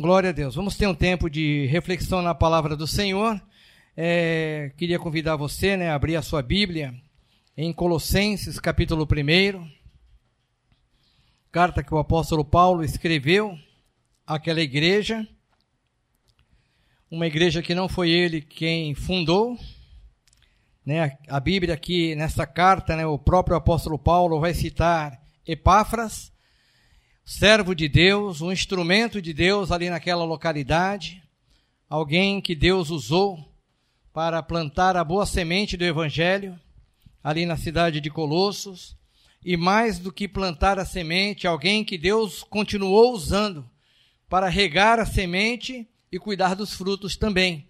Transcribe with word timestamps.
Glória 0.00 0.30
a 0.30 0.32
Deus. 0.32 0.54
Vamos 0.54 0.76
ter 0.76 0.86
um 0.86 0.94
tempo 0.94 1.28
de 1.28 1.66
reflexão 1.66 2.22
na 2.22 2.32
palavra 2.32 2.76
do 2.76 2.86
Senhor. 2.86 3.42
É, 3.96 4.70
queria 4.76 4.96
convidar 4.96 5.34
você 5.34 5.76
né, 5.76 5.90
a 5.90 5.96
abrir 5.96 6.14
a 6.14 6.22
sua 6.22 6.40
Bíblia 6.40 6.94
em 7.56 7.72
Colossenses, 7.72 8.60
capítulo 8.60 9.02
1. 9.04 9.68
Carta 11.50 11.82
que 11.82 11.92
o 11.92 11.98
apóstolo 11.98 12.44
Paulo 12.44 12.84
escreveu 12.84 13.58
àquela 14.24 14.60
igreja. 14.60 15.26
Uma 17.10 17.26
igreja 17.26 17.60
que 17.60 17.74
não 17.74 17.88
foi 17.88 18.10
ele 18.10 18.40
quem 18.40 18.94
fundou. 18.94 19.58
Né, 20.86 21.18
a 21.26 21.40
Bíblia 21.40 21.74
aqui, 21.74 22.14
nessa 22.14 22.46
carta, 22.46 22.94
né, 22.94 23.04
o 23.04 23.18
próprio 23.18 23.56
apóstolo 23.56 23.98
Paulo 23.98 24.38
vai 24.38 24.54
citar 24.54 25.20
Epáfras 25.44 26.30
servo 27.28 27.74
de 27.74 27.90
Deus, 27.90 28.40
um 28.40 28.50
instrumento 28.50 29.20
de 29.20 29.34
Deus 29.34 29.70
ali 29.70 29.90
naquela 29.90 30.24
localidade, 30.24 31.22
alguém 31.86 32.40
que 32.40 32.54
Deus 32.54 32.88
usou 32.88 33.54
para 34.14 34.42
plantar 34.42 34.96
a 34.96 35.04
boa 35.04 35.26
semente 35.26 35.76
do 35.76 35.84
Evangelho 35.84 36.58
ali 37.22 37.44
na 37.44 37.58
cidade 37.58 38.00
de 38.00 38.08
Colossos, 38.08 38.96
e 39.44 39.58
mais 39.58 39.98
do 39.98 40.10
que 40.10 40.26
plantar 40.26 40.78
a 40.78 40.86
semente, 40.86 41.46
alguém 41.46 41.84
que 41.84 41.98
Deus 41.98 42.42
continuou 42.42 43.12
usando 43.12 43.68
para 44.26 44.48
regar 44.48 44.98
a 44.98 45.04
semente 45.04 45.86
e 46.10 46.18
cuidar 46.18 46.54
dos 46.54 46.72
frutos 46.72 47.14
também. 47.14 47.68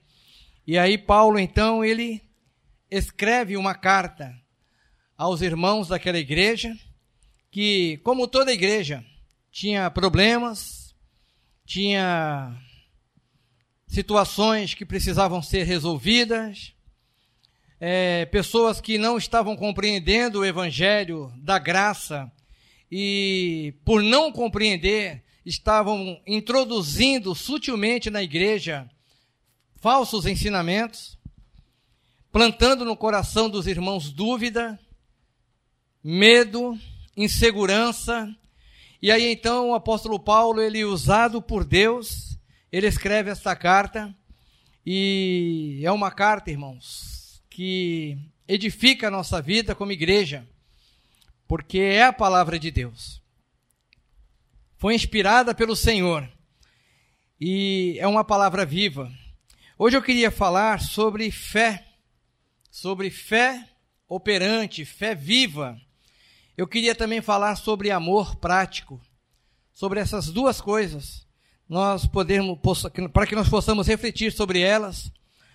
E 0.65 0.79
aí 0.79 0.97
Paulo 0.97 1.37
então 1.37 1.84
ele 1.84 2.23
escreve 2.89 3.56
uma 3.56 3.75
carta 3.75 4.41
aos 5.17 5.43
irmãos 5.43 5.89
daquela 5.89 6.17
igreja, 6.17 6.79
que 7.51 7.97
como 8.05 8.29
toda 8.29 8.53
igreja, 8.53 9.05
tinha 9.51 9.91
problemas, 9.91 10.95
tinha 11.65 12.56
situações 13.87 14.75
que 14.75 14.84
precisavam 14.84 15.43
ser 15.43 15.65
resolvidas, 15.65 16.75
é, 17.81 18.27
pessoas 18.27 18.81
que 18.81 18.98
não 18.98 19.17
estavam 19.17 19.56
compreendendo 19.56 20.41
o 20.41 20.45
evangelho 20.45 21.33
da 21.36 21.58
graça 21.58 22.31
e, 22.91 23.75
por 23.84 24.03
não 24.03 24.33
compreender, 24.33 25.23
estavam 25.45 26.20
introduzindo 26.27 27.34
sutilmente 27.34 28.11
na 28.11 28.23
igreja 28.23 28.89
falsos 29.77 30.27
ensinamentos, 30.27 31.19
plantando 32.30 32.84
no 32.84 32.97
coração 32.97 33.48
dos 33.48 33.67
irmãos 33.67 34.11
dúvida, 34.11 34.78
medo, 36.03 36.78
insegurança 37.17 38.28
e 39.01 39.13
aí 39.13 39.33
então 39.33 39.71
o 39.71 39.75
apóstolo 39.75 40.19
Paulo, 40.19 40.61
ele 40.61 40.85
usado 40.85 41.41
por 41.41 41.65
Deus, 41.65 42.37
ele 42.73 42.87
escreve 42.87 43.31
esta 43.31 43.55
carta 43.55 44.13
e 44.85 45.81
é 45.85 45.93
uma 45.93 46.11
carta, 46.11 46.51
irmãos, 46.51 47.41
que 47.49 48.19
edifica 48.47 49.07
a 49.07 49.11
nossa 49.11 49.41
vida 49.41 49.75
como 49.75 49.93
igreja, 49.93 50.49
porque 51.47 51.79
é 51.79 52.03
a 52.03 52.13
palavra 52.13 52.59
de 52.59 52.71
Deus. 52.71 53.23
Foi 54.77 54.95
inspirada 54.95 55.55
pelo 55.55 55.77
Senhor 55.77 56.29
e 57.41 57.97
é 58.01 58.07
uma 58.07 58.25
palavra 58.25 58.67
viva. 58.67 59.13
Hoje 59.79 59.97
eu 59.97 60.03
queria 60.03 60.31
falar 60.31 60.81
sobre 60.81 61.31
fé, 61.31 61.87
sobre 62.69 63.11
fé 63.11 63.69
operante, 64.09 64.85
fé 64.85 65.15
viva 65.15 65.81
eu 66.59 66.67
queria 66.67 66.92
também 66.92 67.23
falar 67.23 67.55
sobre 67.55 67.89
amor 67.89 68.34
prático, 68.34 69.01
sobre 69.73 70.01
essas 70.01 70.27
duas 70.27 70.61
coisas, 70.61 71.25
nós 71.69 72.05
podemos, 72.05 72.59
para 73.12 73.28
que 73.28 73.37
nós 73.37 73.48
possamos 73.48 73.87
refletir 73.87 74.33
sobre 74.33 74.61
elas, 74.61 75.12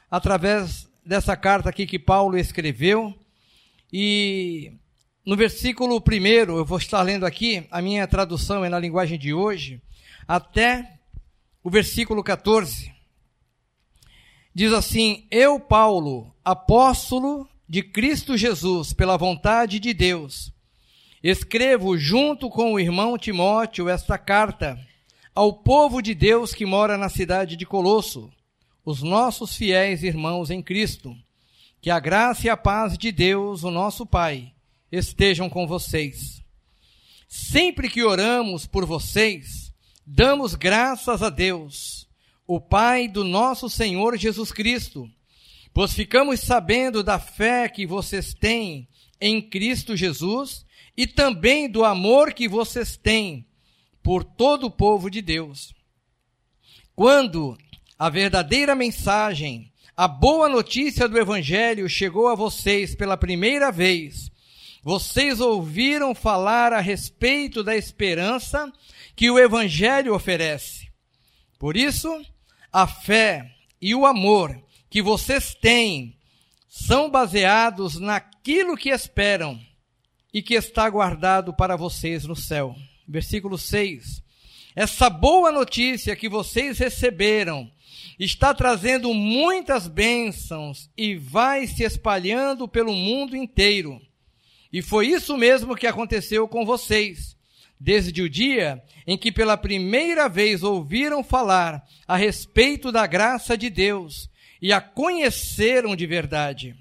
através 0.09 0.90
dessa 1.06 1.36
carta 1.36 1.68
aqui 1.68 1.86
que 1.86 2.00
Paulo 2.00 2.38
escreveu. 2.38 3.14
E 3.92 4.72
no 5.25 5.36
versículo 5.36 6.00
primeiro, 6.00 6.56
eu 6.56 6.64
vou 6.64 6.78
estar 6.78 7.02
lendo 7.02 7.25
aqui, 7.25 7.68
a 7.70 7.81
minha 7.81 8.08
tradução 8.08 8.64
é 8.64 8.70
na 8.70 8.80
linguagem 8.80 9.20
de 9.20 9.34
hoje, 9.34 9.81
até 10.25 11.00
o 11.62 11.70
versículo 11.70 12.24
14. 12.24 12.94
Diz 14.56 14.72
assim: 14.72 15.28
Eu, 15.30 15.59
Paulo, 15.59 16.34
apóstolo 16.46 17.46
de 17.68 17.84
Cristo 17.84 18.38
Jesus, 18.38 18.94
pela 18.94 19.18
vontade 19.18 19.81
de 19.81 19.94
Deus, 19.94 20.53
Escrevo 21.23 21.97
junto 21.97 22.50
com 22.50 22.73
o 22.73 22.79
irmão 22.79 23.17
Timóteo 23.17 23.88
esta 23.88 24.17
carta 24.17 24.78
ao 25.34 25.53
povo 25.53 26.01
de 26.01 26.13
Deus 26.13 26.53
que 26.53 26.66
mora 26.66 26.97
na 26.97 27.07
cidade 27.07 27.56
de 27.56 27.66
Colosso, 27.66 28.29
os 28.84 29.01
nossos 29.01 29.56
fiéis 29.56 30.03
irmãos 30.03 30.50
em 30.51 30.61
Cristo. 30.61 31.16
Que 31.79 31.89
a 31.89 31.97
graça 31.97 32.47
e 32.47 32.50
a 32.50 32.57
paz 32.57 32.97
de 32.97 33.09
Deus, 33.09 33.63
o 33.63 33.72
nosso 33.72 34.06
Pai, 34.06 34.51
estejam 34.91 35.50
com 35.50 35.66
vocês. 35.66 36.44
Sempre 37.28 37.90
que 37.90 38.03
oramos 38.03 38.67
por 38.67 38.85
vocês, 38.85 39.73
damos 40.05 40.55
graças 40.55 41.23
a 41.23 41.29
Deus, 41.29 42.05
o 42.45 42.59
Pai 42.59 43.07
do 43.07 43.23
nosso 43.23 43.69
Senhor 43.69 44.17
Jesus 44.17 44.51
Cristo, 44.51 45.09
pois 45.73 45.94
ficamos 45.94 46.39
sabendo 46.41 47.03
da 47.03 47.17
fé 47.17 47.67
que 47.67 47.85
vocês 47.85 48.34
têm 48.34 48.88
em 49.19 49.41
Cristo 49.41 49.95
Jesus 49.95 50.66
e 50.95 51.07
também 51.07 51.67
do 51.69 51.84
amor 51.84 52.34
que 52.34 52.47
vocês 52.47 52.95
têm 52.95 53.45
por 54.03 54.23
todo 54.23 54.67
o 54.67 54.72
povo 54.72 55.09
de 55.09 55.22
Deus. 55.22 55.73
Quando 56.95 57.57
a 57.97 58.09
verdadeira 58.09 58.75
mensagem, 58.75 59.72
a 59.97 60.07
boa 60.07 60.47
notícia 60.47 61.07
do 61.07 61.17
Evangelho 61.17 61.90
chegou 61.90 62.28
a 62.28 62.35
vocês 62.35 62.94
pela 62.94 63.17
primeira 63.17 63.72
vez, 63.72 64.31
vocês 64.84 65.40
ouviram 65.40 66.13
falar 66.13 66.73
a 66.73 66.81
respeito 66.81 67.63
da 67.63 67.75
esperança 67.75 68.72
que 69.16 69.31
o 69.31 69.40
Evangelho 69.40 70.13
oferece. 70.13 70.91
Por 71.57 71.78
isso, 71.78 72.23
a 72.72 72.85
fé 72.85 73.50
e 73.81 73.95
o 73.95 74.05
amor 74.05 74.62
que 74.94 75.02
vocês 75.02 75.56
têm 75.56 76.16
são 76.70 77.09
baseados 77.09 78.00
naquilo 78.00 78.78
que 78.78 78.92
esperam 78.92 79.59
e 80.31 80.40
que 80.40 80.54
está 80.54 80.88
guardado 80.88 81.52
para 81.52 81.76
vocês 81.76 82.26
no 82.26 82.36
céu. 82.36 82.76
Versículo 83.08 83.58
6. 83.58 84.22
Essa 84.76 85.09
boa 85.09 85.52
notícia 85.52 86.16
que 86.16 86.30
vocês 86.30 86.78
receberam 86.78 87.72
está 88.20 88.53
trazendo 88.53 89.12
muitas 89.16 89.88
bênçãos 89.88 90.92
e 90.96 91.16
vai 91.16 91.66
se 91.66 91.82
espalhando 91.82 92.68
pelo 92.68 92.94
mundo 92.94 93.36
inteiro. 93.36 94.00
E 94.72 94.84
foi 94.84 95.08
isso 95.08 95.36
mesmo 95.36 95.76
que 95.76 95.88
aconteceu 95.88 96.48
com 96.48 96.64
vocês, 96.64 97.36
desde 97.80 98.22
o 98.22 98.30
dia 98.30 98.80
em 99.08 99.18
que 99.18 99.32
pela 99.32 99.58
primeira 99.58 100.30
vez 100.30 100.62
ouviram 100.62 101.24
falar 101.24 101.84
a 102.08 102.16
respeito 102.16 102.92
da 102.92 103.08
graça 103.08 103.58
de 103.58 103.72
Deus 103.72 104.32
e 104.63 104.72
a 104.72 104.79
conheceram 104.79 105.94
de 105.94 106.07
verdade. 106.07 106.74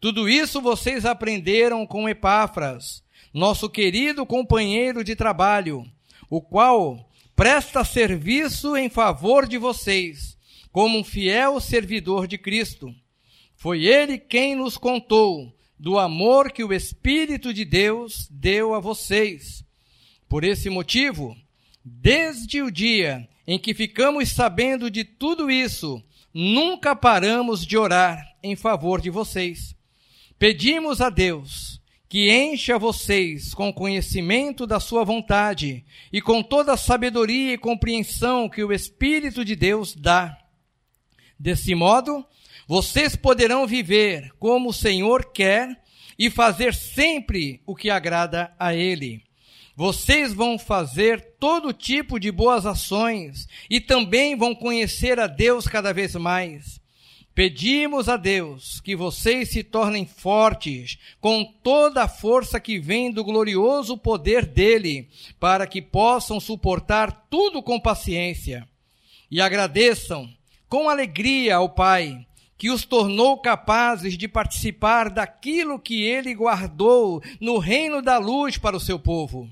Tudo 0.00 0.28
isso 0.28 0.60
vocês 0.60 1.04
aprenderam 1.04 1.84
com 1.84 2.08
Epáfras, 2.08 3.02
nosso 3.34 3.68
querido 3.68 4.24
companheiro 4.24 5.02
de 5.02 5.16
trabalho, 5.16 5.84
o 6.30 6.40
qual 6.40 7.10
presta 7.34 7.82
serviço 7.82 8.76
em 8.76 8.88
favor 8.88 9.48
de 9.48 9.58
vocês, 9.58 10.38
como 10.70 10.96
um 10.96 11.02
fiel 11.02 11.58
servidor 11.58 12.28
de 12.28 12.38
Cristo. 12.38 12.94
Foi 13.56 13.84
ele 13.84 14.16
quem 14.16 14.54
nos 14.54 14.78
contou 14.78 15.52
do 15.76 15.98
amor 15.98 16.52
que 16.52 16.62
o 16.62 16.72
Espírito 16.72 17.52
de 17.52 17.64
Deus 17.64 18.28
deu 18.30 18.74
a 18.74 18.78
vocês. 18.78 19.64
Por 20.28 20.44
esse 20.44 20.70
motivo, 20.70 21.36
desde 21.84 22.62
o 22.62 22.70
dia 22.70 23.28
em 23.44 23.58
que 23.58 23.74
ficamos 23.74 24.28
sabendo 24.28 24.88
de 24.88 25.02
tudo 25.02 25.50
isso, 25.50 26.00
nunca 26.32 26.94
paramos 26.94 27.66
de 27.66 27.76
orar 27.76 28.22
em 28.42 28.54
favor 28.54 29.00
de 29.00 29.10
vocês 29.10 29.76
Pedimos 30.38 31.00
a 31.00 31.10
Deus 31.10 31.80
que 32.08 32.30
encha 32.32 32.78
vocês 32.78 33.52
com 33.52 33.72
conhecimento 33.72 34.68
da 34.68 34.78
sua 34.78 35.02
vontade 35.04 35.84
e 36.12 36.22
com 36.22 36.44
toda 36.44 36.72
a 36.72 36.76
sabedoria 36.76 37.52
e 37.52 37.58
compreensão 37.58 38.48
que 38.48 38.62
o 38.62 38.72
Espírito 38.72 39.44
de 39.44 39.56
Deus 39.56 39.94
dá. 39.94 40.38
Desse 41.38 41.74
modo, 41.74 42.24
vocês 42.68 43.16
poderão 43.16 43.66
viver 43.66 44.32
como 44.38 44.70
o 44.70 44.72
Senhor 44.72 45.32
quer 45.32 45.76
e 46.16 46.30
fazer 46.30 46.72
sempre 46.72 47.60
o 47.66 47.74
que 47.74 47.90
agrada 47.90 48.54
a 48.58 48.72
Ele. 48.72 49.27
Vocês 49.78 50.34
vão 50.34 50.58
fazer 50.58 51.36
todo 51.38 51.72
tipo 51.72 52.18
de 52.18 52.32
boas 52.32 52.66
ações 52.66 53.46
e 53.70 53.80
também 53.80 54.34
vão 54.34 54.52
conhecer 54.52 55.20
a 55.20 55.28
Deus 55.28 55.68
cada 55.68 55.92
vez 55.92 56.16
mais. 56.16 56.80
Pedimos 57.32 58.08
a 58.08 58.16
Deus 58.16 58.80
que 58.80 58.96
vocês 58.96 59.50
se 59.50 59.62
tornem 59.62 60.04
fortes 60.04 60.98
com 61.20 61.44
toda 61.44 62.02
a 62.02 62.08
força 62.08 62.58
que 62.58 62.80
vem 62.80 63.12
do 63.12 63.22
glorioso 63.22 63.96
poder 63.96 64.44
dele, 64.44 65.08
para 65.38 65.64
que 65.64 65.80
possam 65.80 66.40
suportar 66.40 67.28
tudo 67.30 67.62
com 67.62 67.78
paciência. 67.78 68.66
e 69.30 69.40
agradeçam 69.40 70.28
com 70.68 70.90
alegria 70.90 71.54
ao 71.54 71.68
Pai, 71.68 72.26
que 72.56 72.68
os 72.68 72.84
tornou 72.84 73.38
capazes 73.38 74.18
de 74.18 74.26
participar 74.26 75.08
daquilo 75.08 75.78
que 75.78 76.02
ele 76.02 76.34
guardou 76.34 77.22
no 77.40 77.58
reino 77.58 78.02
da 78.02 78.18
luz 78.18 78.58
para 78.58 78.76
o 78.76 78.80
seu 78.80 78.98
povo. 78.98 79.48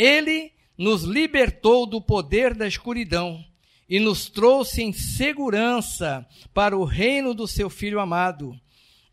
Ele 0.00 0.50
nos 0.78 1.02
libertou 1.02 1.84
do 1.84 2.00
poder 2.00 2.54
da 2.54 2.66
escuridão 2.66 3.44
e 3.86 4.00
nos 4.00 4.30
trouxe 4.30 4.82
em 4.82 4.94
segurança 4.94 6.26
para 6.54 6.74
o 6.74 6.84
reino 6.84 7.34
do 7.34 7.46
seu 7.46 7.68
Filho 7.68 8.00
amado. 8.00 8.58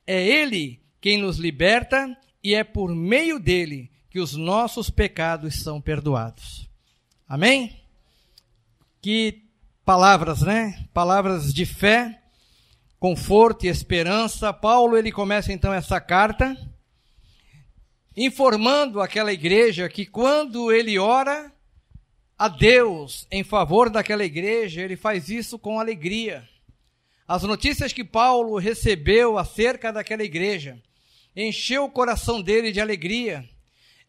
É 0.06 0.25
Ele 0.25 0.80
quem 1.01 1.18
nos 1.18 1.38
liberta 1.38 2.18
e 2.42 2.56
é 2.56 2.63
por 2.63 2.95
meio 2.95 3.38
dele 3.38 3.92
que 4.10 4.18
os 4.18 4.34
nossos 4.38 4.89
pecados 4.89 5.62
são 5.62 5.81
perdoados. 5.81 6.69
Amém? 7.28 7.81
Que 9.01 9.44
palavras, 9.84 10.42
né? 10.42 10.88
Palavras 10.94 11.54
de 11.54 11.66
fé, 11.66 12.22
conforto 12.98 13.66
e 13.66 13.68
esperança. 13.69 14.54
Paulo 14.54 14.95
ele 14.95 15.12
começa 15.12 15.51
então 15.51 15.74
essa 15.74 16.00
carta 16.00 16.56
informando 18.17 18.99
aquela 18.99 19.31
igreja 19.31 19.87
que 19.87 20.03
quando 20.03 20.71
ele 20.71 20.97
ora 20.97 21.53
a 22.35 22.47
Deus 22.47 23.27
em 23.31 23.43
favor 23.43 23.91
daquela 23.91 24.25
igreja, 24.25 24.81
ele 24.81 24.97
faz 24.97 25.29
isso 25.29 25.59
com 25.59 25.79
alegria. 25.79 26.49
As 27.27 27.43
notícias 27.43 27.93
que 27.93 28.03
Paulo 28.03 28.57
recebeu 28.57 29.37
acerca 29.37 29.93
daquela 29.93 30.23
igreja 30.23 30.81
encheu 31.35 31.83
o 31.83 31.91
coração 31.91 32.41
dele 32.41 32.71
de 32.71 32.81
alegria, 32.81 33.47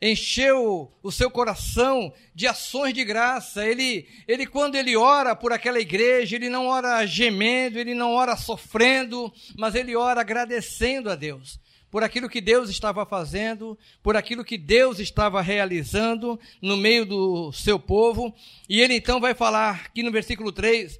encheu 0.00 0.90
o 1.02 1.12
seu 1.12 1.31
coração 1.31 2.10
de 2.34 2.46
ações 2.46 2.94
de 2.94 3.05
graça. 3.05 3.66
Ele, 3.66 4.08
ele 4.26 4.46
quando 4.46 4.76
ele 4.76 4.96
ora 4.96 5.37
por 5.37 5.52
aquela 5.52 5.78
igreja, 5.78 6.37
ele 6.37 6.49
não 6.49 6.69
ora 6.69 7.05
gemendo, 7.05 7.78
ele 7.78 7.93
não 7.93 8.12
ora 8.12 8.34
sofrendo, 8.34 9.31
mas 9.58 9.75
ele 9.75 9.94
ora 9.94 10.22
agradecendo 10.22 11.10
a 11.10 11.14
Deus 11.14 11.60
por 11.90 12.05
aquilo 12.05 12.29
que 12.29 12.40
Deus 12.40 12.69
estava 12.69 13.05
fazendo, 13.06 13.79
por 14.02 14.17
aquilo 14.17 14.44
que 14.44 14.58
Deus 14.58 14.99
estava 14.99 15.40
realizando 15.40 16.38
no 16.61 16.76
meio 16.76 17.06
do 17.06 17.52
seu 17.52 17.79
povo. 17.79 18.35
E 18.69 18.81
ele 18.81 18.94
então 18.94 19.20
vai 19.20 19.35
falar 19.35 19.87
aqui 19.87 20.02
no 20.02 20.12
versículo 20.12 20.52
3: 20.52 20.99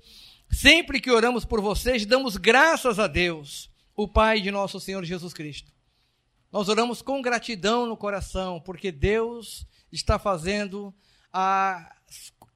Sempre 0.51 1.01
que 1.01 1.11
oramos 1.11 1.45
por 1.45 1.61
vocês, 1.61 2.07
damos 2.07 2.37
graças 2.37 2.99
a 2.99 3.07
Deus, 3.07 3.71
o 3.95 4.09
Pai 4.09 4.41
de 4.41 4.51
nosso 4.51 4.81
Senhor 4.81 5.05
Jesus 5.05 5.33
Cristo 5.33 5.79
nós 6.51 6.69
oramos 6.69 7.03
com 7.03 7.21
gratidão 7.21 7.87
no 7.87 7.97
coração, 7.97 8.61
porque 8.61 8.91
Deus 8.91 9.67
está 9.93 10.19
fazendo 10.19 10.95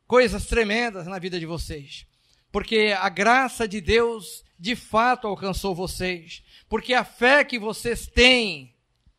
coisas 0.07 0.47
tremendas 0.47 1.07
na 1.07 1.19
vida 1.19 1.39
de 1.39 1.45
vocês. 1.45 2.07
Porque 2.51 2.95
a 2.99 3.09
graça 3.09 3.69
de 3.69 3.81
Deus 3.81 4.45
de 4.59 4.75
fato 4.75 5.27
alcançou 5.27 5.75
vocês. 5.75 6.43
Porque 6.73 6.95
a 6.95 7.05
fé 7.05 7.45
que 7.45 7.59
vocês 7.59 8.07
têm 8.07 8.75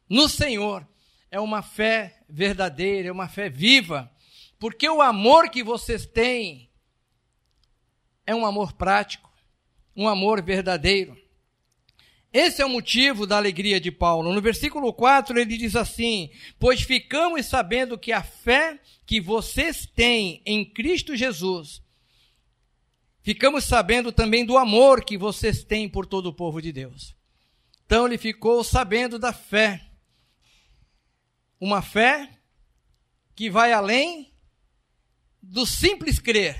no 0.10 0.28
Senhor 0.28 0.88
é 1.30 1.40
uma 1.40 1.62
fé 1.62 2.20
verdadeira, 2.28 3.10
é 3.10 3.12
uma 3.12 3.30
fé 3.30 3.48
viva. 3.48 4.12
Porque 4.58 4.90
o 4.90 5.04
amor 5.04 5.52
que 5.52 5.62
vocês 5.62 6.04
têm 6.04 6.68
é 8.26 8.34
um 8.34 8.44
amor 8.44 8.74
prático, 8.74 9.32
um 9.96 10.08
amor 10.08 10.42
verdadeiro. 10.42 11.16
Esse 12.34 12.60
é 12.60 12.66
o 12.66 12.70
motivo 12.70 13.28
da 13.28 13.38
alegria 13.38 13.80
de 13.80 13.92
Paulo. 13.92 14.34
No 14.34 14.42
versículo 14.42 14.92
4 14.92 15.40
ele 15.40 15.56
diz 15.56 15.76
assim: 15.76 16.32
Pois 16.58 16.82
ficamos 16.82 17.46
sabendo 17.46 18.00
que 18.00 18.12
a 18.12 18.24
fé 18.24 18.80
que 19.06 19.22
vocês 19.22 19.86
têm 19.86 20.42
em 20.44 20.66
Cristo 20.66 21.16
Jesus, 21.16 21.84
ficamos 23.22 23.64
sabendo 23.64 24.12
também 24.12 24.44
do 24.44 24.58
amor 24.58 25.06
que 25.06 25.20
vocês 25.20 25.64
têm 25.64 25.88
por 25.88 26.08
todo 26.08 26.30
o 26.30 26.34
povo 26.34 26.60
de 26.60 26.72
Deus. 26.72 27.16
Então 27.94 28.08
ele 28.08 28.18
ficou 28.18 28.64
sabendo 28.64 29.20
da 29.20 29.32
fé. 29.32 29.80
Uma 31.60 31.80
fé 31.80 32.28
que 33.36 33.52
vai 33.52 33.72
além 33.72 34.34
do 35.40 35.64
simples 35.64 36.18
crer, 36.18 36.60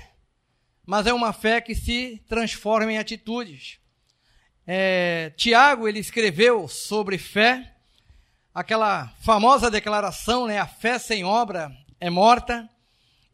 mas 0.86 1.08
é 1.08 1.12
uma 1.12 1.32
fé 1.32 1.60
que 1.60 1.74
se 1.74 2.22
transforma 2.28 2.92
em 2.92 2.98
atitudes 2.98 3.80
é, 4.64 5.32
Tiago 5.36 5.88
ele 5.88 5.98
escreveu 5.98 6.68
sobre 6.68 7.18
fé, 7.18 7.74
aquela 8.54 9.08
famosa 9.20 9.68
declaração, 9.68 10.46
né? 10.46 10.60
A 10.60 10.68
fé 10.68 11.00
sem 11.00 11.24
obra 11.24 11.76
é 11.98 12.10
morta. 12.10 12.70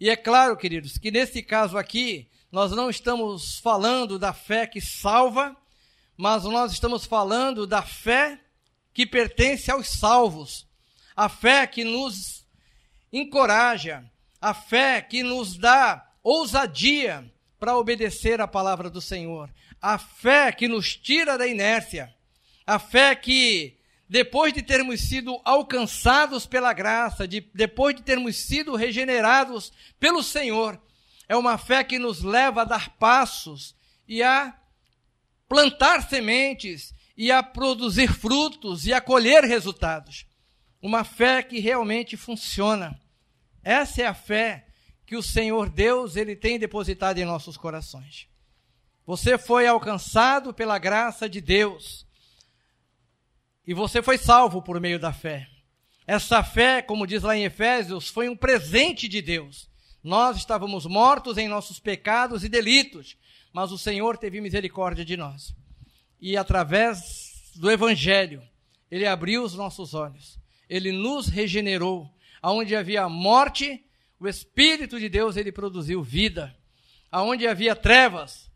E 0.01 0.09
é 0.09 0.17
claro, 0.17 0.57
queridos, 0.57 0.97
que 0.97 1.11
nesse 1.11 1.43
caso 1.43 1.77
aqui 1.77 2.31
nós 2.51 2.73
não 2.73 2.89
estamos 2.89 3.59
falando 3.59 4.19
da 4.19 4.33
fé 4.33 4.67
que 4.67 4.81
salva, 4.81 5.55
mas 6.21 6.45
nós 6.45 6.71
estamos 6.71 7.07
falando 7.07 7.67
da 7.67 7.81
fé 7.81 8.39
que 8.93 9.07
pertence 9.07 9.71
aos 9.71 9.89
salvos, 9.89 10.69
a 11.17 11.31
fé 11.31 11.67
que 11.67 11.83
nos 11.83 12.47
encoraja, 13.11 14.05
a 14.39 14.53
fé 14.53 15.01
que 15.01 15.23
nos 15.23 15.57
dá 15.57 16.07
ousadia 16.23 17.25
para 17.59 17.75
obedecer 17.75 18.39
a 18.39 18.47
palavra 18.47 18.91
do 18.91 19.01
Senhor, 19.01 19.49
a 19.81 19.97
fé 19.97 20.53
que 20.53 20.69
nos 20.69 20.95
tira 20.95 21.39
da 21.39 21.47
inércia, 21.47 22.15
a 22.67 22.79
fé 22.79 23.17
que, 23.17 23.79
depois 24.07 24.53
de 24.53 24.61
termos 24.61 25.01
sido 25.01 25.41
alcançados 25.43 26.45
pela 26.45 26.75
graça, 26.75 27.27
de, 27.27 27.41
depois 27.55 27.97
de 27.97 28.03
termos 28.03 28.37
sido 28.37 28.77
regenerados 28.77 29.73
pelo 29.99 30.23
Senhor, 30.23 30.79
é 31.27 31.35
uma 31.35 31.57
fé 31.57 31.83
que 31.83 31.99
nos 31.99 32.21
leva 32.23 32.61
a 32.61 32.67
dar 32.67 32.91
passos 32.99 33.75
e 34.07 34.23
a 34.23 34.60
plantar 35.51 36.09
sementes 36.09 36.95
e 37.17 37.33
a 37.33 37.43
produzir 37.43 38.07
frutos 38.07 38.87
e 38.87 38.93
a 38.93 39.01
colher 39.01 39.43
resultados. 39.43 40.25
Uma 40.81 41.03
fé 41.03 41.43
que 41.43 41.59
realmente 41.59 42.17
funciona. 42.17 42.97
Essa 43.61 44.03
é 44.03 44.07
a 44.07 44.15
fé 44.15 44.69
que 45.05 45.17
o 45.17 45.23
Senhor 45.23 45.69
Deus 45.69 46.15
ele 46.15 46.37
tem 46.37 46.57
depositado 46.57 47.19
em 47.19 47.25
nossos 47.25 47.57
corações. 47.57 48.29
Você 49.05 49.37
foi 49.37 49.67
alcançado 49.67 50.55
pela 50.55 50.79
graça 50.79 51.29
de 51.29 51.41
Deus. 51.41 52.07
E 53.67 53.75
você 53.75 54.01
foi 54.01 54.19
salvo 54.19 54.63
por 54.63 54.81
meio 54.81 55.01
da 55.01 55.13
fé. 55.13 55.49
Essa 56.07 56.45
fé, 56.45 56.81
como 56.81 57.09
diz 57.09 57.25
lá 57.25 57.37
em 57.37 57.45
Efésios, 57.45 58.09
foi 58.09 58.29
um 58.29 58.37
presente 58.37 59.09
de 59.09 59.21
Deus. 59.21 59.69
Nós 60.03 60.37
estávamos 60.37 60.87
mortos 60.87 61.37
em 61.37 61.49
nossos 61.49 61.79
pecados 61.79 62.45
e 62.45 62.49
delitos, 62.49 63.17
mas 63.53 63.73
o 63.73 63.79
Senhor 63.79 64.17
teve 64.17 64.41
misericórdia 64.41 65.05
de 65.05 65.17
nós. 65.17 65.55
E 66.21 66.37
através 66.37 67.53
do 67.57 67.71
Evangelho, 67.71 68.43
Ele 68.91 69.07
abriu 69.07 69.43
os 69.43 69.55
nossos 69.55 69.95
olhos, 69.95 70.39
Ele 70.69 70.93
nos 70.93 71.29
regenerou. 71.29 72.11
Aonde 72.43 72.75
havia 72.75 73.09
morte, 73.09 73.85
o 74.19 74.27
Espírito 74.27 74.99
de 74.99 75.09
Deus, 75.09 75.37
Ele 75.37 75.53
produziu 75.53 76.03
vida. 76.03 76.57
Aonde 77.13 77.47
havia 77.47 77.77
trevas, 77.77 78.51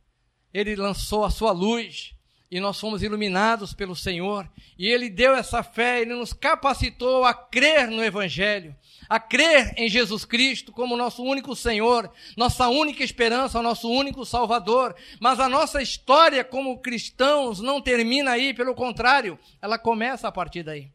ele 0.54 0.76
lançou 0.76 1.24
a 1.24 1.30
sua 1.30 1.50
luz 1.50 2.13
e 2.54 2.60
nós 2.60 2.78
fomos 2.78 3.02
iluminados 3.02 3.74
pelo 3.74 3.96
Senhor. 3.96 4.48
E 4.78 4.86
Ele 4.86 5.10
deu 5.10 5.34
essa 5.34 5.64
fé, 5.64 6.00
Ele 6.00 6.14
nos 6.14 6.32
capacitou 6.32 7.24
a 7.24 7.34
crer 7.34 7.88
no 7.88 8.00
Evangelho, 8.00 8.76
a 9.08 9.18
crer 9.18 9.74
em 9.76 9.88
Jesus 9.88 10.24
Cristo 10.24 10.70
como 10.70 10.96
nosso 10.96 11.24
único 11.24 11.56
Senhor, 11.56 12.08
nossa 12.36 12.68
única 12.68 13.02
esperança, 13.02 13.60
nosso 13.60 13.90
único 13.90 14.24
Salvador. 14.24 14.94
Mas 15.18 15.40
a 15.40 15.48
nossa 15.48 15.82
história 15.82 16.44
como 16.44 16.78
cristãos 16.78 17.58
não 17.58 17.80
termina 17.80 18.30
aí, 18.30 18.54
pelo 18.54 18.76
contrário, 18.76 19.36
ela 19.60 19.76
começa 19.76 20.28
a 20.28 20.32
partir 20.32 20.62
daí. 20.62 20.92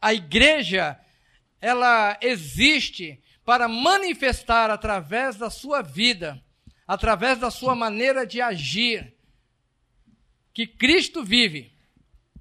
A 0.00 0.14
igreja, 0.14 0.96
ela 1.60 2.16
existe 2.20 3.20
para 3.44 3.66
manifestar 3.66 4.70
através 4.70 5.34
da 5.34 5.50
sua 5.50 5.82
vida 5.82 6.40
através 6.86 7.38
da 7.38 7.50
sua 7.50 7.74
maneira 7.74 8.26
de 8.26 8.40
agir, 8.40 9.12
que 10.56 10.66
Cristo 10.66 11.22
vive 11.22 11.70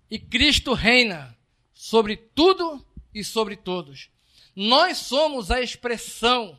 e 0.10 0.18
Cristo 0.18 0.72
reina 0.72 1.38
sobre 1.74 2.16
tudo 2.16 2.82
e 3.14 3.26
sobre 3.26 3.58
todos. 3.58 4.10
Nós 4.56 5.00
somos 5.00 5.52
a 5.52 5.60
expressão, 5.60 6.58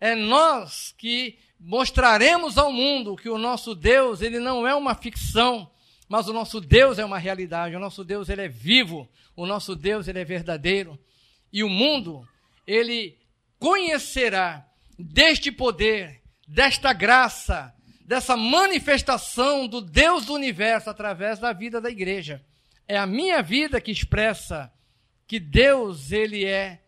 é 0.00 0.14
nós 0.14 0.94
que 0.96 1.36
mostraremos 1.58 2.56
ao 2.56 2.72
mundo 2.72 3.16
que 3.16 3.28
o 3.28 3.36
nosso 3.36 3.74
Deus, 3.74 4.22
ele 4.22 4.38
não 4.38 4.64
é 4.64 4.76
uma 4.76 4.94
ficção, 4.94 5.68
mas 6.08 6.28
o 6.28 6.32
nosso 6.32 6.60
Deus 6.60 7.00
é 7.00 7.04
uma 7.04 7.18
realidade, 7.18 7.74
o 7.74 7.80
nosso 7.80 8.04
Deus 8.04 8.28
ele 8.28 8.42
é 8.42 8.48
vivo, 8.48 9.10
o 9.34 9.44
nosso 9.44 9.74
Deus 9.74 10.06
ele 10.06 10.20
é 10.20 10.24
verdadeiro. 10.24 10.96
E 11.52 11.64
o 11.64 11.68
mundo, 11.68 12.24
ele 12.64 13.18
conhecerá 13.58 14.64
deste 14.96 15.50
poder 15.50 16.22
desta 16.46 16.92
graça, 16.92 17.74
dessa 18.04 18.36
manifestação 18.36 19.66
do 19.66 19.80
Deus 19.80 20.26
do 20.26 20.34
universo 20.34 20.90
através 20.90 21.38
da 21.38 21.52
vida 21.52 21.80
da 21.80 21.90
igreja. 21.90 22.44
É 22.86 22.96
a 22.98 23.06
minha 23.06 23.42
vida 23.42 23.80
que 23.80 23.90
expressa 23.90 24.72
que 25.26 25.38
Deus, 25.38 26.12
ele 26.12 26.44
é 26.44 26.82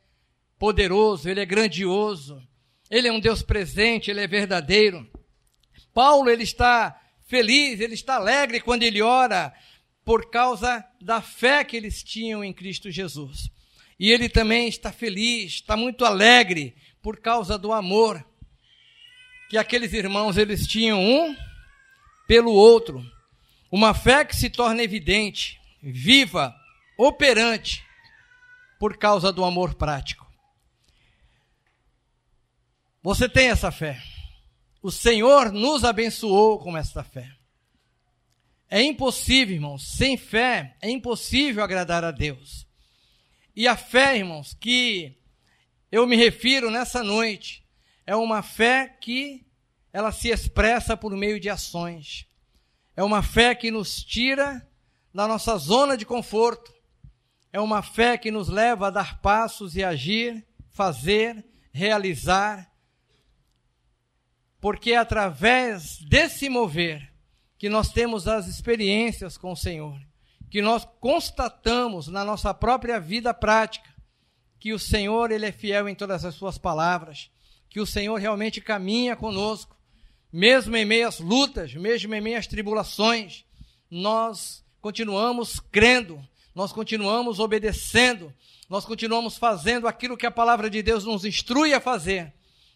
poderoso, 0.59 1.29
ele 1.29 1.41
é 1.41 1.47
grandioso, 1.47 2.43
ele 2.91 3.09
é 3.09 3.13
um 3.13 3.21
Deus 3.21 3.43
presente, 3.43 4.11
ele 4.11 4.21
é 4.21 4.27
verdadeiro. 4.27 5.09
Paulo, 5.93 6.29
ele 6.29 6.43
está 6.43 7.01
feliz, 7.27 7.81
ele 7.81 7.95
está 7.95 8.17
alegre 8.17 8.61
quando 8.61 8.83
ele 8.83 9.01
ora 9.01 9.55
por 10.05 10.31
causa 10.31 10.85
da 11.01 11.23
fé 11.23 11.65
que 11.65 11.77
eles 11.77 12.03
tinham 12.03 12.45
em 12.45 12.53
Cristo 12.53 12.91
Jesus. 12.91 13.51
E 13.99 14.11
ele 14.11 14.29
também 14.29 14.69
está 14.69 14.93
feliz, 14.93 15.55
está 15.55 15.77
muito 15.77 16.05
alegre 16.05 16.77
por 17.01 17.19
causa 17.21 17.57
do 17.57 17.73
amor 17.73 18.25
que 19.55 19.59
aqueles 19.59 19.93
irmãos 19.93 20.37
eles 20.37 20.67
tinham 20.67 21.01
um 21.01 21.37
pelo 22.27 22.51
outro. 22.51 23.09
Uma 23.71 23.95
fé 23.95 24.25
que 24.25 24.35
se 24.35 24.51
torna 24.51 24.83
evidente, 24.83 25.61
viva, 25.81 26.53
operante 26.99 27.81
por 28.81 28.99
causa 28.99 29.33
do 29.33 29.45
amor 29.45 29.75
prático. 29.75 30.27
Você 33.01 33.29
tem 33.29 33.49
essa 33.49 33.71
fé. 33.71 34.03
O 34.83 34.91
Senhor 34.91 35.53
nos 35.53 35.85
abençoou 35.85 36.59
com 36.59 36.77
essa 36.77 37.05
fé. 37.05 37.31
É 38.69 38.83
impossível, 38.83 39.55
irmãos, 39.55 39.87
sem 39.87 40.17
fé 40.17 40.77
é 40.83 40.91
impossível 40.91 41.63
agradar 41.63 42.03
a 42.03 42.11
Deus. 42.11 42.67
E 43.55 43.69
a 43.69 43.77
fé, 43.77 44.19
irmãos, 44.19 44.53
que 44.53 45.17
eu 45.93 46.09
me 46.09 46.17
refiro 46.17 46.73
nessa 46.73 47.05
noite, 47.05 47.65
é 48.05 48.17
uma 48.17 48.43
fé 48.43 48.89
que 49.01 49.44
ela 49.95 50.11
se 50.11 50.29
expressa 50.29 50.97
por 50.97 51.17
meio 51.17 51.39
de 51.39 51.49
ações. 51.49 52.27
É 52.97 53.03
uma 53.05 53.23
fé 53.23 53.55
que 53.55 53.71
nos 53.71 54.03
tira 54.03 54.69
da 55.15 55.29
nossa 55.29 55.57
zona 55.57 55.97
de 55.97 56.05
conforto. 56.05 56.75
É 57.53 57.61
uma 57.61 57.81
fé 57.81 58.19
que 58.19 58.33
nos 58.33 58.49
leva 58.49 58.89
a 58.89 58.91
dar 58.91 59.21
passos 59.21 59.77
e 59.77 59.85
agir, 59.85 60.45
fazer, 60.71 61.45
realizar. 61.73 62.69
Porque 64.61 64.91
é 64.91 64.97
através 64.97 66.01
desse 66.01 66.49
mover 66.49 67.13
que 67.57 67.69
nós 67.69 67.93
temos 67.93 68.27
as 68.27 68.49
experiências 68.49 69.39
com 69.39 69.53
o 69.53 69.57
Senhor, 69.57 69.97
que 70.51 70.61
nós 70.61 70.85
constatamos 70.99 72.09
na 72.09 72.25
nossa 72.25 72.53
própria 72.53 72.99
vida 72.99 73.33
prática 73.33 73.95
que 74.59 74.73
o 74.73 74.79
Senhor 74.79 75.31
ele 75.31 75.47
é 75.47 75.53
fiel 75.53 75.89
em 75.89 75.95
todas 75.95 76.25
as 76.25 76.35
suas 76.35 76.59
palavras, 76.59 77.31
que 77.69 77.81
o 77.81 77.87
Senhor 77.87 78.19
realmente 78.19 78.61
caminha 78.61 79.15
conosco, 79.15 79.77
mesmo 80.35 80.77
em 80.77 80.85
meio 80.85 81.07
às 81.07 81.21
lutas, 81.21 81.73
mesmo 81.75 82.13
em 82.13 82.21
meio 82.21 82.37
às 82.37 82.49
tribulações, 82.49 83.45
nós 83.89 84.65
continuamos 84.81 85.61
crendo, 85.71 86.21
nós 86.53 86.73
continuamos 86.73 87.39
obedecendo, 87.39 88.35
nós 88.69 88.85
continuamos 88.85 89.39
fazendo 89.39 89.87
aquilo 89.87 90.17
que 90.17 90.27
a 90.27 90.33
palavra 90.33 90.69
de 90.69 90.83
Deus 90.83 91.05
nos 91.05 91.25
instrui 91.25 91.73
a 91.73 91.81
fazer, 91.81 92.33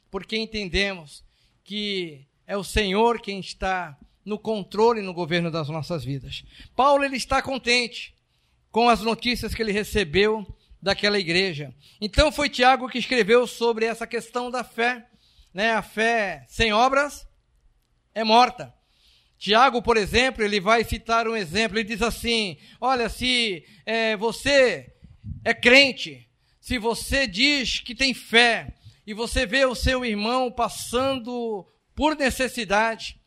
porque 0.08 0.36
entendemos 0.36 1.24
que 1.64 2.24
é 2.46 2.56
o 2.56 2.62
Senhor 2.62 3.20
quem 3.20 3.40
está 3.40 3.98
no 4.24 4.38
controle 4.38 5.00
e 5.00 5.04
no 5.04 5.12
governo 5.12 5.50
das 5.50 5.68
nossas 5.68 6.04
vidas. 6.04 6.44
Paulo 6.76 7.02
ele 7.02 7.16
está 7.16 7.42
contente 7.42 8.14
com 8.70 8.88
as 8.88 9.00
notícias 9.00 9.52
que 9.52 9.60
ele 9.60 9.72
recebeu 9.72 10.46
daquela 10.80 11.18
igreja. 11.18 11.74
Então 12.00 12.30
foi 12.30 12.48
Tiago 12.48 12.88
que 12.88 12.98
escreveu 12.98 13.48
sobre 13.48 13.84
essa 13.84 14.06
questão 14.06 14.48
da 14.48 14.62
fé, 14.62 15.08
né? 15.52 15.72
A 15.72 15.82
fé 15.82 16.44
sem 16.46 16.72
obras 16.72 17.26
é 18.14 18.24
morta. 18.24 18.74
Tiago, 19.38 19.80
por 19.80 19.96
exemplo, 19.96 20.42
ele 20.42 20.60
vai 20.60 20.82
citar 20.82 21.28
um 21.28 21.36
exemplo. 21.36 21.78
Ele 21.78 21.88
diz 21.88 22.02
assim: 22.02 22.56
Olha, 22.80 23.08
se 23.08 23.64
é, 23.86 24.16
você 24.16 24.92
é 25.44 25.54
crente, 25.54 26.28
se 26.60 26.78
você 26.78 27.26
diz 27.26 27.78
que 27.80 27.94
tem 27.94 28.12
fé 28.12 28.74
e 29.06 29.14
você 29.14 29.46
vê 29.46 29.64
o 29.64 29.74
seu 29.74 30.04
irmão 30.04 30.50
passando 30.50 31.66
por 31.94 32.16
necessidade, 32.16 33.18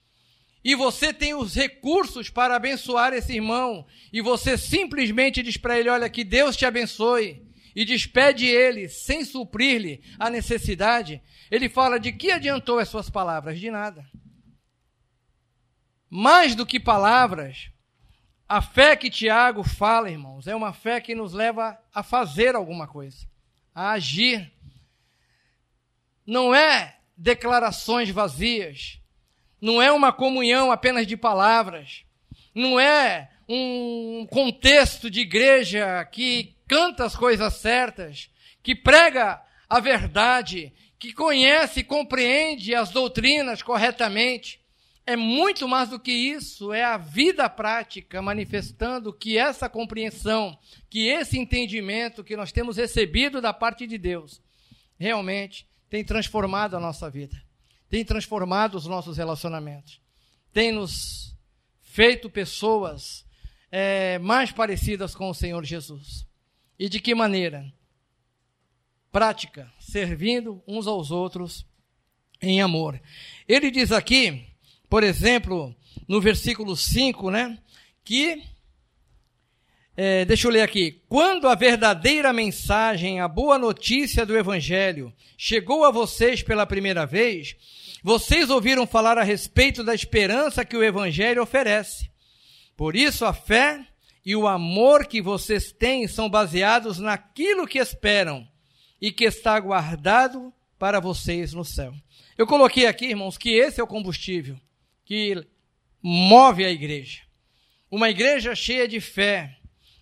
e 0.64 0.76
você 0.76 1.12
tem 1.12 1.34
os 1.34 1.56
recursos 1.56 2.30
para 2.30 2.56
abençoar 2.56 3.14
esse 3.14 3.34
irmão, 3.34 3.86
e 4.14 4.22
você 4.22 4.58
simplesmente 4.58 5.42
diz 5.42 5.58
para 5.58 5.80
ele: 5.80 5.90
Olha, 5.90 6.10
que 6.10 6.24
Deus 6.24 6.58
te 6.58 6.66
abençoe, 6.66 7.42
e 7.76 7.86
despede 7.86 8.46
ele 8.46 8.90
sem 8.90 9.24
suprir-lhe 9.24 10.02
a 10.20 10.30
necessidade, 10.30 11.22
ele 11.50 11.70
fala: 11.70 12.00
De 12.00 12.12
que 12.12 12.32
adiantou 12.32 12.80
as 12.80 12.90
suas 12.90 13.10
palavras? 13.10 13.60
De 13.60 13.72
nada. 13.72 14.06
Mais 16.12 16.54
do 16.54 16.66
que 16.66 16.80
palavras, 16.80 17.72
a 18.48 18.62
fé 18.62 18.96
que 18.96 19.10
Tiago 19.10 19.64
fala, 19.64 20.12
irmãos, 20.12 20.46
é 20.46 20.56
uma 20.56 20.74
fé 20.74 21.02
que 21.02 21.16
nos 21.16 21.34
leva 21.34 21.76
a 21.92 22.04
fazer 22.04 22.54
alguma 22.54 22.88
coisa, 22.88 23.26
a 23.74 23.92
agir. 23.92 24.52
Não 26.28 26.54
é 26.54 26.98
declarações 27.18 28.10
vazias 28.12 29.02
não 29.62 29.80
é 29.80 29.92
uma 29.92 30.12
comunhão 30.12 30.72
apenas 30.72 31.06
de 31.06 31.16
palavras, 31.16 32.04
não 32.54 32.80
é 32.80 33.30
um 33.48 34.26
contexto 34.30 35.10
de 35.10 35.22
igreja 35.22 36.04
que 36.06 36.56
canta 36.68 37.06
as 37.06 37.16
coisas 37.16 37.54
certas, 37.56 38.30
que 38.64 38.74
prega 38.74 39.40
a 39.70 39.80
verdade, 39.80 40.74
que 40.98 41.14
conhece 41.14 41.82
e 41.82 41.84
compreende 41.84 42.74
as 42.74 42.90
doutrinas 42.90 43.62
corretamente. 43.62 44.60
É 45.06 45.16
muito 45.16 45.68
mais 45.68 45.90
do 45.90 46.00
que 46.00 46.12
isso, 46.12 46.72
é 46.72 46.84
a 46.84 46.98
vida 46.98 47.50
prática 47.50 48.22
manifestando 48.22 49.12
que 49.12 49.38
essa 49.38 49.68
compreensão, 49.68 50.58
que 50.90 51.08
esse 51.08 51.38
entendimento 51.38 52.24
que 52.24 52.38
nós 52.38 52.52
temos 52.52 52.78
recebido 52.78 53.42
da 53.42 53.52
parte 53.52 53.88
de 53.88 53.98
Deus, 53.98 54.42
realmente 54.98 55.68
tem 55.90 56.04
transformado 56.04 56.78
a 56.78 56.80
nossa 56.80 57.10
vida 57.10 57.42
tem 57.92 58.06
transformado 58.06 58.76
os 58.76 58.88
nossos 58.88 59.18
relacionamentos, 59.18 60.00
tem 60.54 60.72
nos 60.72 61.36
feito 61.82 62.30
pessoas 62.30 63.26
é, 63.70 64.18
mais 64.20 64.50
parecidas 64.50 65.14
com 65.14 65.30
o 65.30 65.34
Senhor 65.34 65.64
Jesus. 65.66 66.26
E 66.80 66.88
de 66.88 67.02
que 67.02 67.14
maneira? 67.14 67.72
Prática, 69.12 69.70
servindo 69.78 70.64
uns 70.66 70.88
aos 70.88 71.12
outros 71.12 71.66
em 72.42 72.62
amor. 72.62 73.00
Ele 73.46 73.70
diz 73.70 73.92
aqui, 73.92 74.48
por 74.92 75.06
exemplo, 75.06 75.74
no 76.06 76.20
versículo 76.20 76.76
5, 76.76 77.32
né, 77.32 77.58
que 78.04 78.44
é, 79.96 80.26
deixa 80.26 80.48
eu 80.48 80.52
ler 80.52 80.64
aqui. 80.64 81.02
Quando 81.08 81.48
a 81.48 81.56
verdadeira 81.56 82.34
mensagem, 82.34 83.22
a 83.22 83.28
boa 83.30 83.58
notícia 83.58 84.26
do 84.26 84.38
Evangelho 84.38 85.14
chegou 85.38 85.86
a 85.86 85.92
vocês 85.92 86.44
pela 86.44 86.66
primeira 86.66 87.06
vez, 87.06 87.56
vocês 88.04 88.50
ouviram 88.50 88.86
falar 88.86 89.18
a 89.18 89.24
respeito 89.24 89.82
da 89.82 89.96
esperança 89.96 90.66
que 90.66 90.76
o 90.76 90.84
Evangelho 90.84 91.42
oferece. 91.42 92.12
Por 92.76 92.94
isso, 92.94 93.24
a 93.24 93.34
fé 93.34 93.88
e 94.26 94.36
o 94.36 94.46
amor 94.46 95.06
que 95.06 95.22
vocês 95.22 95.72
têm 95.72 96.06
são 96.06 96.30
baseados 96.30 97.00
naquilo 97.00 97.66
que 97.66 97.80
esperam 97.80 98.46
e 99.02 99.10
que 99.10 99.24
está 99.24 99.58
guardado 99.58 100.54
para 100.78 101.00
vocês 101.00 101.54
no 101.54 101.64
céu. 101.64 101.94
Eu 102.38 102.46
coloquei 102.46 102.88
aqui, 102.88 103.06
irmãos, 103.06 103.38
que 103.38 103.52
esse 103.52 103.80
é 103.80 103.84
o 103.84 103.88
combustível 103.88 104.60
que 105.12 105.46
move 106.02 106.64
a 106.64 106.72
igreja. 106.72 107.24
Uma 107.92 108.10
igreja 108.10 108.56
cheia 108.56 108.88
de 108.88 109.02
fé, 109.02 109.58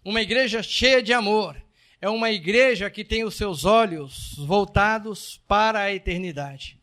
uma 0.06 0.22
igreja 0.22 0.62
cheia 0.62 1.02
de 1.02 1.12
amor, 1.12 1.60
é 2.00 2.08
uma 2.08 2.30
igreja 2.30 2.92
que 2.92 3.04
tem 3.04 3.24
os 3.24 3.34
seus 3.34 3.66
olhos 3.66 4.36
voltados 4.38 5.42
para 5.48 5.80
a 5.80 5.92
eternidade. 5.92 6.80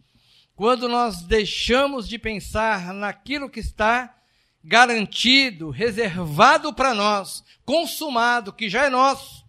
Quando 0.57 0.89
nós 0.89 1.23
deixamos 1.23 2.09
de 2.09 2.19
pensar 2.19 2.93
naquilo 2.93 3.49
que 3.49 3.61
está 3.61 4.13
garantido, 4.61 5.71
reservado 5.71 6.75
para 6.75 6.95
nós, 6.95 7.45
consumado, 7.65 8.53
que 8.53 8.69
já 8.69 8.87
é 8.87 8.91
nosso, 8.91 9.47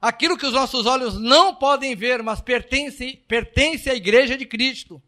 aquilo 0.00 0.38
que 0.38 0.46
os 0.46 0.54
nossos 0.54 0.86
olhos 0.86 1.20
não 1.20 1.54
podem 1.54 1.94
ver, 1.94 2.22
mas 2.22 2.40
pertence, 2.40 3.22
pertence 3.28 3.90
à 3.90 3.94
igreja 3.94 4.38
de 4.38 4.46
Cristo. 4.46 5.02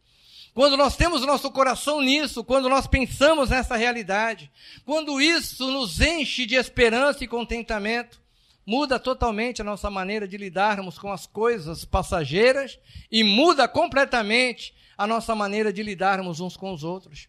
Quando 0.56 0.74
nós 0.74 0.96
temos 0.96 1.20
nosso 1.20 1.50
coração 1.50 2.00
nisso, 2.00 2.42
quando 2.42 2.66
nós 2.66 2.86
pensamos 2.86 3.50
nessa 3.50 3.76
realidade, 3.76 4.50
quando 4.86 5.20
isso 5.20 5.70
nos 5.70 6.00
enche 6.00 6.46
de 6.46 6.54
esperança 6.54 7.22
e 7.22 7.28
contentamento, 7.28 8.18
muda 8.64 8.98
totalmente 8.98 9.60
a 9.60 9.64
nossa 9.66 9.90
maneira 9.90 10.26
de 10.26 10.38
lidarmos 10.38 10.98
com 10.98 11.12
as 11.12 11.26
coisas 11.26 11.84
passageiras 11.84 12.78
e 13.12 13.22
muda 13.22 13.68
completamente 13.68 14.74
a 14.96 15.06
nossa 15.06 15.34
maneira 15.34 15.70
de 15.70 15.82
lidarmos 15.82 16.40
uns 16.40 16.56
com 16.56 16.72
os 16.72 16.82
outros. 16.82 17.28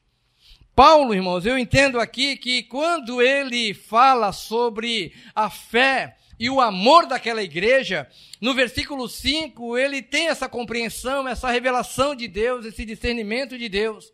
Paulo, 0.73 1.13
irmãos, 1.13 1.45
eu 1.45 1.59
entendo 1.59 1.99
aqui 1.99 2.37
que 2.37 2.63
quando 2.63 3.21
ele 3.21 3.73
fala 3.73 4.31
sobre 4.31 5.13
a 5.35 5.49
fé 5.49 6.16
e 6.39 6.49
o 6.49 6.61
amor 6.61 7.07
daquela 7.07 7.41
igreja, 7.41 8.07
no 8.39 8.53
versículo 8.53 9.09
5, 9.09 9.77
ele 9.77 10.01
tem 10.01 10.27
essa 10.27 10.47
compreensão, 10.47 11.27
essa 11.27 11.49
revelação 11.49 12.15
de 12.15 12.27
Deus, 12.27 12.65
esse 12.65 12.85
discernimento 12.85 13.57
de 13.57 13.67
Deus. 13.67 14.13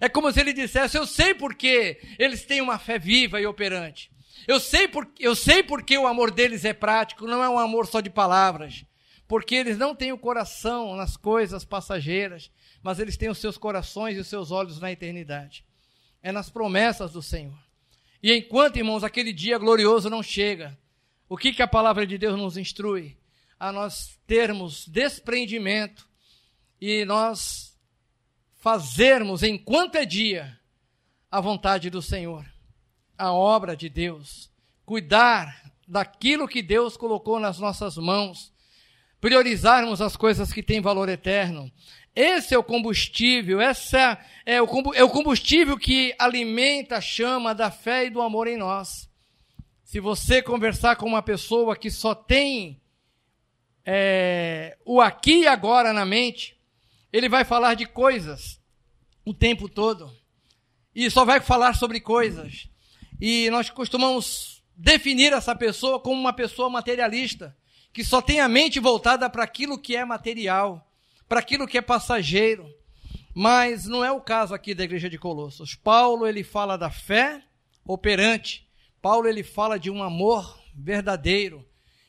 É 0.00 0.08
como 0.08 0.32
se 0.32 0.40
ele 0.40 0.52
dissesse: 0.52 0.96
Eu 0.96 1.06
sei 1.06 1.34
porque 1.34 2.00
eles 2.18 2.44
têm 2.44 2.60
uma 2.60 2.78
fé 2.78 2.98
viva 2.98 3.40
e 3.40 3.46
operante. 3.46 4.10
Eu 4.48 4.58
sei, 4.58 4.88
por, 4.88 5.06
eu 5.18 5.36
sei 5.36 5.62
porque 5.62 5.96
o 5.96 6.06
amor 6.06 6.30
deles 6.30 6.64
é 6.64 6.72
prático, 6.72 7.26
não 7.26 7.44
é 7.44 7.48
um 7.48 7.58
amor 7.58 7.86
só 7.86 8.00
de 8.00 8.10
palavras. 8.10 8.84
Porque 9.28 9.54
eles 9.54 9.78
não 9.78 9.94
têm 9.94 10.12
o 10.12 10.18
coração 10.18 10.96
nas 10.96 11.16
coisas 11.16 11.64
passageiras, 11.64 12.50
mas 12.82 12.98
eles 12.98 13.16
têm 13.16 13.28
os 13.28 13.38
seus 13.38 13.56
corações 13.56 14.16
e 14.16 14.20
os 14.20 14.26
seus 14.26 14.50
olhos 14.50 14.80
na 14.80 14.90
eternidade. 14.90 15.64
É 16.22 16.32
nas 16.32 16.50
promessas 16.50 17.12
do 17.12 17.22
Senhor. 17.22 17.56
E 18.22 18.32
enquanto, 18.32 18.76
irmãos, 18.76 19.04
aquele 19.04 19.32
dia 19.32 19.56
glorioso 19.56 20.10
não 20.10 20.22
chega, 20.22 20.76
o 21.30 21.36
que, 21.36 21.52
que 21.52 21.62
a 21.62 21.68
palavra 21.68 22.04
de 22.04 22.18
Deus 22.18 22.36
nos 22.36 22.56
instrui? 22.56 23.16
A 23.56 23.70
nós 23.70 24.18
termos 24.26 24.84
desprendimento 24.88 26.08
e 26.80 27.04
nós 27.04 27.78
fazermos, 28.56 29.44
enquanto 29.44 29.94
é 29.94 30.04
dia, 30.04 30.58
a 31.30 31.40
vontade 31.40 31.88
do 31.88 32.02
Senhor, 32.02 32.44
a 33.16 33.32
obra 33.32 33.76
de 33.76 33.88
Deus, 33.88 34.50
cuidar 34.84 35.72
daquilo 35.86 36.48
que 36.48 36.62
Deus 36.62 36.96
colocou 36.96 37.38
nas 37.38 37.60
nossas 37.60 37.96
mãos, 37.96 38.52
priorizarmos 39.20 40.00
as 40.00 40.16
coisas 40.16 40.52
que 40.52 40.64
têm 40.64 40.80
valor 40.80 41.08
eterno. 41.08 41.70
Esse 42.12 42.54
é 42.54 42.58
o 42.58 42.64
combustível, 42.64 43.60
essa 43.60 44.18
é 44.44 44.60
o, 44.60 44.66
é 44.94 45.04
o 45.04 45.10
combustível 45.10 45.78
que 45.78 46.12
alimenta 46.18 46.96
a 46.96 47.00
chama 47.00 47.54
da 47.54 47.70
fé 47.70 48.06
e 48.06 48.10
do 48.10 48.20
amor 48.20 48.48
em 48.48 48.56
nós. 48.56 49.09
Se 49.90 49.98
você 49.98 50.40
conversar 50.40 50.94
com 50.94 51.04
uma 51.04 51.20
pessoa 51.20 51.74
que 51.74 51.90
só 51.90 52.14
tem 52.14 52.80
é, 53.84 54.78
o 54.84 55.00
aqui 55.00 55.40
e 55.40 55.46
agora 55.48 55.92
na 55.92 56.06
mente, 56.06 56.56
ele 57.12 57.28
vai 57.28 57.44
falar 57.44 57.74
de 57.74 57.86
coisas 57.86 58.60
o 59.24 59.34
tempo 59.34 59.68
todo. 59.68 60.16
E 60.94 61.10
só 61.10 61.24
vai 61.24 61.40
falar 61.40 61.74
sobre 61.74 61.98
coisas. 61.98 62.68
E 63.20 63.50
nós 63.50 63.68
costumamos 63.68 64.62
definir 64.76 65.32
essa 65.32 65.56
pessoa 65.56 65.98
como 65.98 66.20
uma 66.20 66.32
pessoa 66.32 66.70
materialista, 66.70 67.56
que 67.92 68.04
só 68.04 68.22
tem 68.22 68.38
a 68.38 68.48
mente 68.48 68.78
voltada 68.78 69.28
para 69.28 69.42
aquilo 69.42 69.76
que 69.76 69.96
é 69.96 70.04
material, 70.04 70.88
para 71.28 71.40
aquilo 71.40 71.66
que 71.66 71.76
é 71.76 71.82
passageiro. 71.82 72.72
Mas 73.34 73.86
não 73.86 74.04
é 74.04 74.12
o 74.12 74.20
caso 74.20 74.54
aqui 74.54 74.72
da 74.72 74.84
igreja 74.84 75.10
de 75.10 75.18
Colossos. 75.18 75.74
Paulo, 75.74 76.28
ele 76.28 76.44
fala 76.44 76.78
da 76.78 76.90
fé 76.90 77.42
operante. 77.84 78.69
Paulo, 79.00 79.28
ele 79.28 79.42
fala 79.42 79.78
de 79.78 79.90
um 79.90 80.02
amor 80.02 80.58
verdadeiro. 80.74 81.66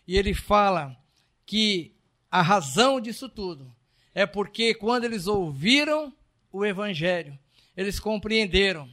E 0.07 0.17
ele 0.17 0.33
fala 0.33 0.97
que 1.45 1.95
a 2.29 2.41
razão 2.41 2.99
disso 2.99 3.29
tudo 3.29 3.73
é 4.13 4.25
porque 4.25 4.73
quando 4.73 5.05
eles 5.05 5.27
ouviram 5.27 6.13
o 6.51 6.65
evangelho, 6.65 7.37
eles 7.75 7.99
compreenderam 7.99 8.89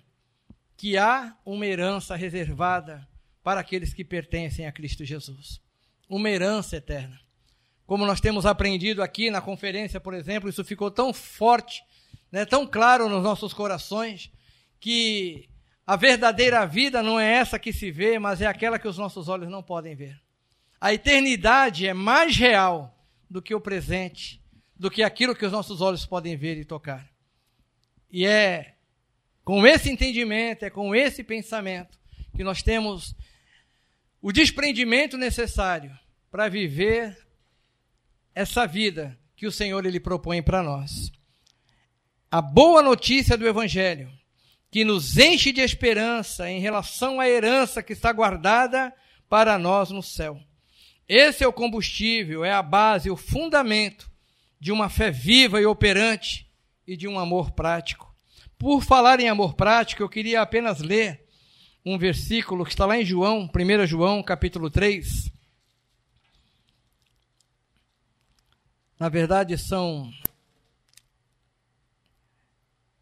que 0.77 0.97
há 0.97 1.37
uma 1.45 1.67
herança 1.67 2.15
reservada 2.15 3.07
para 3.43 3.61
aqueles 3.61 3.93
que 3.93 4.05
pertencem 4.05 4.67
a 4.67 4.73
Cristo 4.73 5.05
Jesus. 5.05 5.61
Uma 6.09 6.31
herança 6.31 6.77
eterna. 6.77 7.21
Como 7.87 8.07
nós 8.07 8.21
temos 8.21 8.47
aprendido 8.47 9.03
aqui 9.03 9.31
na 9.31 9.41
conferência, 9.41 9.99
por 9.99 10.15
exemplo, 10.15 10.49
isso 10.49 10.65
ficou 10.65 10.91
tão 10.91 11.13
forte, 11.13 11.83
né, 12.31 12.45
tão 12.45 12.67
claro 12.67 13.09
nos 13.09 13.23
nossos 13.23 13.53
corações, 13.53 14.31
que 14.79 15.49
a 15.89 15.97
verdadeira 15.97 16.67
vida 16.67 17.03
não 17.03 17.19
é 17.19 17.33
essa 17.33 17.59
que 17.59 17.73
se 17.73 17.91
vê, 17.91 18.19
mas 18.19 18.43
é 18.43 18.47
aquela 18.47 18.79
que 18.79 18.87
os 18.87 18.99
nossos 18.99 19.27
olhos 19.27 19.49
não 19.49 19.63
podem 19.63 19.97
ver. 19.97 20.21
A 20.79 20.93
eternidade 20.93 21.87
é 21.87 21.95
mais 21.95 22.37
real 22.37 22.95
do 23.29 23.41
que 23.41 23.55
o 23.55 23.61
presente, 23.61 24.39
do 24.77 24.91
que 24.91 25.03
aquilo 25.03 25.35
que 25.35 25.47
os 25.47 25.51
nossos 25.51 25.81
olhos 25.81 26.05
podem 26.05 26.37
ver 26.37 26.59
e 26.59 26.65
tocar. 26.67 27.09
E 28.11 28.27
é 28.27 28.75
com 29.43 29.67
esse 29.67 29.91
entendimento, 29.91 30.63
é 30.63 30.69
com 30.69 30.95
esse 30.95 31.25
pensamento 31.25 31.99
que 32.37 32.45
nós 32.45 32.63
temos 32.63 33.17
o 34.21 34.31
desprendimento 34.31 35.17
necessário 35.17 35.99
para 36.31 36.51
viver 36.51 37.17
essa 38.35 38.67
vida 38.67 39.19
que 39.35 39.47
o 39.47 39.53
Senhor 39.53 39.87
ele 39.87 39.99
propõe 39.99 40.43
para 40.43 40.63
nós. 40.63 41.11
A 42.31 42.43
boa 42.43 42.83
notícia 42.83 43.39
do 43.39 43.49
evangelho 43.49 44.18
que 44.71 44.85
nos 44.85 45.17
enche 45.17 45.53
de 45.53 45.61
esperança 45.61 46.51
em 46.51 46.61
relação 46.61 47.21
à 47.21 47.29
herança 47.29 47.83
que 47.83 47.93
está 47.93 48.13
guardada 48.13 48.93
para 49.29 49.59
nós 49.59 49.91
no 49.91 50.03
céu. 50.03 50.41
Esse 51.09 51.43
é 51.43 51.49
o 51.49 51.53
combustível, 51.53 52.45
é 52.45 52.53
a 52.53 52.63
base, 52.63 53.11
o 53.11 53.17
fundamento 53.17 54.11
de 54.61 54.71
uma 54.71 54.89
fé 54.91 55.11
viva 55.11 55.61
e 55.61 55.67
operante 55.67 56.47
e 56.87 56.97
de 56.97 57.09
um 57.09 57.19
amor 57.19 57.53
prático. 57.53 58.15
Por 58.59 58.83
falar 58.83 59.21
em 59.21 59.29
amor 59.29 59.55
prático, 59.55 60.03
eu 60.03 60.09
queria 60.09 60.43
apenas 60.43 60.81
ler 60.81 61.27
um 61.85 61.97
versículo 61.97 62.65
que 62.65 62.71
está 62.71 62.85
lá 62.85 62.99
em 62.99 63.05
João, 63.05 63.49
1 63.49 63.87
João, 63.87 64.23
capítulo 64.23 64.69
3. 64.71 65.31
Na 68.99 69.09
verdade, 69.09 69.57
são 69.57 70.13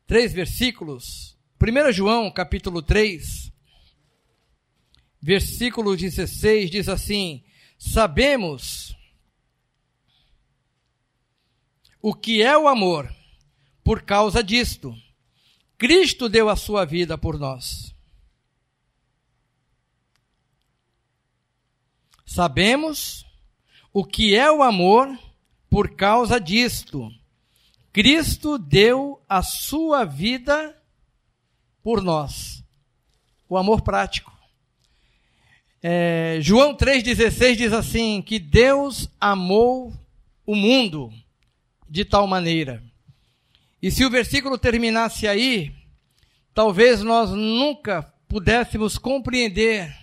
três 0.07 0.33
versículos. 0.33 1.36
1 1.60 1.92
João, 1.92 2.30
capítulo 2.30 2.82
3, 2.82 3.52
versículo 5.20 5.96
16, 5.96 6.70
diz 6.70 6.88
assim: 6.88 7.44
Sabemos 7.78 8.96
o 12.00 12.14
que 12.14 12.42
é 12.42 12.56
o 12.56 12.68
amor 12.68 13.12
por 13.82 14.02
causa 14.02 14.42
disto 14.42 14.94
Cristo 15.78 16.28
deu 16.28 16.48
a 16.48 16.56
sua 16.56 16.86
vida 16.86 17.18
por 17.18 17.38
nós. 17.38 17.94
Sabemos 22.24 23.26
o 23.92 24.04
que 24.04 24.34
é 24.34 24.50
o 24.50 24.62
amor 24.62 25.18
por 25.68 25.94
causa 25.94 26.40
disto. 26.40 27.10
Cristo 27.92 28.58
deu 28.58 29.22
a 29.28 29.42
sua 29.42 30.04
vida 30.04 30.75
por 31.87 32.03
nós. 32.03 32.64
O 33.49 33.57
amor 33.57 33.81
prático. 33.81 34.37
É, 35.81 36.40
João 36.40 36.77
3,16 36.77 37.55
diz 37.55 37.72
assim: 37.72 38.20
que 38.20 38.40
Deus 38.40 39.09
amou 39.20 39.92
o 40.44 40.57
mundo 40.57 41.12
de 41.88 42.05
tal 42.05 42.27
maneira 42.27 42.83
e 43.81 43.88
se 43.88 44.05
o 44.05 44.11
versículo 44.11 44.59
terminasse 44.59 45.29
aí, 45.29 45.72
talvez 46.53 47.03
nós 47.03 47.31
nunca 47.31 48.03
pudéssemos 48.27 48.99
compreender. 48.99 49.94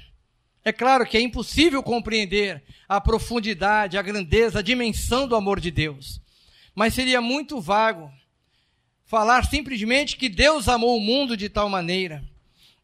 É 0.64 0.72
claro 0.72 1.06
que 1.06 1.18
é 1.18 1.22
impossível 1.22 1.84
compreender 1.84 2.64
a 2.88 3.02
profundidade, 3.02 3.98
a 3.98 4.02
grandeza, 4.02 4.60
a 4.60 4.62
dimensão 4.62 5.28
do 5.28 5.36
amor 5.36 5.60
de 5.60 5.70
Deus. 5.70 6.22
Mas 6.74 6.94
seria 6.94 7.20
muito 7.20 7.60
vago 7.60 8.10
falar 9.06 9.46
simplesmente 9.46 10.18
que 10.18 10.30
Deus 10.30 10.68
amou 10.68 10.98
o 10.98 11.02
mundo 11.02 11.36
de 11.38 11.50
tal 11.50 11.70
maneira. 11.70 12.24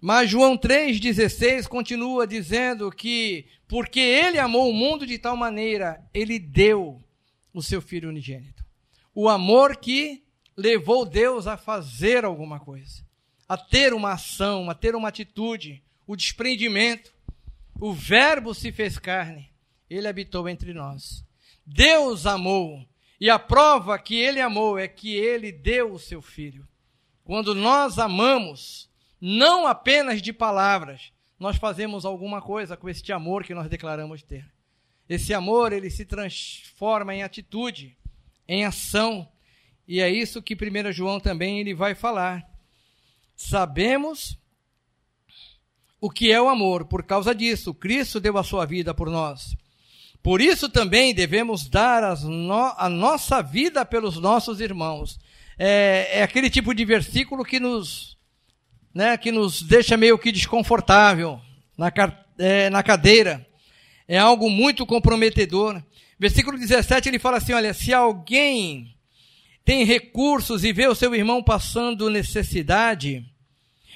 Mas 0.01 0.29
João 0.29 0.57
3,16 0.57 1.67
continua 1.67 2.25
dizendo 2.25 2.89
que, 2.89 3.45
porque 3.67 3.99
Ele 3.99 4.39
amou 4.39 4.69
o 4.69 4.73
mundo 4.73 5.05
de 5.05 5.17
tal 5.17 5.35
maneira, 5.35 6.01
Ele 6.13 6.39
deu 6.39 7.03
o 7.53 7.61
seu 7.61 7.81
Filho 7.81 8.09
unigênito. 8.09 8.63
O 9.13 9.27
amor 9.27 9.75
que 9.75 10.23
levou 10.55 11.05
Deus 11.05 11.47
a 11.47 11.57
fazer 11.57 12.23
alguma 12.23 12.59
coisa, 12.59 13.03
a 13.47 13.57
ter 13.57 13.93
uma 13.93 14.13
ação, 14.13 14.69
a 14.69 14.75
ter 14.75 14.95
uma 14.95 15.09
atitude, 15.09 15.83
o 16.07 16.15
desprendimento. 16.15 17.13
O 17.79 17.93
Verbo 17.93 18.53
se 18.53 18.71
fez 18.71 18.97
carne, 18.97 19.49
ele 19.89 20.07
habitou 20.07 20.47
entre 20.47 20.73
nós. 20.73 21.23
Deus 21.65 22.25
amou, 22.25 22.85
e 23.19 23.29
a 23.29 23.37
prova 23.37 23.99
que 23.99 24.15
ele 24.15 24.39
amou 24.39 24.77
é 24.77 24.87
que 24.87 25.13
ele 25.13 25.51
deu 25.51 25.93
o 25.93 25.99
seu 25.99 26.21
filho. 26.21 26.67
Quando 27.23 27.53
nós 27.53 27.99
amamos, 27.99 28.89
não 29.19 29.67
apenas 29.67 30.21
de 30.21 30.31
palavras, 30.31 31.11
nós 31.39 31.57
fazemos 31.57 32.05
alguma 32.05 32.41
coisa 32.41 32.77
com 32.77 32.89
este 32.89 33.11
amor 33.11 33.43
que 33.43 33.53
nós 33.53 33.69
declaramos 33.69 34.23
ter. 34.23 34.49
Esse 35.07 35.33
amor, 35.33 35.73
ele 35.73 35.89
se 35.89 36.05
transforma 36.05 37.13
em 37.13 37.23
atitude, 37.23 37.97
em 38.47 38.63
ação, 38.65 39.27
e 39.87 40.01
é 40.01 40.09
isso 40.09 40.41
que 40.41 40.53
1 40.53 40.91
João 40.91 41.19
também 41.19 41.59
ele 41.59 41.73
vai 41.73 41.95
falar. 41.95 42.47
Sabemos 43.35 44.37
o 45.99 46.09
que 46.09 46.31
é 46.31 46.39
o 46.39 46.47
amor, 46.47 46.85
por 46.85 47.03
causa 47.03 47.33
disso, 47.33 47.73
Cristo 47.73 48.19
deu 48.19 48.37
a 48.37 48.43
sua 48.43 48.65
vida 48.65 48.93
por 48.93 49.09
nós. 49.09 49.55
Por 50.21 50.41
isso 50.41 50.67
também 50.67 51.13
devemos 51.13 51.67
dar 51.67 52.17
no, 52.23 52.73
a 52.77 52.89
nossa 52.89 53.41
vida 53.41 53.85
pelos 53.85 54.17
nossos 54.17 54.59
irmãos. 54.59 55.19
É, 55.57 56.19
é, 56.19 56.23
aquele 56.23 56.49
tipo 56.49 56.73
de 56.73 56.85
versículo 56.85 57.43
que 57.43 57.59
nos, 57.59 58.17
né, 58.93 59.17
que 59.17 59.31
nos 59.31 59.61
deixa 59.61 59.97
meio 59.97 60.17
que 60.17 60.31
desconfortável 60.31 61.39
na, 61.77 61.91
é, 62.37 62.69
na 62.69 62.83
cadeira. 62.83 63.45
É 64.07 64.17
algo 64.17 64.49
muito 64.49 64.85
comprometedor. 64.85 65.81
Versículo 66.17 66.57
17 66.57 67.07
ele 67.07 67.19
fala 67.19 67.37
assim: 67.37 67.53
olha, 67.53 67.73
se 67.73 67.93
alguém 67.93 68.95
tem 69.63 69.85
recursos 69.85 70.63
e 70.63 70.73
vê 70.73 70.87
o 70.87 70.95
seu 70.95 71.13
irmão 71.15 71.43
passando 71.43 72.09
necessidade, 72.09 73.25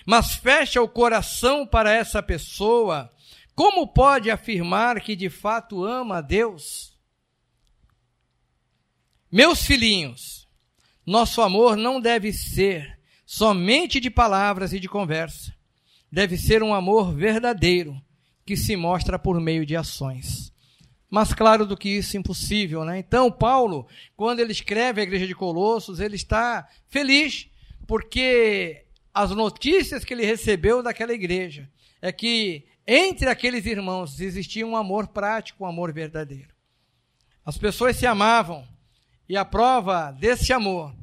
mas 0.06 0.36
fecha 0.36 0.82
o 0.82 0.88
coração 0.88 1.66
para 1.66 1.92
essa 1.92 2.22
pessoa, 2.22 3.12
como 3.56 3.88
pode 3.88 4.32
afirmar 4.32 5.00
que 5.02 5.16
de 5.16 5.30
fato 5.30 5.84
ama 5.84 6.18
a 6.18 6.22
Deus? 6.22 6.98
Meus 9.32 9.66
filhinhos, 9.66 10.44
Nosso 11.06 11.42
amor 11.42 11.76
não 11.76 12.00
deve 12.00 12.32
ser 12.32 12.98
somente 13.26 14.00
de 14.00 14.10
palavras 14.10 14.72
e 14.72 14.80
de 14.80 14.88
conversa. 14.88 15.54
Deve 16.10 16.38
ser 16.38 16.64
um 16.64 16.74
amor 16.74 17.14
verdadeiro 17.14 18.02
que 18.46 18.56
se 18.56 18.76
mostra 18.76 19.20
por 19.20 19.40
meio 19.40 19.66
de 19.66 19.76
ações. 19.76 20.54
Mais 21.10 21.34
claro 21.34 21.66
do 21.66 21.76
que 21.76 21.90
isso, 21.90 22.18
impossível, 22.18 22.86
né? 22.86 23.00
Então, 23.00 23.32
Paulo, 23.32 23.86
quando 24.16 24.40
ele 24.40 24.52
escreve 24.52 25.02
a 25.02 25.04
igreja 25.04 25.28
de 25.28 25.36
Colossos, 25.36 26.00
ele 26.00 26.16
está 26.16 26.68
feliz 26.88 27.48
porque 27.86 28.86
as 29.14 29.32
notícias 29.32 30.06
que 30.06 30.14
ele 30.14 30.26
recebeu 30.26 30.82
daquela 30.82 31.14
igreja 31.14 31.70
é 32.02 32.12
que 32.12 32.66
entre 32.86 33.30
aqueles 33.30 33.66
irmãos 33.66 34.20
existia 34.20 34.66
um 34.66 34.76
amor 34.76 35.08
prático, 35.08 35.64
um 35.64 35.68
amor 35.68 35.94
verdadeiro. 35.94 36.54
As 37.46 37.58
pessoas 37.58 37.96
se 37.96 38.06
amavam 38.06 38.68
e 39.28 39.38
a 39.38 39.46
prova 39.46 40.12
desse 40.12 40.52
amor 40.52 40.94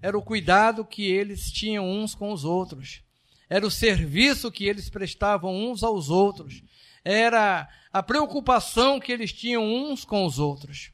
era 0.00 0.16
o 0.16 0.22
cuidado 0.22 0.84
que 0.84 1.10
eles 1.10 1.50
tinham 1.50 1.88
uns 1.88 2.14
com 2.14 2.32
os 2.32 2.44
outros, 2.44 3.02
era 3.48 3.66
o 3.66 3.70
serviço 3.70 4.50
que 4.50 4.66
eles 4.66 4.88
prestavam 4.88 5.54
uns 5.54 5.82
aos 5.82 6.08
outros, 6.08 6.62
era 7.04 7.68
a 7.92 8.02
preocupação 8.02 9.00
que 9.00 9.10
eles 9.10 9.32
tinham 9.32 9.64
uns 9.64 10.04
com 10.04 10.24
os 10.24 10.38
outros. 10.38 10.92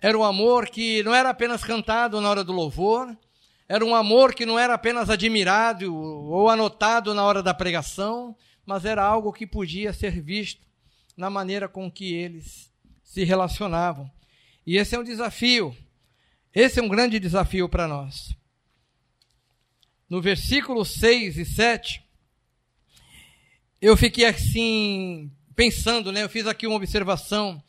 Era 0.00 0.16
um 0.16 0.24
amor 0.24 0.68
que 0.68 1.02
não 1.02 1.14
era 1.14 1.30
apenas 1.30 1.62
cantado 1.62 2.20
na 2.20 2.30
hora 2.30 2.44
do 2.44 2.52
louvor, 2.52 3.16
era 3.68 3.84
um 3.84 3.94
amor 3.94 4.34
que 4.34 4.46
não 4.46 4.58
era 4.58 4.74
apenas 4.74 5.10
admirado 5.10 5.94
ou 5.94 6.48
anotado 6.48 7.14
na 7.14 7.24
hora 7.24 7.42
da 7.42 7.54
pregação, 7.54 8.36
mas 8.64 8.84
era 8.84 9.04
algo 9.04 9.32
que 9.32 9.46
podia 9.46 9.92
ser 9.92 10.20
visto 10.20 10.62
na 11.16 11.28
maneira 11.28 11.68
com 11.68 11.90
que 11.90 12.14
eles 12.14 12.72
se 13.02 13.24
relacionavam. 13.24 14.10
E 14.66 14.76
esse 14.76 14.94
é 14.94 14.98
um 14.98 15.04
desafio, 15.04 15.76
esse 16.54 16.78
é 16.78 16.82
um 16.82 16.88
grande 16.88 17.18
desafio 17.18 17.68
para 17.68 17.88
nós. 17.88 18.34
No 20.08 20.20
versículo 20.20 20.84
6 20.84 21.38
e 21.38 21.44
7, 21.44 22.02
eu 23.80 23.96
fiquei 23.96 24.24
assim, 24.24 25.30
pensando, 25.54 26.12
né? 26.12 26.22
Eu 26.22 26.28
fiz 26.28 26.46
aqui 26.46 26.66
uma 26.66 26.76
observação. 26.76 27.62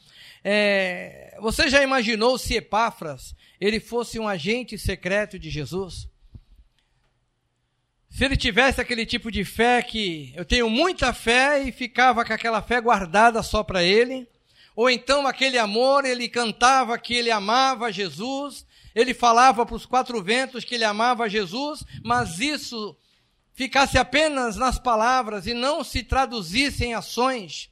É, 0.44 1.38
você 1.40 1.70
já 1.70 1.84
imaginou 1.84 2.38
se 2.38 2.56
Epáfras 2.56 3.36
ele 3.60 3.80
fosse 3.80 4.20
um 4.20 4.28
agente 4.28 4.78
secreto 4.78 5.38
de 5.38 5.50
Jesus? 5.50 6.10
Se 8.12 8.26
ele 8.26 8.36
tivesse 8.36 8.82
aquele 8.82 9.06
tipo 9.06 9.32
de 9.32 9.46
fé 9.46 9.82
que 9.82 10.34
eu 10.36 10.44
tenho 10.44 10.70
muita 10.70 11.14
fé 11.14 11.64
e 11.64 11.72
ficava 11.72 12.26
com 12.26 12.34
aquela 12.34 12.62
fé 12.62 12.82
guardada 12.82 13.42
só 13.42 13.64
para 13.64 13.82
ele, 13.82 14.28
ou 14.76 14.90
então 14.90 15.26
aquele 15.26 15.58
amor, 15.58 16.04
ele 16.04 16.28
cantava 16.28 17.00
que 17.00 17.14
ele 17.14 17.32
amava 17.32 17.92
Jesus, 17.92 18.66
ele 18.94 19.14
falava 19.14 19.66
para 19.66 19.76
os 19.76 19.86
quatro 19.86 20.22
ventos 20.22 20.66
que 20.66 20.76
ele 20.76 20.84
amava 20.84 21.30
Jesus, 21.30 21.86
mas 22.04 22.40
isso 22.40 22.96
ficasse 23.54 23.98
apenas 23.98 24.58
nas 24.58 24.78
palavras 24.78 25.48
e 25.48 25.54
não 25.54 25.82
se 25.82 26.04
traduzisse 26.04 26.84
em 26.84 26.94
ações, 26.94 27.70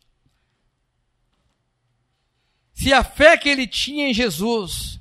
se 2.74 2.94
a 2.94 3.04
fé 3.04 3.36
que 3.36 3.50
ele 3.50 3.68
tinha 3.68 4.08
em 4.08 4.14
Jesus 4.14 4.99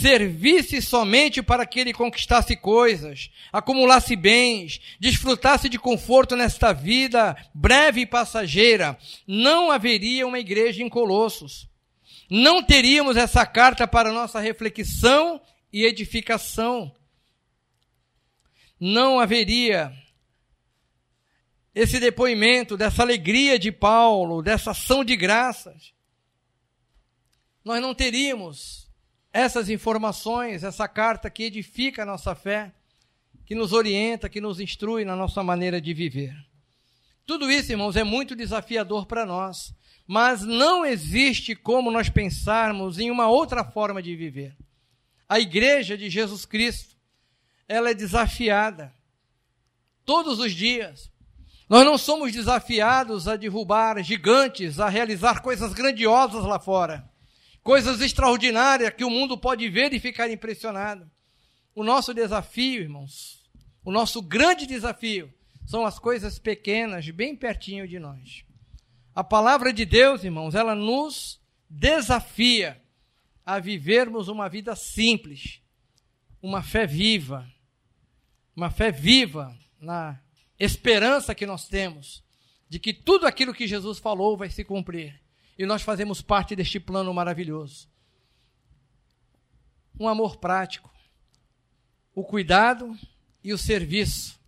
servisse 0.00 0.80
somente 0.80 1.42
para 1.42 1.66
que 1.66 1.80
ele 1.80 1.92
conquistasse 1.92 2.56
coisas, 2.56 3.30
acumulasse 3.52 4.14
bens, 4.14 4.80
desfrutasse 5.00 5.68
de 5.68 5.78
conforto 5.78 6.36
nesta 6.36 6.72
vida 6.72 7.36
breve 7.54 8.02
e 8.02 8.06
passageira, 8.06 8.98
não 9.26 9.70
haveria 9.70 10.26
uma 10.26 10.38
igreja 10.38 10.82
em 10.82 10.88
Colossos. 10.88 11.68
Não 12.30 12.62
teríamos 12.62 13.16
essa 13.16 13.44
carta 13.46 13.86
para 13.86 14.12
nossa 14.12 14.38
reflexão 14.38 15.40
e 15.72 15.84
edificação 15.84 16.92
não 18.80 19.18
haveria 19.18 19.92
esse 21.74 22.00
depoimento, 22.00 22.76
dessa 22.76 23.02
alegria 23.02 23.58
de 23.58 23.70
Paulo, 23.70 24.42
dessa 24.42 24.72
ação 24.72 25.04
de 25.04 25.14
graças. 25.16 25.92
Nós 27.64 27.80
não 27.80 27.94
teríamos 27.94 28.87
essas 29.32 29.68
informações, 29.68 30.64
essa 30.64 30.88
carta 30.88 31.30
que 31.30 31.44
edifica 31.44 32.02
a 32.02 32.06
nossa 32.06 32.34
fé, 32.34 32.72
que 33.44 33.54
nos 33.54 33.72
orienta, 33.72 34.28
que 34.28 34.40
nos 34.40 34.60
instrui 34.60 35.04
na 35.04 35.16
nossa 35.16 35.42
maneira 35.42 35.80
de 35.80 35.94
viver. 35.94 36.36
Tudo 37.26 37.50
isso, 37.50 37.72
irmãos, 37.72 37.96
é 37.96 38.04
muito 38.04 38.34
desafiador 38.34 39.06
para 39.06 39.26
nós, 39.26 39.74
mas 40.06 40.42
não 40.42 40.84
existe 40.84 41.54
como 41.54 41.90
nós 41.90 42.08
pensarmos 42.08 42.98
em 42.98 43.10
uma 43.10 43.28
outra 43.28 43.62
forma 43.64 44.02
de 44.02 44.16
viver. 44.16 44.56
A 45.28 45.38
igreja 45.38 45.96
de 45.96 46.08
Jesus 46.08 46.46
Cristo 46.46 46.96
ela 47.68 47.90
é 47.90 47.94
desafiada 47.94 48.92
todos 50.04 50.38
os 50.38 50.52
dias. 50.52 51.10
Nós 51.68 51.84
não 51.84 51.98
somos 51.98 52.32
desafiados 52.32 53.28
a 53.28 53.36
derrubar 53.36 54.02
gigantes, 54.02 54.80
a 54.80 54.88
realizar 54.88 55.42
coisas 55.42 55.74
grandiosas 55.74 56.44
lá 56.44 56.58
fora, 56.58 57.06
coisas 57.68 58.00
extraordinárias 58.00 58.94
que 58.94 59.04
o 59.04 59.10
mundo 59.10 59.36
pode 59.36 59.68
ver 59.68 59.92
e 59.92 60.00
ficar 60.00 60.30
impressionado. 60.30 61.06
O 61.74 61.84
nosso 61.84 62.14
desafio, 62.14 62.80
irmãos, 62.80 63.44
o 63.84 63.92
nosso 63.92 64.22
grande 64.22 64.66
desafio 64.66 65.30
são 65.66 65.84
as 65.84 65.98
coisas 65.98 66.38
pequenas, 66.38 67.10
bem 67.10 67.36
pertinho 67.36 67.86
de 67.86 67.98
nós. 67.98 68.42
A 69.14 69.22
palavra 69.22 69.70
de 69.70 69.84
Deus, 69.84 70.24
irmãos, 70.24 70.54
ela 70.54 70.74
nos 70.74 71.42
desafia 71.68 72.80
a 73.44 73.58
vivermos 73.58 74.28
uma 74.28 74.48
vida 74.48 74.74
simples, 74.74 75.60
uma 76.40 76.62
fé 76.62 76.86
viva, 76.86 77.46
uma 78.56 78.70
fé 78.70 78.90
viva 78.90 79.54
na 79.78 80.18
esperança 80.58 81.34
que 81.34 81.44
nós 81.44 81.68
temos 81.68 82.24
de 82.66 82.78
que 82.78 82.94
tudo 82.94 83.26
aquilo 83.26 83.52
que 83.52 83.66
Jesus 83.66 83.98
falou 83.98 84.38
vai 84.38 84.48
se 84.48 84.64
cumprir. 84.64 85.20
E 85.58 85.66
nós 85.66 85.82
fazemos 85.82 86.22
parte 86.22 86.54
deste 86.54 86.78
plano 86.78 87.12
maravilhoso. 87.12 87.88
Um 89.98 90.06
amor 90.06 90.36
prático, 90.36 90.88
o 92.14 92.22
cuidado 92.22 92.96
e 93.42 93.52
o 93.52 93.58
serviço. 93.58 94.38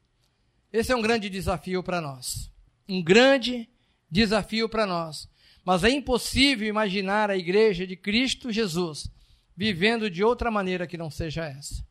Esse 0.73 0.93
é 0.93 0.97
um 0.97 1.03
grande 1.03 1.29
desafio 1.29 1.83
para 1.83 2.01
nós. 2.01 2.51
Um 2.89 3.03
grande 3.03 3.69
desafio 4.09 4.69
para 4.69 4.87
nós. 4.87 5.29
Mas 5.65 5.83
é 5.83 5.91
impossível 5.91 6.69
imaginar 6.69 7.29
a 7.31 7.37
igreja 7.37 7.87
de 7.87 7.97
Cristo 7.97 8.53
Jesus 8.53 9.11
vivendo 9.57 10.09
de 10.09 10.25
outra 10.25 10.51
maneira 10.51 10.87
que 10.87 10.97
não 10.97 11.11
seja 11.11 11.45
essa. 11.45 11.85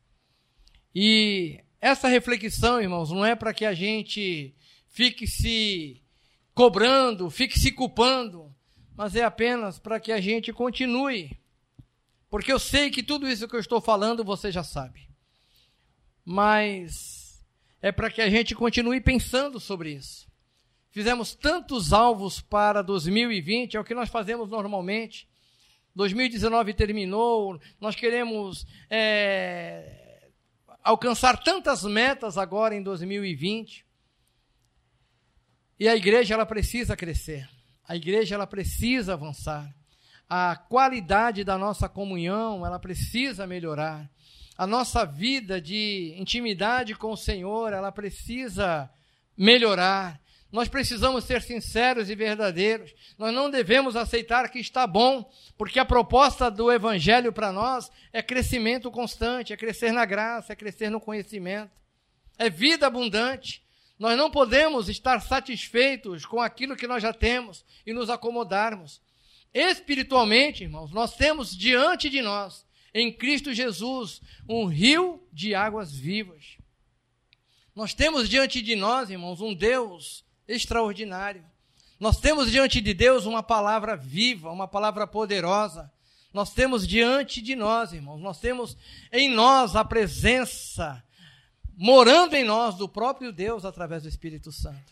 E 0.96 1.60
essa 1.80 2.08
reflexão, 2.08 2.82
irmãos, 2.82 3.12
não 3.12 3.24
é 3.24 3.36
para 3.36 3.54
que 3.54 3.64
a 3.64 3.74
gente 3.74 4.56
fique 4.88 5.28
se 5.28 6.02
cobrando, 6.54 7.30
fique 7.30 7.60
se 7.60 7.72
culpando, 7.72 8.49
mas 9.00 9.16
é 9.16 9.24
apenas 9.24 9.80
para 9.80 9.98
que 9.98 10.12
a 10.12 10.20
gente 10.20 10.52
continue. 10.52 11.40
Porque 12.30 12.52
eu 12.52 12.60
sei 12.60 12.90
que 12.90 13.02
tudo 13.02 13.30
isso 13.30 13.48
que 13.48 13.56
eu 13.56 13.60
estou 13.62 13.80
falando 13.80 14.26
você 14.26 14.52
já 14.52 14.62
sabe. 14.62 15.08
Mas 16.26 17.42
é 17.82 17.94
para 17.94 18.12
que 18.12 18.22
a 18.22 18.30
gente 18.30 18.54
continue 18.54 19.00
pensando 19.00 19.58
sobre 19.58 19.94
isso. 19.94 20.28
Fizemos 20.92 21.34
tantos 21.34 21.94
alvos 21.94 22.42
para 22.42 22.82
2020, 22.82 23.78
é 23.78 23.80
o 23.80 23.86
que 23.86 23.96
nós 23.96 24.10
fazemos 24.10 24.50
normalmente. 24.50 25.30
2019 25.96 26.74
terminou, 26.74 27.58
nós 27.80 27.96
queremos 27.96 28.68
é, 28.90 30.28
alcançar 30.84 31.42
tantas 31.42 31.86
metas 31.86 32.38
agora 32.38 32.76
em 32.76 32.84
2020. 32.84 33.86
E 35.80 35.88
a 35.88 35.96
igreja 35.96 36.34
ela 36.34 36.46
precisa 36.46 36.98
crescer. 36.98 37.48
A 37.90 37.96
igreja 37.96 38.36
ela 38.36 38.46
precisa 38.46 39.14
avançar. 39.14 39.68
A 40.30 40.56
qualidade 40.56 41.44
da 41.44 41.58
nossa 41.58 41.90
comunhão, 41.90 42.64
ela 42.64 42.78
precisa 42.78 43.48
melhorar. 43.48 44.08
A 44.56 44.68
nossa 44.68 45.04
vida 45.04 45.60
de 45.60 46.14
intimidade 46.16 46.94
com 46.94 47.12
o 47.12 47.18
Senhor, 47.18 47.74
ela 47.74 47.92
precisa 47.92 48.88
melhorar. 49.36 50.22
Nós 50.52 50.68
precisamos 50.68 51.24
ser 51.24 51.42
sinceros 51.42 52.12
e 52.12 52.16
verdadeiros. 52.16 52.94
Nós 53.18 53.34
não 53.34 53.50
devemos 53.50 53.96
aceitar 53.96 54.50
que 54.50 54.60
está 54.60 54.86
bom, 54.86 55.28
porque 55.58 55.80
a 55.80 55.86
proposta 55.86 56.52
do 56.52 56.72
Evangelho 56.72 57.34
para 57.34 57.52
nós 57.52 57.90
é 58.14 58.22
crescimento 58.22 58.92
constante, 58.92 59.52
é 59.52 59.58
crescer 59.58 59.92
na 59.92 60.06
graça, 60.06 60.54
é 60.54 60.56
crescer 60.56 60.92
no 60.92 61.02
conhecimento, 61.02 61.72
é 62.38 62.52
vida 62.52 62.86
abundante. 62.86 63.64
Nós 64.00 64.18
não 64.18 64.32
podemos 64.32 64.88
estar 64.88 65.20
satisfeitos 65.22 66.26
com 66.26 66.42
aquilo 66.42 66.78
que 66.78 66.88
nós 66.88 67.04
já 67.04 67.12
temos 67.12 67.66
e 67.86 67.92
nos 67.92 68.10
acomodarmos. 68.10 69.02
Espiritualmente, 69.54 70.64
irmãos, 70.64 70.92
nós 70.92 71.16
temos 71.16 71.56
diante 71.56 72.10
de 72.10 72.22
nós, 72.22 72.66
em 72.94 73.12
Cristo 73.12 73.54
Jesus, 73.54 74.22
um 74.48 74.66
rio 74.66 75.22
de 75.34 75.54
águas 75.54 75.94
vivas. 75.94 76.58
Nós 77.76 77.94
temos 77.94 78.30
diante 78.30 78.62
de 78.62 78.76
nós, 78.76 79.10
irmãos, 79.10 79.42
um 79.42 79.54
Deus 79.54 80.24
extraordinário. 80.48 81.44
Nós 82.00 82.18
temos 82.20 82.50
diante 82.50 82.80
de 82.80 82.94
Deus 82.94 83.26
uma 83.26 83.44
palavra 83.44 83.98
viva, 83.98 84.50
uma 84.50 84.68
palavra 84.68 85.06
poderosa. 85.06 85.92
Nós 86.34 86.54
temos 86.54 86.88
diante 86.88 87.42
de 87.42 87.56
nós, 87.56 87.92
irmãos, 87.92 88.22
nós 88.22 88.40
temos 88.40 88.78
em 89.12 89.30
nós 89.30 89.76
a 89.76 89.84
presença, 89.84 91.04
morando 91.82 92.36
em 92.36 92.44
nós, 92.44 92.76
do 92.76 92.90
próprio 92.90 93.32
Deus 93.32 93.64
através 93.64 94.04
do 94.04 94.10
Espírito 94.10 94.52
Santo. 94.52 94.92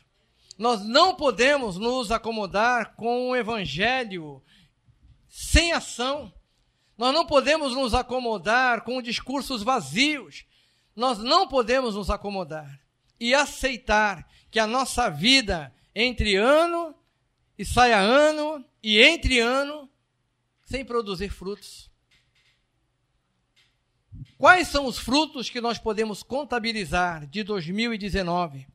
Nós 0.57 0.85
não 0.85 1.13
podemos 1.13 1.75
nos 1.75 2.13
acomodar 2.13 2.95
com 2.95 3.29
o 3.29 3.35
Evangelho 3.35 4.41
sem 5.27 5.73
ação. 5.73 6.33
Nós 6.97 7.13
não 7.13 7.25
podemos 7.25 7.73
nos 7.73 7.93
acomodar 7.93 8.85
com 8.85 9.01
discursos 9.01 9.61
vazios. 9.61 10.45
Nós 10.95 11.17
não 11.19 11.45
podemos 11.45 11.95
nos 11.95 12.09
acomodar 12.09 12.79
e 13.19 13.33
aceitar 13.35 14.25
que 14.49 14.57
a 14.57 14.65
nossa 14.65 15.09
vida 15.09 15.75
entre 15.93 16.37
ano 16.37 16.95
e 17.57 17.65
saia 17.65 17.99
ano 17.99 18.63
e 18.81 19.01
entre 19.01 19.39
ano 19.39 19.89
sem 20.63 20.85
produzir 20.85 21.29
frutos. 21.29 21.86
Quais 24.37 24.67
são 24.67 24.85
os 24.85 24.99
frutos 24.99 25.49
que 25.49 25.59
nós 25.59 25.79
podemos 25.79 26.21
contabilizar 26.21 27.25
de 27.25 27.41
2019? 27.41 28.67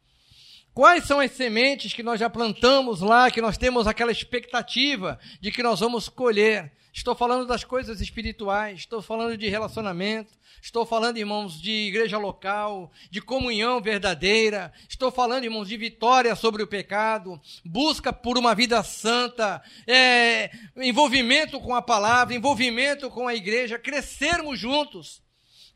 Quais 0.74 1.04
são 1.04 1.20
as 1.20 1.30
sementes 1.32 1.92
que 1.92 2.02
nós 2.02 2.18
já 2.18 2.28
plantamos 2.28 3.00
lá, 3.00 3.30
que 3.30 3.40
nós 3.40 3.56
temos 3.56 3.86
aquela 3.86 4.10
expectativa 4.10 5.20
de 5.40 5.52
que 5.52 5.62
nós 5.62 5.78
vamos 5.78 6.08
colher? 6.08 6.72
Estou 6.92 7.14
falando 7.14 7.46
das 7.46 7.62
coisas 7.62 8.00
espirituais, 8.00 8.80
estou 8.80 9.00
falando 9.00 9.36
de 9.36 9.48
relacionamento, 9.48 10.34
estou 10.60 10.84
falando, 10.84 11.16
irmãos, 11.16 11.60
de 11.60 11.70
igreja 11.70 12.18
local, 12.18 12.90
de 13.08 13.20
comunhão 13.20 13.80
verdadeira, 13.80 14.72
estou 14.88 15.12
falando, 15.12 15.44
irmãos, 15.44 15.68
de 15.68 15.76
vitória 15.76 16.34
sobre 16.34 16.62
o 16.62 16.66
pecado, 16.66 17.40
busca 17.64 18.12
por 18.12 18.36
uma 18.36 18.54
vida 18.54 18.82
santa, 18.82 19.62
é, 19.86 20.50
envolvimento 20.76 21.60
com 21.60 21.74
a 21.74 21.80
palavra, 21.80 22.34
envolvimento 22.34 23.08
com 23.08 23.28
a 23.28 23.34
igreja, 23.34 23.78
crescermos 23.78 24.58
juntos, 24.58 25.22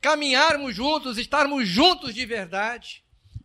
caminharmos 0.01 0.75
juntos, 0.75 1.19
estarmos 1.19 1.69
juntos 1.69 2.15
de 2.15 2.25
verdade. 2.25 3.05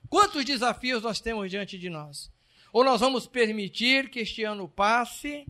Quantos 0.09 0.43
desafios 0.45 1.03
nós 1.03 1.19
temos 1.19 1.49
diante 1.49 1.77
de 1.77 1.89
nós? 1.89 2.31
Ou 2.73 2.83
nós 2.83 3.01
vamos 3.01 3.27
permitir 3.27 4.09
que 4.09 4.19
este 4.19 4.43
ano 4.43 4.67
passe 4.67 5.45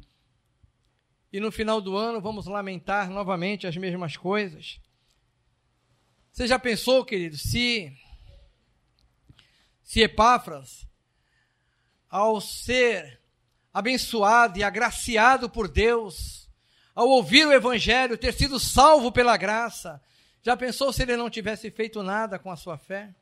e 1.31 1.39
no 1.39 1.51
final 1.51 1.81
do 1.81 1.95
ano 1.95 2.19
vamos 2.19 2.47
lamentar 2.47 3.09
novamente 3.09 3.67
as 3.67 3.77
mesmas 3.77 4.17
coisas? 4.17 4.79
Você 6.31 6.47
já 6.47 6.57
pensou, 6.57 7.03
querido, 7.03 7.37
se 7.37 7.95
se 9.91 9.99
Epáfras, 9.99 10.87
ao 12.09 12.39
ser 12.39 13.19
abençoado 13.73 14.57
e 14.57 14.63
agraciado 14.63 15.49
por 15.49 15.67
Deus, 15.67 16.49
ao 16.95 17.09
ouvir 17.09 17.45
o 17.45 17.51
evangelho, 17.51 18.17
ter 18.17 18.33
sido 18.33 18.57
salvo 18.57 19.11
pela 19.11 19.35
graça, 19.35 20.01
já 20.41 20.57
pensou 20.57 20.91
se 20.91 21.03
ele 21.03 21.15
não 21.15 21.29
tivesse 21.29 21.69
feito 21.71 22.01
nada 22.03 22.39
com 22.39 22.51
a 22.51 22.55
sua 22.55 22.77
fé? 22.77 23.13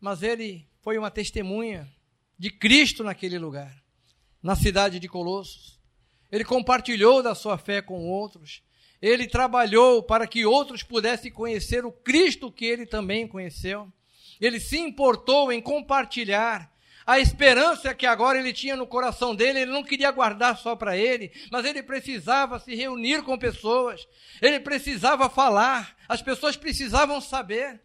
mas 0.00 0.22
ele 0.22 0.66
foi 0.80 0.96
uma 0.96 1.10
testemunha 1.10 1.88
de 2.38 2.50
Cristo 2.50 3.02
naquele 3.02 3.38
lugar, 3.38 3.74
na 4.42 4.54
cidade 4.54 5.00
de 5.00 5.08
Colossos. 5.08 5.78
Ele 6.30 6.44
compartilhou 6.44 7.22
da 7.22 7.34
sua 7.34 7.58
fé 7.58 7.82
com 7.82 8.06
outros. 8.06 8.62
Ele 9.00 9.26
trabalhou 9.26 10.02
para 10.02 10.26
que 10.26 10.44
outros 10.44 10.82
pudessem 10.82 11.32
conhecer 11.32 11.84
o 11.84 11.92
Cristo 11.92 12.52
que 12.52 12.64
ele 12.64 12.86
também 12.86 13.26
conheceu. 13.26 13.90
Ele 14.40 14.60
se 14.60 14.78
importou 14.78 15.50
em 15.50 15.60
compartilhar 15.60 16.72
a 17.04 17.18
esperança 17.18 17.94
que 17.94 18.04
agora 18.04 18.38
ele 18.38 18.52
tinha 18.52 18.76
no 18.76 18.86
coração 18.86 19.34
dele, 19.34 19.60
ele 19.60 19.72
não 19.72 19.82
queria 19.82 20.10
guardar 20.10 20.58
só 20.58 20.76
para 20.76 20.96
ele, 20.96 21.32
mas 21.50 21.64
ele 21.64 21.82
precisava 21.82 22.58
se 22.60 22.74
reunir 22.74 23.22
com 23.22 23.38
pessoas, 23.38 24.06
ele 24.42 24.60
precisava 24.60 25.30
falar, 25.30 25.96
as 26.08 26.22
pessoas 26.22 26.56
precisavam 26.56 27.20
saber 27.20 27.80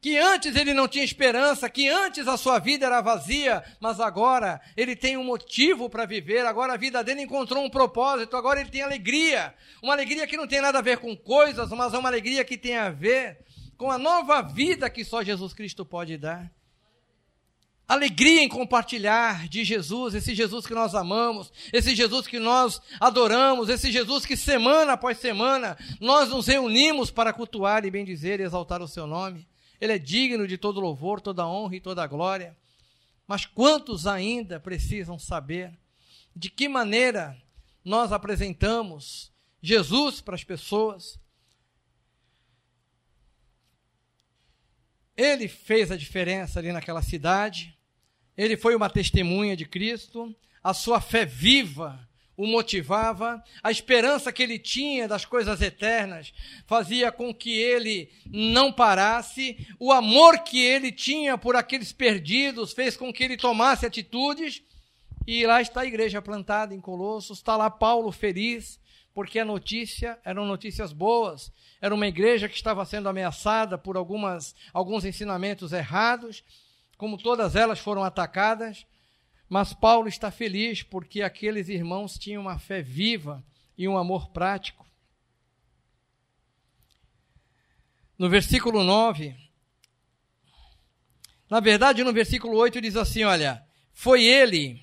que 0.00 0.16
antes 0.18 0.54
ele 0.54 0.74
não 0.74 0.86
tinha 0.86 1.04
esperança, 1.04 1.68
que 1.68 1.88
antes 1.88 2.28
a 2.28 2.36
sua 2.36 2.58
vida 2.58 2.86
era 2.86 3.00
vazia, 3.00 3.64
mas 3.80 3.98
agora 3.98 4.60
ele 4.76 4.94
tem 4.94 5.16
um 5.16 5.24
motivo 5.24 5.88
para 5.88 6.04
viver, 6.04 6.46
agora 6.46 6.74
a 6.74 6.76
vida 6.76 7.02
dele 7.02 7.22
encontrou 7.22 7.64
um 7.64 7.70
propósito, 7.70 8.36
agora 8.36 8.60
ele 8.60 8.70
tem 8.70 8.82
alegria, 8.82 9.54
uma 9.82 9.94
alegria 9.94 10.26
que 10.26 10.36
não 10.36 10.46
tem 10.46 10.60
nada 10.60 10.78
a 10.78 10.82
ver 10.82 10.98
com 10.98 11.16
coisas, 11.16 11.70
mas 11.70 11.94
é 11.94 11.98
uma 11.98 12.08
alegria 12.08 12.44
que 12.44 12.58
tem 12.58 12.76
a 12.76 12.90
ver 12.90 13.38
com 13.76 13.90
a 13.90 13.98
nova 13.98 14.42
vida 14.42 14.88
que 14.88 15.04
só 15.04 15.22
Jesus 15.22 15.52
Cristo 15.52 15.84
pode 15.84 16.16
dar. 16.16 16.50
Alegria 17.88 18.42
em 18.42 18.48
compartilhar 18.48 19.48
de 19.48 19.64
Jesus, 19.64 20.14
esse 20.14 20.34
Jesus 20.34 20.66
que 20.66 20.74
nós 20.74 20.92
amamos, 20.92 21.52
esse 21.72 21.94
Jesus 21.94 22.26
que 22.26 22.40
nós 22.40 22.80
adoramos, 22.98 23.68
esse 23.68 23.92
Jesus 23.92 24.26
que 24.26 24.36
semana 24.36 24.94
após 24.94 25.18
semana 25.18 25.78
nós 26.00 26.30
nos 26.30 26.48
reunimos 26.48 27.12
para 27.12 27.32
cultuar 27.32 27.84
e 27.84 27.90
bendizer 27.90 28.40
e 28.40 28.42
exaltar 28.42 28.82
o 28.82 28.88
seu 28.88 29.06
nome. 29.06 29.46
Ele 29.80 29.92
é 29.92 29.98
digno 29.98 30.48
de 30.48 30.58
todo 30.58 30.80
louvor, 30.80 31.20
toda 31.20 31.46
honra 31.46 31.76
e 31.76 31.80
toda 31.80 32.06
glória. 32.08 32.56
Mas 33.24 33.46
quantos 33.46 34.04
ainda 34.04 34.58
precisam 34.58 35.16
saber 35.16 35.72
de 36.34 36.50
que 36.50 36.68
maneira 36.68 37.40
nós 37.84 38.10
apresentamos 38.10 39.32
Jesus 39.62 40.20
para 40.20 40.34
as 40.34 40.42
pessoas? 40.42 41.20
Ele 45.16 45.46
fez 45.46 45.92
a 45.92 45.96
diferença 45.96 46.58
ali 46.58 46.72
naquela 46.72 47.00
cidade. 47.00 47.75
Ele 48.36 48.56
foi 48.56 48.74
uma 48.74 48.90
testemunha 48.90 49.56
de 49.56 49.64
Cristo. 49.64 50.34
A 50.62 50.74
sua 50.74 51.00
fé 51.00 51.24
viva 51.24 52.06
o 52.36 52.46
motivava, 52.46 53.42
a 53.62 53.70
esperança 53.70 54.30
que 54.30 54.42
ele 54.42 54.58
tinha 54.58 55.08
das 55.08 55.24
coisas 55.24 55.62
eternas 55.62 56.34
fazia 56.66 57.10
com 57.10 57.32
que 57.32 57.58
ele 57.58 58.10
não 58.26 58.70
parasse, 58.70 59.66
o 59.80 59.90
amor 59.90 60.40
que 60.40 60.60
ele 60.60 60.92
tinha 60.92 61.38
por 61.38 61.56
aqueles 61.56 61.92
perdidos 61.92 62.72
fez 62.72 62.96
com 62.96 63.12
que 63.12 63.24
ele 63.24 63.38
tomasse 63.38 63.86
atitudes, 63.86 64.62
e 65.26 65.46
lá 65.46 65.62
está 65.62 65.80
a 65.80 65.86
igreja 65.86 66.20
plantada 66.20 66.74
em 66.74 66.80
Colossos, 66.80 67.38
está 67.38 67.56
lá 67.56 67.70
Paulo 67.70 68.12
feliz, 68.12 68.78
porque 69.14 69.38
a 69.38 69.44
notícia 69.44 70.18
eram 70.22 70.44
notícias 70.44 70.92
boas, 70.92 71.50
era 71.80 71.94
uma 71.94 72.06
igreja 72.06 72.48
que 72.48 72.54
estava 72.54 72.84
sendo 72.84 73.08
ameaçada 73.08 73.78
por 73.78 73.96
algumas, 73.96 74.54
alguns 74.74 75.06
ensinamentos 75.06 75.72
errados, 75.72 76.44
como 76.96 77.18
todas 77.18 77.56
elas 77.56 77.78
foram 77.78 78.02
atacadas, 78.02 78.86
mas 79.48 79.72
Paulo 79.72 80.08
está 80.08 80.30
feliz 80.30 80.82
porque 80.82 81.22
aqueles 81.22 81.68
irmãos 81.68 82.18
tinham 82.18 82.42
uma 82.42 82.58
fé 82.58 82.82
viva 82.82 83.44
e 83.76 83.86
um 83.86 83.96
amor 83.96 84.30
prático. 84.30 84.86
No 88.18 88.28
versículo 88.28 88.82
9, 88.82 89.36
na 91.48 91.60
verdade, 91.60 92.02
no 92.02 92.12
versículo 92.12 92.56
8 92.56 92.80
diz 92.80 92.96
assim: 92.96 93.24
Olha, 93.24 93.64
foi 93.92 94.24
ele 94.24 94.82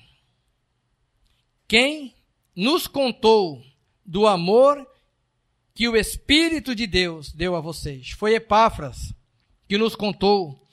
quem 1.68 2.14
nos 2.54 2.86
contou 2.86 3.62
do 4.04 4.26
amor 4.26 4.86
que 5.74 5.88
o 5.88 5.96
Espírito 5.96 6.74
de 6.74 6.86
Deus 6.86 7.32
deu 7.32 7.56
a 7.56 7.60
vocês. 7.60 8.10
Foi 8.10 8.34
Epáfras 8.34 9.12
que 9.68 9.76
nos 9.76 9.94
contou. 9.96 10.63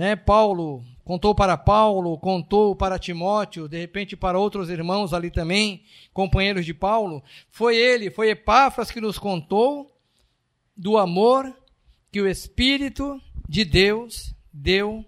Né? 0.00 0.16
Paulo 0.16 0.82
contou 1.04 1.34
para 1.34 1.58
Paulo, 1.58 2.16
contou 2.16 2.74
para 2.74 2.98
Timóteo, 2.98 3.68
de 3.68 3.78
repente 3.78 4.16
para 4.16 4.38
outros 4.38 4.70
irmãos 4.70 5.12
ali 5.12 5.30
também, 5.30 5.84
companheiros 6.10 6.64
de 6.64 6.72
Paulo. 6.72 7.22
Foi 7.50 7.76
ele, 7.76 8.10
foi 8.10 8.30
Epáfras 8.30 8.90
que 8.90 8.98
nos 8.98 9.18
contou 9.18 9.94
do 10.74 10.96
amor 10.96 11.54
que 12.10 12.18
o 12.18 12.26
Espírito 12.26 13.20
de 13.46 13.62
Deus 13.62 14.34
deu 14.50 15.04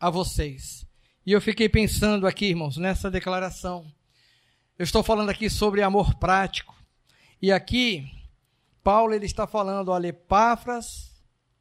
a 0.00 0.08
vocês. 0.08 0.86
E 1.26 1.30
eu 1.30 1.40
fiquei 1.42 1.68
pensando 1.68 2.26
aqui, 2.26 2.46
irmãos, 2.46 2.78
nessa 2.78 3.10
declaração. 3.10 3.84
Eu 4.78 4.84
estou 4.84 5.02
falando 5.02 5.28
aqui 5.28 5.50
sobre 5.50 5.82
amor 5.82 6.14
prático. 6.14 6.74
E 7.42 7.52
aqui, 7.52 8.10
Paulo 8.82 9.12
ele 9.12 9.26
está 9.26 9.46
falando, 9.46 9.90
olha, 9.90 10.08
Epáfras 10.08 11.12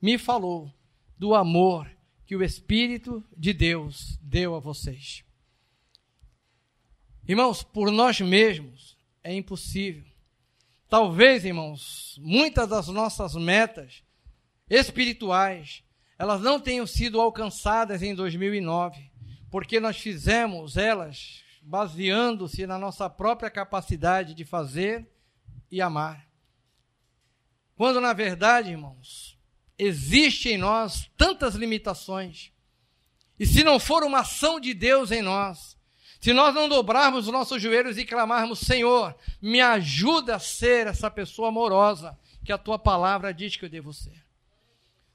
me 0.01 0.17
falou 0.17 0.71
do 1.19 1.35
amor 1.35 1.92
que 2.33 2.37
o 2.37 2.41
Espírito 2.41 3.23
de 3.37 3.53
Deus 3.53 4.17
deu 4.19 4.55
a 4.55 4.59
vocês. 4.59 5.23
Irmãos, 7.27 7.61
por 7.61 7.91
nós 7.91 8.19
mesmos 8.21 8.97
é 9.23 9.31
impossível. 9.35 10.03
Talvez, 10.89 11.45
irmãos, 11.45 12.19
muitas 12.19 12.67
das 12.67 12.87
nossas 12.87 13.35
metas 13.35 14.03
espirituais, 14.67 15.83
elas 16.17 16.41
não 16.41 16.59
tenham 16.59 16.87
sido 16.87 17.21
alcançadas 17.21 18.01
em 18.01 18.15
2009, 18.15 19.11
porque 19.51 19.79
nós 19.79 19.97
fizemos 19.97 20.75
elas 20.75 21.43
baseando-se 21.61 22.65
na 22.65 22.79
nossa 22.79 23.07
própria 23.11 23.51
capacidade 23.51 24.33
de 24.33 24.43
fazer 24.43 25.07
e 25.69 25.79
amar. 25.79 26.27
Quando 27.75 28.01
na 28.01 28.11
verdade, 28.11 28.71
irmãos, 28.71 29.32
existe 29.83 30.49
em 30.49 30.57
nós 30.57 31.09
tantas 31.17 31.55
limitações. 31.55 32.51
E 33.39 33.45
se 33.45 33.63
não 33.63 33.79
for 33.79 34.03
uma 34.03 34.19
ação 34.19 34.59
de 34.59 34.73
Deus 34.73 35.11
em 35.11 35.21
nós, 35.21 35.75
Se 36.23 36.31
nós 36.31 36.55
não 36.55 36.69
dobrarmos 36.69 37.27
os 37.27 37.33
nossos 37.33 37.61
joelhos 37.61 37.97
e 37.97 38.05
clamarmos, 38.05 38.59
Senhor, 38.59 39.13
me 39.41 39.59
ajuda 39.59 40.37
a 40.37 40.39
ser 40.39 40.87
essa 40.87 41.11
pessoa 41.11 41.49
amorosa 41.49 42.17
que 42.45 42.53
a 42.53 42.57
tua 42.57 42.79
palavra 42.79 43.33
diz 43.33 43.57
que 43.57 43.65
eu 43.65 43.69
devo 43.69 43.91
ser. 43.91 44.23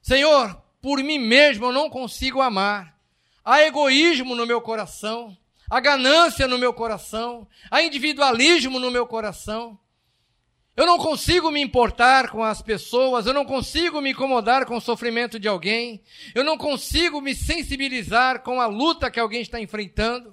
Senhor, 0.03 0.63
por 0.83 1.03
mim 1.03 1.19
mesmo 1.19 1.65
eu 1.65 1.73
não 1.73 1.89
consigo 1.89 2.43
amar. 2.43 2.95
Há 3.43 3.63
egoísmo 3.63 4.35
no 4.35 4.45
meu 4.45 4.61
coração, 4.61 5.35
há 5.71 5.81
ganância 5.81 6.47
no 6.47 6.59
meu 6.59 6.75
coração, 6.75 7.49
há 7.71 7.81
individualismo 7.81 8.79
no 8.79 8.91
meu 8.91 9.07
coração. 9.07 9.81
Eu 10.79 10.87
não 10.87 10.97
consigo 10.97 11.51
me 11.51 11.61
importar 11.61 12.31
com 12.31 12.45
as 12.45 12.63
pessoas, 12.63 13.27
eu 13.27 13.35
não 13.35 13.45
consigo 13.45 14.01
me 14.01 14.13
incomodar 14.13 14.65
com 14.65 14.77
o 14.77 14.81
sofrimento 14.81 15.37
de 15.37 15.49
alguém, 15.49 16.01
eu 16.37 16.45
não 16.45 16.57
consigo 16.57 17.21
me 17.21 17.35
sensibilizar 17.35 18.45
com 18.45 18.61
a 18.61 18.67
luta 18.67 19.11
que 19.11 19.19
alguém 19.19 19.43
está 19.43 19.61
enfrentando. 19.61 20.33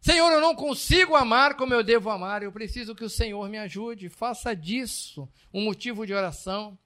Senhor, 0.00 0.32
eu 0.32 0.40
não 0.40 0.54
consigo 0.54 1.14
amar 1.14 1.58
como 1.58 1.74
eu 1.74 1.82
devo 1.82 2.08
amar, 2.08 2.42
eu 2.42 2.50
preciso 2.50 2.94
que 2.94 3.04
o 3.04 3.10
Senhor 3.10 3.46
me 3.50 3.58
ajude. 3.58 4.08
Faça 4.08 4.56
disso 4.56 5.28
um 5.52 5.60
motivo 5.62 6.06
de 6.06 6.14
oração. 6.14 6.78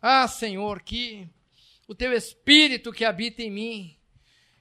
Ah, 0.00 0.28
Senhor, 0.28 0.80
que 0.80 1.28
o 1.88 1.94
teu 1.94 2.12
espírito 2.12 2.92
que 2.92 3.04
habita 3.04 3.42
em 3.42 3.50
mim, 3.50 3.96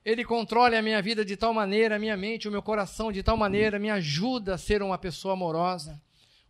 ele 0.04 0.26
controle 0.26 0.76
a 0.76 0.82
minha 0.82 1.00
vida 1.00 1.24
de 1.24 1.38
tal 1.38 1.54
maneira, 1.54 1.98
a 1.98 2.00
minha 2.00 2.17
mente, 2.17 2.48
o 2.48 2.52
meu 2.52 2.63
coração 2.63 3.12
de 3.12 3.22
tal 3.22 3.38
maneira, 3.38 3.78
me 3.78 3.91
ajuda 3.91 4.56
a 4.56 4.58
ser 4.58 4.82
uma 4.82 4.98
pessoa 4.98 5.36
amorosa, 5.36 6.02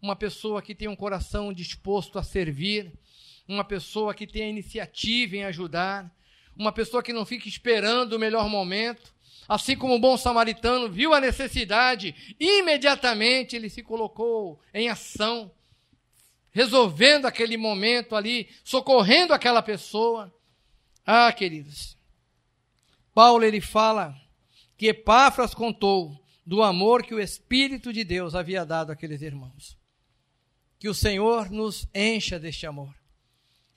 uma 0.01 0.15
pessoa 0.15 0.61
que 0.61 0.73
tem 0.73 0.87
um 0.87 0.95
coração 0.95 1.53
disposto 1.53 2.17
a 2.17 2.23
servir, 2.23 2.91
uma 3.47 3.63
pessoa 3.63 4.13
que 4.13 4.25
tem 4.25 4.43
a 4.43 4.49
iniciativa 4.49 5.35
em 5.35 5.43
ajudar, 5.43 6.11
uma 6.57 6.71
pessoa 6.71 7.03
que 7.03 7.13
não 7.13 7.25
fica 7.25 7.47
esperando 7.47 8.13
o 8.13 8.19
melhor 8.19 8.49
momento, 8.49 9.13
assim 9.47 9.75
como 9.75 9.95
o 9.95 9.99
bom 9.99 10.17
samaritano 10.17 10.89
viu 10.89 11.13
a 11.13 11.19
necessidade, 11.19 12.35
imediatamente 12.39 13.55
ele 13.55 13.69
se 13.69 13.83
colocou 13.83 14.59
em 14.73 14.89
ação, 14.89 15.51
resolvendo 16.51 17.25
aquele 17.25 17.57
momento 17.57 18.15
ali, 18.15 18.49
socorrendo 18.63 19.33
aquela 19.33 19.61
pessoa. 19.61 20.33
Ah, 21.05 21.31
queridos, 21.31 21.97
Paulo 23.13 23.43
ele 23.43 23.61
fala 23.61 24.15
que 24.77 24.87
Epáfras 24.87 25.53
contou 25.53 26.19
do 26.45 26.63
amor 26.63 27.03
que 27.03 27.13
o 27.13 27.19
Espírito 27.19 27.93
de 27.93 28.03
Deus 28.03 28.33
havia 28.33 28.65
dado 28.65 28.91
àqueles 28.91 29.21
irmãos. 29.21 29.80
Que 30.81 30.89
o 30.89 30.95
Senhor 30.95 31.51
nos 31.51 31.87
encha 31.93 32.39
deste 32.39 32.65
amor. 32.65 32.91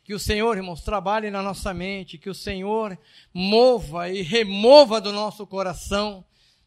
Que 0.03 0.15
o 0.15 0.19
Senhor, 0.19 0.57
irmãos, 0.57 0.81
trabalhe 0.81 1.31
na 1.31 1.43
nossa 1.43 1.75
mente, 1.75 2.17
que 2.17 2.31
o 2.31 2.35
Senhor 2.35 2.99
mova 3.31 4.09
e 4.09 4.23
remova 4.23 5.03
do 5.03 5.13
nosso 5.13 5.47
coração 5.47 6.25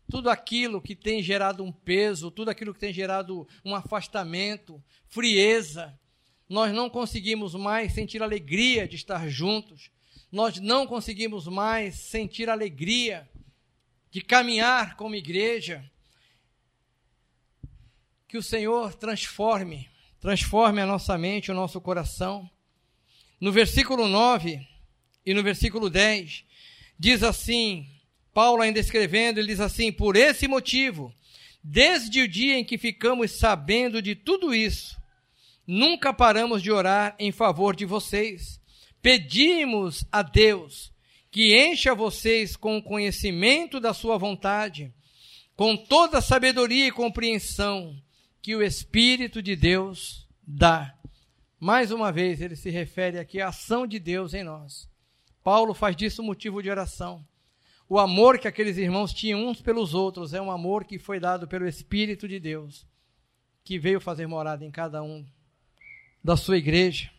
tudo 0.08 0.30
aquilo 0.30 0.80
que 0.80 0.96
tem 0.96 1.24
gerado 1.24 1.64
um 1.64 1.72
peso, 1.72 2.30
tudo 2.30 2.52
aquilo 2.52 2.72
que 2.72 2.80
tem 2.80 2.94
gerado 2.94 3.48
um 3.66 3.74
afastamento, 3.74 4.80
frieza. 5.08 6.00
Nós 6.48 6.72
não 6.72 6.88
conseguimos 6.88 7.56
mais 7.56 7.94
sentir 7.94 8.22
alegria 8.22 8.88
de 8.88 8.96
estar 8.96 9.28
juntos. 9.28 9.90
Nós 10.32 10.60
não 10.60 10.86
conseguimos 10.86 11.48
mais 11.48 11.96
sentir 11.96 12.48
alegria 12.48 13.28
de 14.12 14.22
caminhar 14.22 14.96
como 14.98 15.16
igreja. 15.16 15.84
Que 18.28 18.38
o 18.38 18.44
Senhor 18.44 18.94
transforme, 18.94 19.90
transforme 20.20 20.82
a 20.82 20.86
nossa 20.86 21.18
mente, 21.18 21.52
o 21.52 21.56
nosso 21.56 21.80
coração 21.80 22.50
no 23.40 23.52
versículo 23.52 24.08
9 24.08 24.60
e 25.26 25.34
no 25.34 25.44
versículo 25.44 25.90
10, 25.90 26.44
diz 26.98 27.24
assim: 27.24 27.88
Paulo, 28.34 28.62
ainda 28.62 28.80
escrevendo, 28.80 29.40
ele 29.40 29.50
diz 29.50 29.60
assim: 29.60 29.92
Por 29.92 30.16
esse 30.16 30.48
motivo, 30.48 31.14
desde 31.64 32.22
o 32.22 32.28
dia 32.28 32.58
em 32.58 32.64
que 32.64 32.78
ficamos 32.78 33.32
sabendo 33.32 34.02
de 34.02 34.16
tudo 34.16 34.54
isso, 34.54 34.98
nunca 35.66 36.14
paramos 36.14 36.62
de 36.62 36.72
orar 36.72 37.16
em 37.20 37.32
favor 37.32 37.76
de 37.76 37.86
vocês. 37.86 38.60
Pedimos 39.02 40.04
a 40.12 40.22
Deus 40.22 40.92
que 41.30 41.56
encha 41.56 41.94
vocês 41.94 42.56
com 42.56 42.78
o 42.78 42.84
conhecimento 42.84 43.80
da 43.80 43.94
Sua 43.94 44.18
vontade, 44.18 44.92
com 45.56 45.78
toda 45.78 46.22
sabedoria 46.22 46.88
e 46.88 46.92
compreensão 46.92 47.96
que 48.48 48.56
o 48.56 48.64
Espírito 48.64 49.42
de 49.42 49.58
Deus 49.58 50.26
dá. 50.42 50.96
Mais 51.60 51.92
uma 51.92 52.14
vez, 52.14 52.40
ele 52.40 52.56
se 52.56 52.70
refere 52.70 53.20
aqui 53.20 53.42
à 53.42 53.50
ação 53.50 53.86
de 53.86 54.00
Deus 54.00 54.34
em 54.34 54.42
nós. 54.42 54.90
Paulo 55.44 55.74
faz 55.74 55.98
disso 55.98 56.24
motivo 56.24 56.64
de 56.64 56.70
oração. 56.70 57.28
O 57.90 58.00
amor 58.00 58.40
que 58.40 58.48
aqueles 58.48 58.78
irmãos 58.78 59.14
tinham 59.14 59.46
uns 59.46 59.62
pelos 59.62 59.94
outros 59.94 60.34
é 60.34 60.42
um 60.42 60.50
amor 60.50 60.86
que 60.86 60.98
foi 60.98 61.20
dado 61.20 61.46
pelo 61.46 61.68
Espírito 61.68 62.26
de 62.26 62.40
Deus, 62.40 62.88
que 63.66 63.78
veio 63.78 64.00
fazer 64.00 64.28
morada 64.28 64.64
em 64.64 64.72
cada 64.72 65.04
um 65.04 65.26
da 66.24 66.38
sua 66.38 66.58
igreja. 66.58 67.12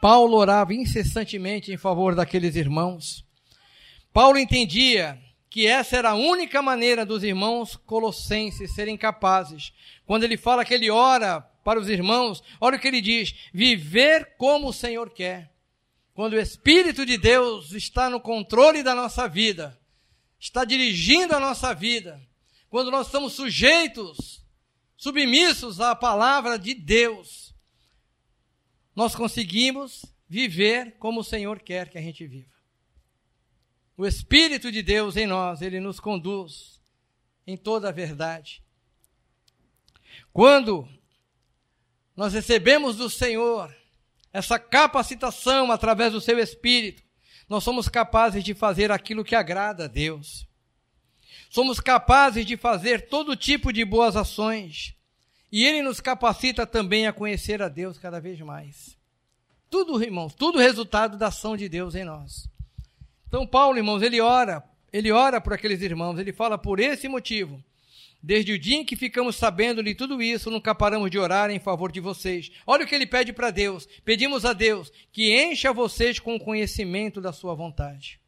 Paulo 0.00 0.36
orava 0.36 0.74
incessantemente 0.74 1.72
em 1.72 1.76
favor 1.76 2.16
daqueles 2.16 2.56
irmãos. 2.56 3.24
Paulo 4.12 4.36
entendia 4.36 5.16
que 5.50 5.66
essa 5.66 5.96
era 5.96 6.10
a 6.10 6.14
única 6.14 6.62
maneira 6.62 7.04
dos 7.04 7.24
irmãos 7.24 7.74
colossenses 7.74 8.72
serem 8.72 8.96
capazes. 8.96 9.72
Quando 10.06 10.22
ele 10.22 10.36
fala 10.36 10.64
que 10.64 10.72
ele 10.72 10.88
ora 10.88 11.40
para 11.64 11.80
os 11.80 11.88
irmãos, 11.88 12.42
olha 12.60 12.76
o 12.76 12.80
que 12.80 12.86
ele 12.86 13.00
diz: 13.00 13.34
viver 13.52 14.36
como 14.38 14.68
o 14.68 14.72
Senhor 14.72 15.10
quer. 15.10 15.52
Quando 16.14 16.34
o 16.34 16.40
Espírito 16.40 17.04
de 17.04 17.18
Deus 17.18 17.72
está 17.72 18.08
no 18.08 18.20
controle 18.20 18.82
da 18.82 18.94
nossa 18.94 19.28
vida, 19.28 19.78
está 20.38 20.64
dirigindo 20.64 21.34
a 21.34 21.40
nossa 21.40 21.74
vida, 21.74 22.20
quando 22.68 22.90
nós 22.90 23.06
estamos 23.06 23.32
sujeitos, 23.32 24.44
submissos 24.96 25.80
à 25.80 25.96
palavra 25.96 26.58
de 26.58 26.74
Deus, 26.74 27.52
nós 28.94 29.16
conseguimos 29.16 30.04
viver 30.28 30.96
como 30.98 31.20
o 31.20 31.24
Senhor 31.24 31.58
quer 31.60 31.88
que 31.88 31.98
a 31.98 32.02
gente 32.02 32.24
viva. 32.26 32.59
O 34.00 34.06
Espírito 34.06 34.72
de 34.72 34.82
Deus 34.82 35.14
em 35.14 35.26
nós, 35.26 35.60
ele 35.60 35.78
nos 35.78 36.00
conduz 36.00 36.80
em 37.46 37.54
toda 37.54 37.90
a 37.90 37.92
verdade. 37.92 38.62
Quando 40.32 40.88
nós 42.16 42.32
recebemos 42.32 42.96
do 42.96 43.10
Senhor 43.10 43.70
essa 44.32 44.58
capacitação 44.58 45.70
através 45.70 46.14
do 46.14 46.20
seu 46.20 46.38
Espírito, 46.38 47.02
nós 47.46 47.62
somos 47.62 47.90
capazes 47.90 48.42
de 48.42 48.54
fazer 48.54 48.90
aquilo 48.90 49.22
que 49.22 49.34
agrada 49.34 49.84
a 49.84 49.86
Deus. 49.86 50.48
Somos 51.50 51.78
capazes 51.78 52.46
de 52.46 52.56
fazer 52.56 53.06
todo 53.06 53.36
tipo 53.36 53.70
de 53.70 53.84
boas 53.84 54.16
ações. 54.16 54.96
E 55.52 55.62
Ele 55.62 55.82
nos 55.82 56.00
capacita 56.00 56.66
também 56.66 57.06
a 57.06 57.12
conhecer 57.12 57.60
a 57.60 57.68
Deus 57.68 57.98
cada 57.98 58.18
vez 58.18 58.40
mais. 58.40 58.96
Tudo, 59.68 60.02
irmãos, 60.02 60.32
tudo 60.32 60.58
resultado 60.58 61.18
da 61.18 61.26
ação 61.26 61.54
de 61.54 61.68
Deus 61.68 61.94
em 61.94 62.04
nós. 62.04 62.48
Então, 63.30 63.46
Paulo, 63.46 63.78
irmãos, 63.78 64.02
ele 64.02 64.20
ora, 64.20 64.60
ele 64.92 65.12
ora 65.12 65.40
por 65.40 65.52
aqueles 65.52 65.80
irmãos, 65.82 66.18
ele 66.18 66.32
fala 66.32 66.58
por 66.58 66.80
esse 66.80 67.06
motivo. 67.06 67.62
Desde 68.20 68.52
o 68.52 68.58
dia 68.58 68.78
em 68.78 68.84
que 68.84 68.96
ficamos 68.96 69.36
sabendo 69.36 69.84
de 69.84 69.94
tudo 69.94 70.20
isso, 70.20 70.50
nunca 70.50 70.74
paramos 70.74 71.12
de 71.12 71.16
orar 71.16 71.48
em 71.48 71.60
favor 71.60 71.92
de 71.92 72.00
vocês. 72.00 72.50
Olha 72.66 72.84
o 72.84 72.88
que 72.88 72.94
ele 72.94 73.06
pede 73.06 73.32
para 73.32 73.52
Deus. 73.52 73.88
Pedimos 74.04 74.44
a 74.44 74.52
Deus 74.52 74.92
que 75.12 75.32
encha 75.32 75.72
vocês 75.72 76.18
com 76.18 76.34
o 76.34 76.40
conhecimento 76.40 77.20
da 77.20 77.32
sua 77.32 77.54
vontade. 77.54 78.18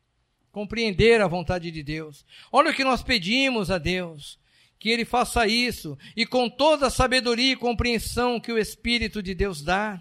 Compreender 0.53 1.21
a 1.21 1.27
vontade 1.27 1.73
de 1.73 1.83
Deus. 1.83 2.25
Olha 2.53 2.71
o 2.71 2.75
que 2.75 2.85
nós 2.85 3.03
pedimos 3.03 3.73
a 3.73 3.79
Deus. 3.79 4.38
Que 4.79 4.88
ele 4.88 5.05
faça 5.05 5.49
isso 5.49 5.99
e 6.17 6.25
com 6.25 6.49
toda 6.49 6.87
a 6.87 6.91
sabedoria 6.91 7.53
e 7.53 7.57
compreensão 7.57 8.38
que 8.38 8.53
o 8.53 8.59
Espírito 8.59 9.21
de 9.21 9.35
Deus 9.35 9.62
dá. 9.62 10.01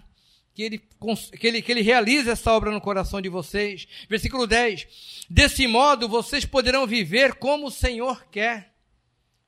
Que 0.54 0.62
ele, 0.62 0.78
que, 0.78 1.46
ele, 1.46 1.62
que 1.62 1.72
ele 1.72 1.82
realize 1.82 2.28
essa 2.28 2.52
obra 2.52 2.70
no 2.70 2.80
coração 2.80 3.20
de 3.20 3.28
vocês. 3.28 3.88
Versículo 4.08 4.46
10. 4.46 5.26
Desse 5.30 5.66
modo 5.66 6.08
vocês 6.08 6.44
poderão 6.44 6.86
viver 6.86 7.34
como 7.34 7.68
o 7.68 7.70
Senhor 7.70 8.26
quer 8.30 8.72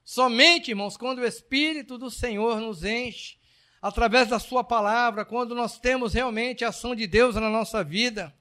Somente, 0.05 0.71
irmãos, 0.71 0.99
quando 0.99 1.21
o 1.21 1.25
Espírito 1.25 1.97
do 1.97 2.11
Senhor 2.11 2.61
nos 2.61 2.85
enche, 2.85 3.37
através 3.81 4.29
da 4.29 4.38
Sua 4.38 4.63
palavra, 4.63 5.25
quando 5.25 5.55
nós 5.55 5.79
temos 5.79 6.13
realmente 6.13 6.63
a 6.63 6.69
ação 6.69 6.94
de 6.94 7.07
Deus 7.07 7.37
na 7.37 7.48
nossa 7.48 7.83
vida, 7.83 8.35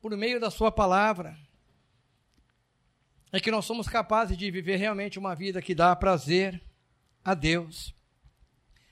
por 0.00 0.16
meio 0.16 0.40
da 0.40 0.50
Sua 0.50 0.72
palavra, 0.72 1.38
é 3.30 3.38
que 3.38 3.50
nós 3.50 3.66
somos 3.66 3.86
capazes 3.86 4.38
de 4.38 4.50
viver 4.50 4.76
realmente 4.76 5.18
uma 5.18 5.34
vida 5.34 5.60
que 5.60 5.74
dá 5.74 5.94
prazer 5.94 6.62
a 7.22 7.34
Deus. 7.34 7.94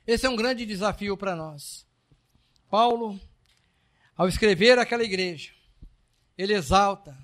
Esse 0.06 0.26
é 0.26 0.28
um 0.28 0.36
grande 0.36 0.66
desafio 0.66 1.16
para 1.16 1.34
nós. 1.34 1.85
Paulo, 2.68 3.20
ao 4.16 4.28
escrever 4.28 4.78
aquela 4.78 5.04
igreja, 5.04 5.52
ele 6.36 6.54
exalta 6.54 7.16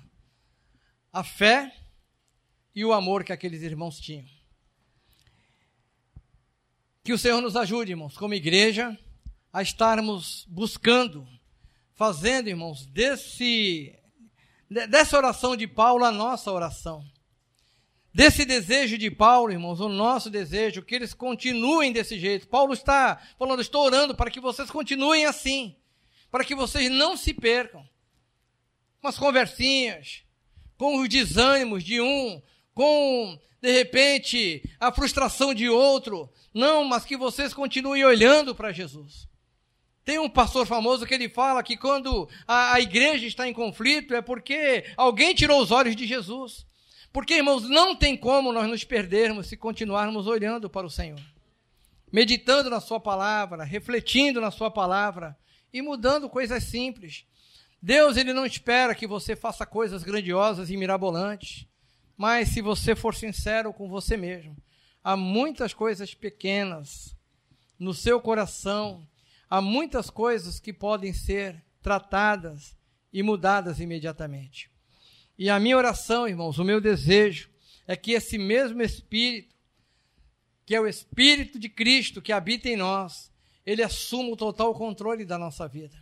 a 1.11 1.23
fé 1.23 1.75
e 2.73 2.83
o 2.83 2.93
amor 2.93 3.23
que 3.23 3.31
aqueles 3.31 3.61
irmãos 3.61 3.99
tinham. 3.99 4.27
Que 7.03 7.13
o 7.13 7.17
Senhor 7.17 7.41
nos 7.41 7.55
ajude, 7.55 7.91
irmãos, 7.91 8.17
como 8.17 8.33
igreja, 8.33 8.97
a 9.51 9.61
estarmos 9.61 10.45
buscando, 10.47 11.27
fazendo, 11.93 12.47
irmãos, 12.49 12.85
desse, 12.87 13.93
dessa 14.69 15.17
oração 15.17 15.55
de 15.55 15.67
Paulo 15.67 16.05
a 16.05 16.11
nossa 16.11 16.51
oração. 16.51 17.05
Desse 18.13 18.45
desejo 18.45 18.97
de 18.97 19.09
Paulo, 19.09 19.51
irmãos, 19.51 19.79
o 19.79 19.89
nosso 19.89 20.29
desejo, 20.29 20.83
que 20.83 20.93
eles 20.93 21.13
continuem 21.13 21.91
desse 21.91 22.19
jeito. 22.19 22.47
Paulo 22.47 22.73
está 22.73 23.19
falando, 23.39 23.61
estou 23.61 23.83
orando 23.83 24.15
para 24.15 24.29
que 24.29 24.39
vocês 24.39 24.69
continuem 24.69 25.25
assim, 25.25 25.75
para 26.29 26.45
que 26.45 26.53
vocês 26.53 26.91
não 26.91 27.17
se 27.17 27.33
percam. 27.33 27.87
Umas 29.01 29.17
conversinhas, 29.17 30.23
com 30.77 31.01
os 31.01 31.09
desânimos 31.09 31.83
de 31.83 31.99
um, 31.99 32.41
com, 32.73 33.39
de 33.61 33.71
repente, 33.71 34.63
a 34.79 34.91
frustração 34.91 35.53
de 35.53 35.67
outro. 35.67 36.29
Não, 36.53 36.85
mas 36.85 37.03
que 37.03 37.17
vocês 37.17 37.53
continuem 37.53 38.05
olhando 38.05 38.53
para 38.53 38.71
Jesus. 38.71 39.27
Tem 40.05 40.19
um 40.19 40.29
pastor 40.29 40.67
famoso 40.67 41.05
que 41.05 41.13
ele 41.13 41.29
fala 41.29 41.63
que 41.63 41.77
quando 41.77 42.29
a, 42.45 42.73
a, 42.73 42.81
igreja 42.81 43.25
está 43.25 43.47
em 43.47 43.53
conflito 43.53 44.13
é 44.13 44.21
porque 44.21 44.83
alguém 44.97 45.33
tirou 45.33 45.61
os 45.61 45.71
olhos 45.71 45.95
de 45.95 46.05
Jesus. 46.05 46.65
Porque, 47.13 47.35
irmãos, 47.35 47.69
não 47.69 47.95
tem 47.95 48.17
como 48.17 48.51
nós 48.51 48.67
nos 48.67 48.83
perdermos 48.83 49.47
se 49.47 49.55
continuarmos 49.55 50.27
olhando 50.27 50.69
para 50.69 50.85
o 50.85 50.89
Senhor. 50.89 51.21
Meditando 52.11 52.69
na 52.69 52.81
Sua 52.81 52.99
palavra, 52.99 53.63
refletindo 53.63 54.41
na 54.41 54.51
Sua 54.51 54.69
palavra 54.69 55.37
e 55.71 55.81
mudando 55.81 56.29
coisas 56.29 56.63
simples. 56.63 57.25
Deus, 57.81 58.17
Ele 58.17 58.33
não 58.33 58.45
espera 58.45 58.95
que 58.95 59.07
você 59.07 59.35
faça 59.35 59.65
coisas 59.65 60.03
grandiosas 60.03 60.69
e 60.69 60.75
mirabolantes. 60.75 61.67
Mas 62.17 62.49
se 62.49 62.61
você 62.61 62.95
for 62.95 63.15
sincero 63.15 63.71
com 63.71 63.87
você 63.87 64.17
mesmo, 64.17 64.57
há 65.03 65.15
muitas 65.15 65.73
coisas 65.73 66.13
pequenas 66.13 67.15
no 67.79 67.93
seu 67.93 68.19
coração 68.19 69.07
há 69.53 69.61
muitas 69.61 70.09
coisas 70.09 70.59
que 70.59 70.73
podem 70.73 71.13
ser 71.13 71.63
tratadas 71.79 72.75
e 73.13 73.21
mudadas 73.21 73.79
imediatamente. 73.79 74.67
E 75.37 75.49
a 75.49 75.59
minha 75.59 75.77
oração, 75.77 76.27
irmãos, 76.27 76.59
o 76.59 76.63
meu 76.63 76.79
desejo 76.79 77.49
é 77.87 77.95
que 77.95 78.11
esse 78.11 78.37
mesmo 78.37 78.81
Espírito, 78.81 79.55
que 80.65 80.75
é 80.75 80.79
o 80.79 80.87
Espírito 80.87 81.59
de 81.59 81.69
Cristo 81.69 82.21
que 82.21 82.31
habita 82.31 82.69
em 82.69 82.75
nós, 82.75 83.31
ele 83.65 83.81
assuma 83.81 84.29
o 84.29 84.37
total 84.37 84.73
controle 84.73 85.25
da 85.25 85.37
nossa 85.37 85.67
vida. 85.67 85.97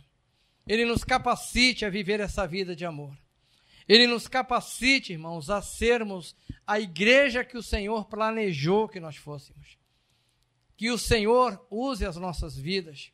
Ele 0.66 0.84
nos 0.84 1.02
capacite 1.02 1.84
a 1.84 1.90
viver 1.90 2.20
essa 2.20 2.46
vida 2.46 2.76
de 2.76 2.84
amor. 2.84 3.16
Ele 3.88 4.06
nos 4.06 4.28
capacite, 4.28 5.12
irmãos, 5.12 5.50
a 5.50 5.60
sermos 5.60 6.36
a 6.66 6.78
igreja 6.78 7.44
que 7.44 7.58
o 7.58 7.62
Senhor 7.62 8.04
planejou 8.04 8.88
que 8.88 9.00
nós 9.00 9.16
fôssemos. 9.16 9.76
Que 10.76 10.90
o 10.90 10.98
Senhor 10.98 11.66
use 11.70 12.04
as 12.04 12.16
nossas 12.16 12.56
vidas 12.56 13.12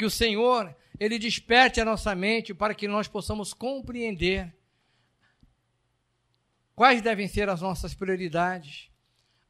que 0.00 0.06
o 0.06 0.10
Senhor, 0.10 0.74
ele 0.98 1.18
desperte 1.18 1.78
a 1.78 1.84
nossa 1.84 2.14
mente 2.14 2.54
para 2.54 2.74
que 2.74 2.88
nós 2.88 3.06
possamos 3.06 3.52
compreender 3.52 4.50
quais 6.80 7.02
devem 7.02 7.28
ser 7.28 7.46
as 7.50 7.60
nossas 7.60 7.92
prioridades, 7.92 8.88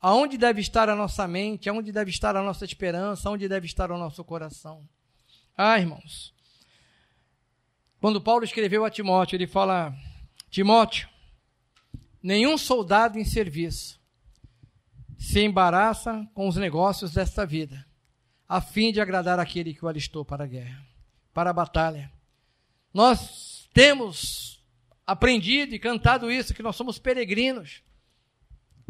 aonde 0.00 0.36
deve 0.36 0.60
estar 0.60 0.88
a 0.88 0.96
nossa 0.96 1.28
mente, 1.28 1.68
aonde 1.68 1.92
deve 1.92 2.10
estar 2.10 2.34
a 2.34 2.42
nossa 2.42 2.64
esperança, 2.64 3.28
aonde 3.28 3.48
deve 3.48 3.66
estar 3.66 3.92
o 3.92 3.96
nosso 3.96 4.24
coração. 4.24 4.82
Ah, 5.56 5.78
irmãos, 5.78 6.34
quando 8.00 8.20
Paulo 8.20 8.42
escreveu 8.42 8.84
a 8.84 8.90
Timóteo, 8.90 9.36
ele 9.36 9.46
fala: 9.46 9.94
Timóteo, 10.50 11.08
nenhum 12.20 12.58
soldado 12.58 13.16
em 13.16 13.24
serviço 13.24 14.00
se 15.16 15.38
embaraça 15.38 16.28
com 16.34 16.48
os 16.48 16.56
negócios 16.56 17.12
desta 17.12 17.46
vida 17.46 17.86
a 18.48 18.60
fim 18.60 18.90
de 18.90 19.00
agradar 19.00 19.38
aquele 19.38 19.72
que 19.72 19.84
o 19.84 19.88
alistou 19.88 20.24
para 20.24 20.42
a 20.42 20.48
guerra, 20.48 20.84
para 21.32 21.50
a 21.50 21.52
batalha. 21.52 22.10
Nós 22.92 23.68
temos 23.72 24.59
aprendido 25.10 25.74
e 25.74 25.78
cantado 25.78 26.30
isso, 26.30 26.54
que 26.54 26.62
nós 26.62 26.76
somos 26.76 26.96
peregrinos. 26.96 27.82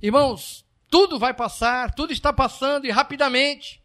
Irmãos, 0.03 0.67
tudo 0.91 1.19
vai 1.19 1.33
passar, 1.33 1.95
tudo 1.95 2.13
está 2.13 2.31
passando 2.31 2.87
e 2.87 2.91
rapidamente. 2.91 3.83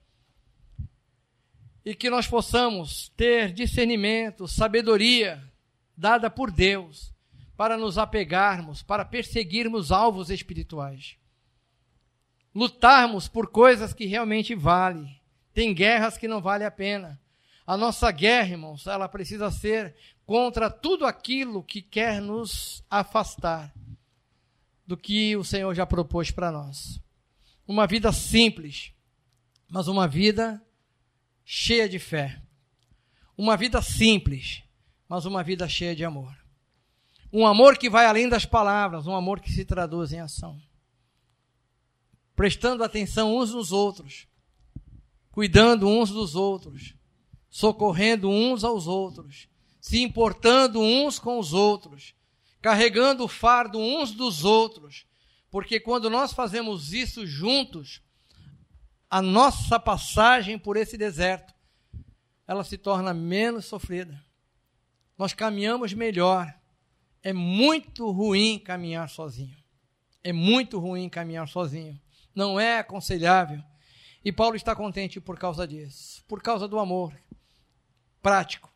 E 1.85 1.95
que 1.95 2.09
nós 2.09 2.27
possamos 2.27 3.07
ter 3.15 3.53
discernimento, 3.53 4.49
sabedoria 4.49 5.41
dada 5.95 6.29
por 6.29 6.51
Deus 6.51 7.13
para 7.55 7.77
nos 7.77 7.97
apegarmos, 7.97 8.83
para 8.83 9.05
perseguirmos 9.05 9.89
alvos 9.89 10.29
espirituais. 10.29 11.15
Lutarmos 12.53 13.29
por 13.29 13.47
coisas 13.47 13.93
que 13.93 14.05
realmente 14.05 14.53
valem 14.53 15.21
tem 15.53 15.73
guerras 15.73 16.17
que 16.17 16.27
não 16.27 16.41
vale 16.41 16.65
a 16.65 16.71
pena. 16.71 17.17
A 17.65 17.77
nossa 17.77 18.11
guerra, 18.11 18.49
irmãos, 18.49 18.85
ela 18.87 19.07
precisa 19.07 19.49
ser 19.49 19.95
contra 20.25 20.69
tudo 20.69 21.05
aquilo 21.05 21.63
que 21.63 21.81
quer 21.81 22.21
nos 22.21 22.83
afastar 22.89 23.73
do 24.85 24.97
que 24.97 25.35
o 25.35 25.43
Senhor 25.43 25.73
já 25.73 25.85
propôs 25.85 26.31
para 26.31 26.51
nós. 26.51 26.99
Uma 27.67 27.87
vida 27.87 28.11
simples, 28.11 28.91
mas 29.69 29.87
uma 29.87 30.07
vida 30.07 30.61
cheia 31.43 31.87
de 31.87 31.99
fé. 31.99 32.41
Uma 33.37 33.57
vida 33.57 33.81
simples, 33.81 34.63
mas 35.07 35.25
uma 35.25 35.43
vida 35.43 35.67
cheia 35.67 35.95
de 35.95 36.03
amor. 36.03 36.35
Um 37.31 37.45
amor 37.45 37.77
que 37.77 37.89
vai 37.89 38.05
além 38.05 38.29
das 38.29 38.45
palavras, 38.45 39.07
um 39.07 39.15
amor 39.15 39.39
que 39.39 39.51
se 39.51 39.65
traduz 39.65 40.13
em 40.13 40.19
ação. 40.19 40.61
Prestando 42.35 42.83
atenção 42.83 43.35
uns 43.35 43.53
nos 43.53 43.71
outros, 43.71 44.27
cuidando 45.31 45.87
uns 45.87 46.09
dos 46.09 46.35
outros, 46.35 46.95
socorrendo 47.49 48.29
uns 48.29 48.63
aos 48.63 48.87
outros, 48.87 49.47
se 49.85 50.01
importando 50.01 50.81
uns 50.81 51.19
com 51.19 51.37
os 51.37 51.53
outros, 51.53 52.15
carregando 52.59 53.23
o 53.23 53.27
fardo 53.27 53.77
uns 53.77 54.09
dos 54.09 54.43
outros, 54.43 55.05
porque 55.51 55.79
quando 55.79 56.09
nós 56.09 56.33
fazemos 56.33 56.91
isso 56.91 57.23
juntos, 57.27 58.01
a 59.07 59.21
nossa 59.21 59.79
passagem 59.79 60.57
por 60.57 60.75
esse 60.75 60.97
deserto, 60.97 61.53
ela 62.47 62.63
se 62.63 62.79
torna 62.79 63.13
menos 63.13 63.65
sofrida. 63.65 64.19
Nós 65.15 65.33
caminhamos 65.33 65.93
melhor. 65.93 66.51
É 67.21 67.31
muito 67.31 68.09
ruim 68.09 68.57
caminhar 68.57 69.07
sozinho. 69.07 69.55
É 70.23 70.33
muito 70.33 70.79
ruim 70.79 71.07
caminhar 71.07 71.47
sozinho. 71.47 72.01
Não 72.33 72.59
é 72.59 72.79
aconselhável 72.79 73.61
e 74.23 74.31
Paulo 74.31 74.55
está 74.55 74.75
contente 74.75 75.21
por 75.21 75.37
causa 75.37 75.67
disso, 75.67 76.23
por 76.27 76.41
causa 76.41 76.67
do 76.67 76.79
amor 76.79 77.15
prático 78.19 78.74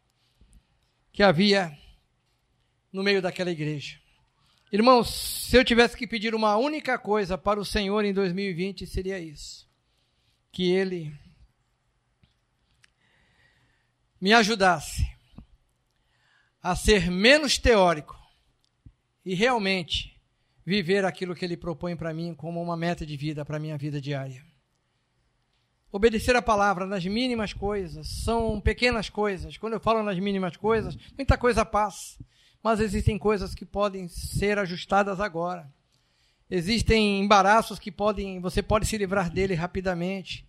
que 1.12 1.24
havia 1.24 1.78
no 2.92 3.04
meio 3.04 3.22
daquela 3.22 3.52
igreja. 3.52 4.00
Irmãos, 4.72 5.10
se 5.10 5.58
eu 5.58 5.66
tivesse 5.66 5.98
que 5.98 6.06
pedir 6.06 6.36
uma 6.36 6.56
única 6.58 6.98
coisa 6.98 7.38
para 7.38 7.60
o 7.60 7.66
Senhor 7.66 8.06
em 8.06 8.14
2020, 8.14 8.86
seria 8.86 9.20
isso: 9.20 9.68
que 10.52 10.72
Ele 10.72 11.12
me 14.22 14.34
ajudasse 14.34 15.04
a 16.62 16.76
ser 16.76 17.10
menos 17.10 17.58
teórico 17.58 18.16
e 19.26 19.34
realmente 19.34 20.20
viver 20.66 21.06
aquilo 21.06 21.34
que 21.34 21.46
Ele 21.46 21.58
propõe 21.58 21.96
para 21.96 22.14
mim 22.14 22.36
como 22.36 22.62
uma 22.62 22.78
meta 22.78 23.06
de 23.06 23.18
vida 23.18 23.44
para 23.44 23.58
a 23.58 23.60
minha 23.60 23.78
vida 23.78 24.00
diária. 24.00 24.49
Obedecer 25.92 26.36
a 26.36 26.42
palavra 26.42 26.86
nas 26.86 27.04
mínimas 27.04 27.52
coisas, 27.52 28.08
são 28.24 28.62
pequenas 28.62 29.10
coisas. 29.10 29.58
Quando 29.58 29.74
eu 29.74 29.80
falo 29.80 30.04
nas 30.04 30.20
mínimas 30.20 30.56
coisas, 30.56 30.96
muita 31.18 31.36
coisa 31.36 31.66
passa, 31.66 32.18
mas 32.62 32.80
existem 32.80 33.18
coisas 33.18 33.56
que 33.56 33.66
podem 33.66 34.08
ser 34.08 34.60
ajustadas 34.60 35.20
agora. 35.20 35.68
Existem 36.50 37.22
embaraços 37.22 37.80
que 37.80 37.92
podem, 37.92 38.40
você 38.40 38.62
pode 38.62 38.86
se 38.86 38.98
livrar 38.98 39.32
dele 39.32 39.56
rapidamente. 39.56 40.46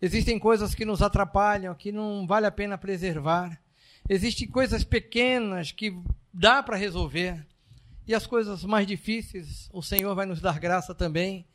Existem 0.00 0.38
coisas 0.38 0.74
que 0.74 0.84
nos 0.84 1.02
atrapalham, 1.02 1.74
que 1.74 1.90
não 1.90 2.26
vale 2.26 2.46
a 2.46 2.50
pena 2.50 2.78
preservar. 2.78 3.60
Existem 4.08 4.46
coisas 4.46 4.84
pequenas 4.84 5.72
que 5.72 5.96
dá 6.32 6.62
para 6.62 6.76
resolver. 6.76 7.44
E 8.06 8.14
as 8.14 8.26
coisas 8.26 8.64
mais 8.64 8.86
difíceis, 8.86 9.68
o 9.72 9.82
Senhor 9.82 10.14
vai 10.14 10.26
nos 10.26 10.40
dar 10.40 10.60
graça 10.60 10.94
também. 10.94 11.46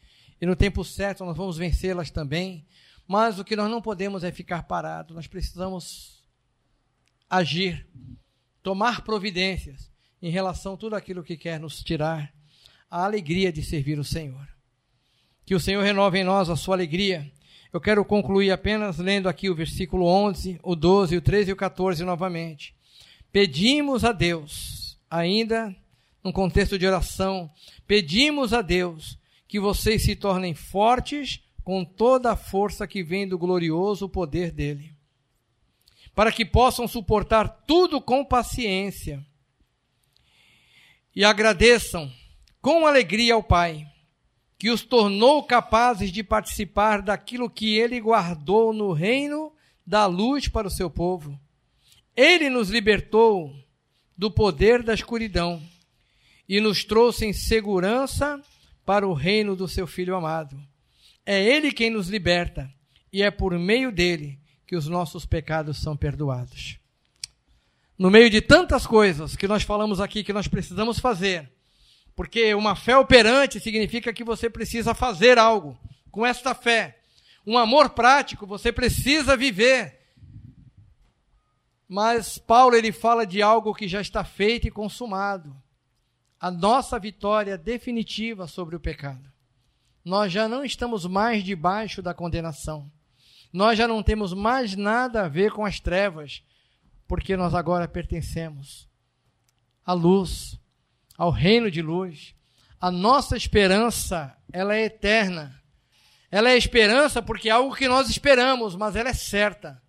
E 0.42 0.46
no 0.46 0.56
tempo 0.56 0.84
certo 0.84 1.24
nós 1.24 1.38
vamos 1.38 1.58
vencê-las 1.58 2.10
também. 2.10 2.66
Mas 3.10 3.39
o 3.39 3.43
que 3.43 3.55
nós 3.55 3.72
não 3.72 3.82
podemos 3.82 4.24
é 4.24 4.32
ficar 4.32 4.62
parado, 4.68 5.16
nós 5.16 5.26
precisamos 5.26 6.24
agir, 7.28 7.88
tomar 8.62 9.01
providências 9.01 9.89
em 10.22 10.30
relação 10.30 10.76
a 10.76 10.78
tudo 10.78 10.95
aquilo 10.95 11.24
que 11.24 11.36
quer 11.36 11.60
nos 11.60 11.82
tirar 11.82 12.32
a 12.88 13.03
alegria 13.03 13.51
de 13.51 13.64
servir 13.64 13.97
o 13.97 14.03
Senhor. 14.03 14.47
Que 15.43 15.55
o 15.55 15.60
Senhor 15.60 15.84
renove 15.84 16.20
em 16.20 16.24
nós 16.24 16.51
a 16.51 16.55
sua 16.55 16.76
alegria. 16.76 17.28
Eu 17.74 17.82
quero 17.82 18.05
concluir 18.05 18.51
apenas 18.51 18.99
lendo 18.99 19.28
aqui 19.28 19.49
o 19.49 19.55
versículo 19.55 20.05
11, 20.05 20.60
o 20.62 20.76
12, 20.76 21.18
o 21.18 21.22
13 21.22 21.49
e 21.49 21.53
o 21.53 21.57
14 21.57 22.03
novamente. 22.03 22.76
Pedimos 23.32 24.05
a 24.05 24.12
Deus, 24.12 24.99
ainda 25.10 25.76
num 26.24 26.32
contexto 26.32 26.78
de 26.78 26.86
oração, 26.86 27.49
pedimos 27.88 28.53
a 28.53 28.62
Deus 28.62 29.18
que 29.47 29.60
vocês 29.60 30.03
se 30.03 30.16
tornem 30.16 30.53
fortes 30.53 31.41
com 31.64 31.84
toda 31.84 32.32
a 32.32 32.36
força 32.36 32.88
que 32.88 33.03
vem 33.03 33.28
do 33.28 33.38
glorioso 33.38 34.10
poder 34.10 34.51
dele, 34.51 34.93
para 36.16 36.32
que 36.32 36.45
possam 36.45 36.88
suportar 36.88 37.47
tudo 37.66 38.01
com 38.01 38.26
paciência 38.26 39.26
e 41.16 41.24
agradeçam 41.24 42.12
com 42.62 42.86
alegria 42.86 43.34
ao 43.34 43.43
Pai, 43.43 43.88
que 44.57 44.70
os 44.70 44.82
tornou 44.82 45.43
capazes 45.43 46.12
de 46.12 46.24
participar 46.24 47.01
daquilo 47.01 47.49
que 47.49 47.78
ele 47.78 47.99
guardou 47.99 48.74
no 48.74 48.91
reino 48.91 49.51
da 49.86 50.05
luz 50.05 50.47
para 50.47 50.68
o 50.68 50.72
seu 50.72 50.89
povo. 50.89 51.39
Ele 52.16 52.49
nos 52.49 52.70
libertou 52.70 53.55
do 54.18 54.30
poder 54.30 54.84
da 54.84 54.93
escuridão 54.93 55.62
e 56.47 56.60
nos 56.60 56.84
trouxe 56.84 57.26
em 57.26 57.34
segurança 57.34 58.41
para 58.86 59.07
o 59.07 59.14
reino 59.14 59.55
do 59.55 59.68
seu 59.68 59.88
Filho 59.88 60.16
amado. 60.16 60.68
É 61.26 61.41
Ele 61.43 61.72
quem 61.72 61.89
nos 61.89 62.09
liberta 62.09 62.72
e 63.11 63.22
é 63.22 63.32
por 63.32 63.57
meio 63.57 63.91
dele 63.91 64.39
que 64.65 64.76
os 64.76 64.88
nossos 64.88 65.26
pecados 65.26 65.82
são 65.82 65.97
perdoados. 65.97 66.78
No 67.97 68.09
meio 68.09 68.30
de 68.30 68.39
tantas 68.39 68.88
coisas 68.88 69.36
que 69.36 69.47
nós 69.47 69.63
falamos 69.63 69.99
aqui 69.99 70.24
que 70.24 70.32
nós 70.32 70.47
precisamos 70.47 70.99
fazer, 70.99 71.51
porque 72.15 72.53
uma 72.53 72.76
fé 72.76 72.95
operante 72.97 73.59
significa 73.59 74.13
que 74.13 74.24
você 74.24 74.49
precisa 74.49 74.93
fazer 74.93 75.38
algo 75.38 75.78
com 76.11 76.26
esta 76.26 76.53
fé. 76.53 76.99
Um 77.45 77.57
amor 77.57 77.89
prático 77.91 78.45
você 78.45 78.72
precisa 78.72 79.36
viver. 79.36 79.99
Mas 81.88 82.38
Paulo 82.38 82.76
ele 82.76 82.91
fala 82.91 83.26
de 83.26 83.41
algo 83.41 83.74
que 83.74 83.88
já 83.88 83.99
está 83.99 84.24
feito 84.24 84.67
e 84.67 84.72
consumado. 84.72 85.55
A 86.39 86.51
nossa 86.51 86.99
vitória 86.99 87.57
definitiva 87.57 88.47
sobre 88.47 88.76
o 88.76 88.80
pecado. 88.80 89.30
Nós 90.04 90.32
já 90.32 90.47
não 90.47 90.64
estamos 90.64 91.06
mais 91.06 91.43
debaixo 91.43 92.02
da 92.02 92.14
condenação. 92.14 92.91
Nós 93.52 93.78
já 93.78 93.88
não 93.88 94.04
temos 94.04 94.34
mais 94.34 94.76
nada 94.76 95.26
a 95.26 95.28
ver 95.28 95.52
com 95.52 95.66
as 95.66 95.80
trevas, 95.80 96.43
porque 97.08 97.36
nós 97.36 97.54
agora 97.56 97.88
pertencemos 97.88 98.88
à 99.86 99.93
luz, 99.93 100.60
ao 101.18 101.32
reino 101.32 101.72
de 101.72 101.82
luz. 101.82 102.36
A 102.80 102.91
nossa 102.91 103.36
esperança, 103.36 104.38
ela 104.54 104.76
é 104.76 104.86
eterna. 104.86 105.60
Ela 106.32 106.52
é 106.52 106.58
esperança 106.58 107.22
porque 107.22 107.50
é 107.50 107.52
algo 107.52 107.76
que 107.76 107.88
nós 107.88 108.08
esperamos, 108.10 108.76
mas 108.76 108.95
ela 108.95 109.10
é 109.10 109.14
certa. 109.14 109.82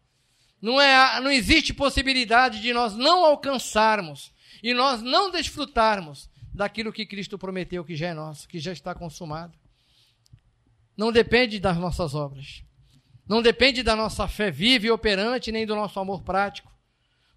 Não, 0.61 0.81
é, 0.81 1.21
não 1.21 1.31
existe 1.31 1.75
possibilidade 1.75 2.61
de 2.61 2.73
nós 2.73 2.97
não 2.97 3.25
alcançarmos 3.25 4.33
e 4.63 4.73
nós 4.73 5.03
não 5.03 5.31
desfrutarmos 5.31 6.31
daquilo 6.53 6.93
que 6.93 7.07
Cristo 7.07 7.39
prometeu 7.39 7.85
que 7.85 7.95
já 7.95 8.09
é 8.09 8.15
nosso, 8.15 8.49
que 8.49 8.59
já 8.59 8.73
está 8.73 8.95
consumado. 8.95 9.53
Não 11.01 11.11
depende 11.11 11.59
das 11.59 11.79
nossas 11.79 12.15
obras. 12.15 12.63
Não 13.27 13.41
depende 13.41 13.83
da 13.83 13.97
nossa 13.97 14.29
fé 14.29 14.51
viva 14.51 14.85
e 14.85 14.91
operante, 14.91 15.51
nem 15.51 15.65
do 15.65 15.75
nosso 15.75 15.99
amor 15.99 16.21
prático. 16.21 16.71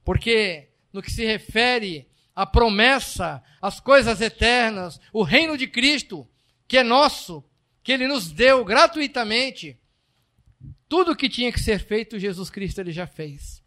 Porque 0.04 0.68
no 0.92 1.02
que 1.02 1.10
se 1.10 1.26
refere 1.26 2.06
à 2.36 2.46
promessa, 2.46 3.42
às 3.62 3.80
coisas 3.80 4.20
eternas, 4.20 5.00
o 5.14 5.24
reino 5.24 5.58
de 5.58 5.66
Cristo, 5.66 6.28
que 6.68 6.78
é 6.78 6.84
nosso, 6.84 7.42
que 7.82 7.94
ele 7.94 8.06
nos 8.06 8.30
deu 8.30 8.66
gratuitamente, 8.66 9.80
tudo 10.90 11.14
o 11.14 11.16
que 11.16 11.30
tinha 11.30 11.50
que 11.50 11.62
ser 11.62 11.80
feito, 11.80 12.20
Jesus 12.20 12.50
Cristo 12.50 12.82
ele 12.82 12.92
já 12.92 13.08
fez. 13.08 13.64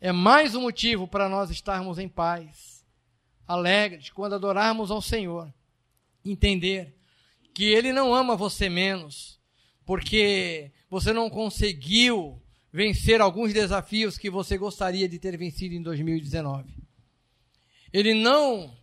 É 0.00 0.10
mais 0.10 0.56
um 0.56 0.62
motivo 0.62 1.06
para 1.06 1.28
nós 1.28 1.50
estarmos 1.50 2.00
em 2.00 2.08
paz, 2.08 2.84
alegres, 3.46 4.10
quando 4.10 4.34
adorarmos 4.34 4.90
ao 4.90 5.00
Senhor. 5.00 5.54
Entender 6.24 6.97
que 7.58 7.64
Ele 7.64 7.92
não 7.92 8.14
ama 8.14 8.36
você 8.36 8.68
menos, 8.68 9.40
porque 9.84 10.70
você 10.88 11.12
não 11.12 11.28
conseguiu 11.28 12.40
vencer 12.72 13.20
alguns 13.20 13.52
desafios 13.52 14.16
que 14.16 14.30
você 14.30 14.56
gostaria 14.56 15.08
de 15.08 15.18
ter 15.18 15.36
vencido 15.36 15.74
em 15.74 15.82
2019. 15.82 16.72
Ele 17.92 18.14
não 18.14 18.78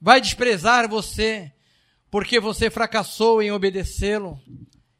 vai 0.00 0.22
desprezar 0.22 0.88
você 0.88 1.52
porque 2.10 2.40
você 2.40 2.70
fracassou 2.70 3.42
em 3.42 3.50
obedecê-lo 3.50 4.40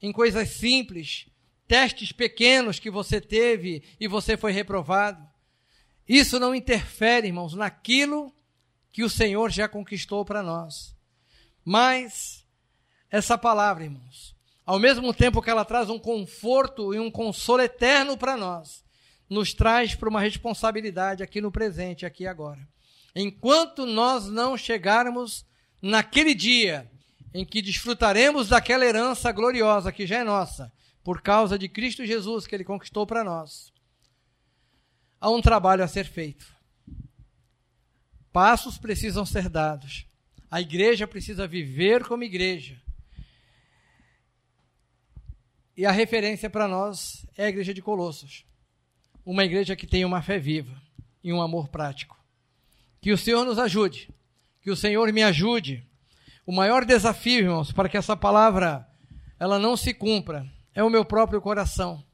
em 0.03 0.13
coisas 0.13 0.51
simples, 0.51 1.31
testes 1.67 2.13
pequenos 2.13 2.79
que 2.79 2.91
você 2.91 3.23
teve 3.23 3.83
e 3.99 4.07
você 4.07 4.37
foi 4.37 4.53
reprovado. 4.53 5.27
Isso 6.07 6.39
não 6.39 6.55
interfere, 6.55 7.29
irmãos, 7.29 7.55
naquilo 7.55 8.31
que 8.93 9.03
o 9.03 9.09
Senhor 9.09 9.51
já 9.51 9.67
conquistou 9.67 10.27
para 10.27 10.43
nós. 10.43 10.95
Mas 11.65 12.40
essa 13.11 13.37
palavra, 13.37 13.85
irmãos, 13.85 14.37
ao 14.65 14.79
mesmo 14.79 15.13
tempo 15.13 15.43
que 15.43 15.51
ela 15.51 15.65
traz 15.65 15.91
um 15.91 15.99
conforto 15.99 16.95
e 16.95 17.01
um 17.01 17.11
consolo 17.11 17.63
eterno 17.63 18.17
para 18.17 18.37
nós, 18.37 18.85
nos 19.29 19.53
traz 19.53 19.95
para 19.95 20.09
uma 20.09 20.21
responsabilidade 20.21 21.23
aqui 21.23 21.41
no 21.41 21.51
presente, 21.51 22.07
aqui 22.07 22.27
agora. 22.27 22.61
Enquanto 23.15 23.85
nós 23.85 24.29
não 24.29 24.57
chegarmos 24.57 25.45
naquele 25.83 26.35
dia 26.35 26.91
em 27.33 27.45
que 27.45 27.63
desfrutaremos 27.63 28.49
daquela 28.49 28.85
herança 28.85 29.33
gloriosa 29.33 29.93
que 29.93 30.07
já 30.07 30.19
é 30.19 30.25
nossa, 30.25 30.73
por 31.03 31.23
causa 31.23 31.59
de 31.59 31.69
Cristo 31.69 32.05
Jesus 32.05 32.47
que 32.47 32.55
ele 32.55 32.65
conquistou 32.65 33.07
para 33.07 33.25
nós. 33.25 33.73
Há 35.21 35.31
um 35.31 35.41
trabalho 35.41 35.83
a 35.83 35.89
ser 35.89 36.05
feito. 36.05 36.47
Passos 38.33 38.79
precisam 38.79 39.27
ser 39.27 39.49
dados. 39.49 40.07
A 40.51 40.61
igreja 40.61 41.07
precisa 41.07 41.47
viver 41.47 42.05
como 42.05 42.25
igreja. 42.25 42.81
E 45.81 45.87
a 45.87 45.91
referência 45.91 46.51
para 46.51 46.69
nós 46.69 47.25
é 47.39 47.47
a 47.47 47.49
igreja 47.49 47.73
de 47.73 47.81
Colossos. 47.81 48.45
Uma 49.25 49.47
igreja 49.47 49.75
que 49.75 49.87
tem 49.87 50.05
uma 50.05 50.21
fé 50.21 50.39
viva 50.39 50.79
e 51.25 51.33
um 51.33 51.41
amor 51.41 51.69
prático. 51.69 52.23
Que 53.01 53.11
o 53.13 53.17
Senhor 53.17 53.47
nos 53.47 53.59
ajude. 53.59 54.11
Que 54.61 54.71
o 54.71 54.77
Senhor 54.77 55.11
me 55.11 55.23
ajude 55.23 55.83
o 56.45 56.53
maior 56.53 56.85
desafio, 56.85 57.45
irmãos, 57.45 57.73
para 57.73 57.89
que 57.89 57.97
essa 57.97 58.15
palavra 58.15 58.87
ela 59.39 59.59
não 59.59 59.75
se 59.75 59.95
cumpra 59.95 60.47
é 60.75 60.85
o 60.85 60.91
meu 60.91 61.03
próprio 61.03 61.41
coração, 61.41 62.05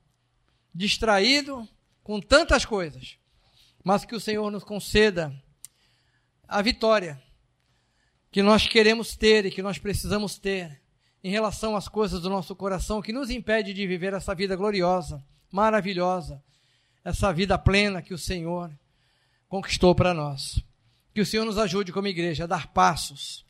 distraído 0.72 1.68
com 2.04 2.20
tantas 2.20 2.64
coisas, 2.64 3.18
mas 3.82 4.04
que 4.04 4.14
o 4.14 4.20
Senhor 4.20 4.48
nos 4.48 4.62
conceda 4.62 5.34
a 6.46 6.62
vitória 6.62 7.20
que 8.30 8.42
nós 8.42 8.68
queremos 8.68 9.16
ter 9.16 9.44
e 9.44 9.50
que 9.50 9.60
nós 9.60 9.76
precisamos 9.76 10.38
ter 10.38 10.85
em 11.26 11.28
relação 11.28 11.74
às 11.74 11.88
coisas 11.88 12.22
do 12.22 12.30
nosso 12.30 12.54
coração 12.54 13.02
que 13.02 13.12
nos 13.12 13.30
impede 13.30 13.74
de 13.74 13.84
viver 13.84 14.14
essa 14.14 14.32
vida 14.32 14.54
gloriosa, 14.54 15.20
maravilhosa, 15.50 16.40
essa 17.02 17.32
vida 17.32 17.58
plena 17.58 18.00
que 18.00 18.14
o 18.14 18.18
Senhor 18.18 18.70
conquistou 19.48 19.92
para 19.92 20.14
nós. 20.14 20.62
Que 21.12 21.20
o 21.20 21.26
Senhor 21.26 21.44
nos 21.44 21.58
ajude 21.58 21.92
como 21.92 22.06
igreja 22.06 22.44
a 22.44 22.46
dar 22.46 22.68
passos 22.68 23.44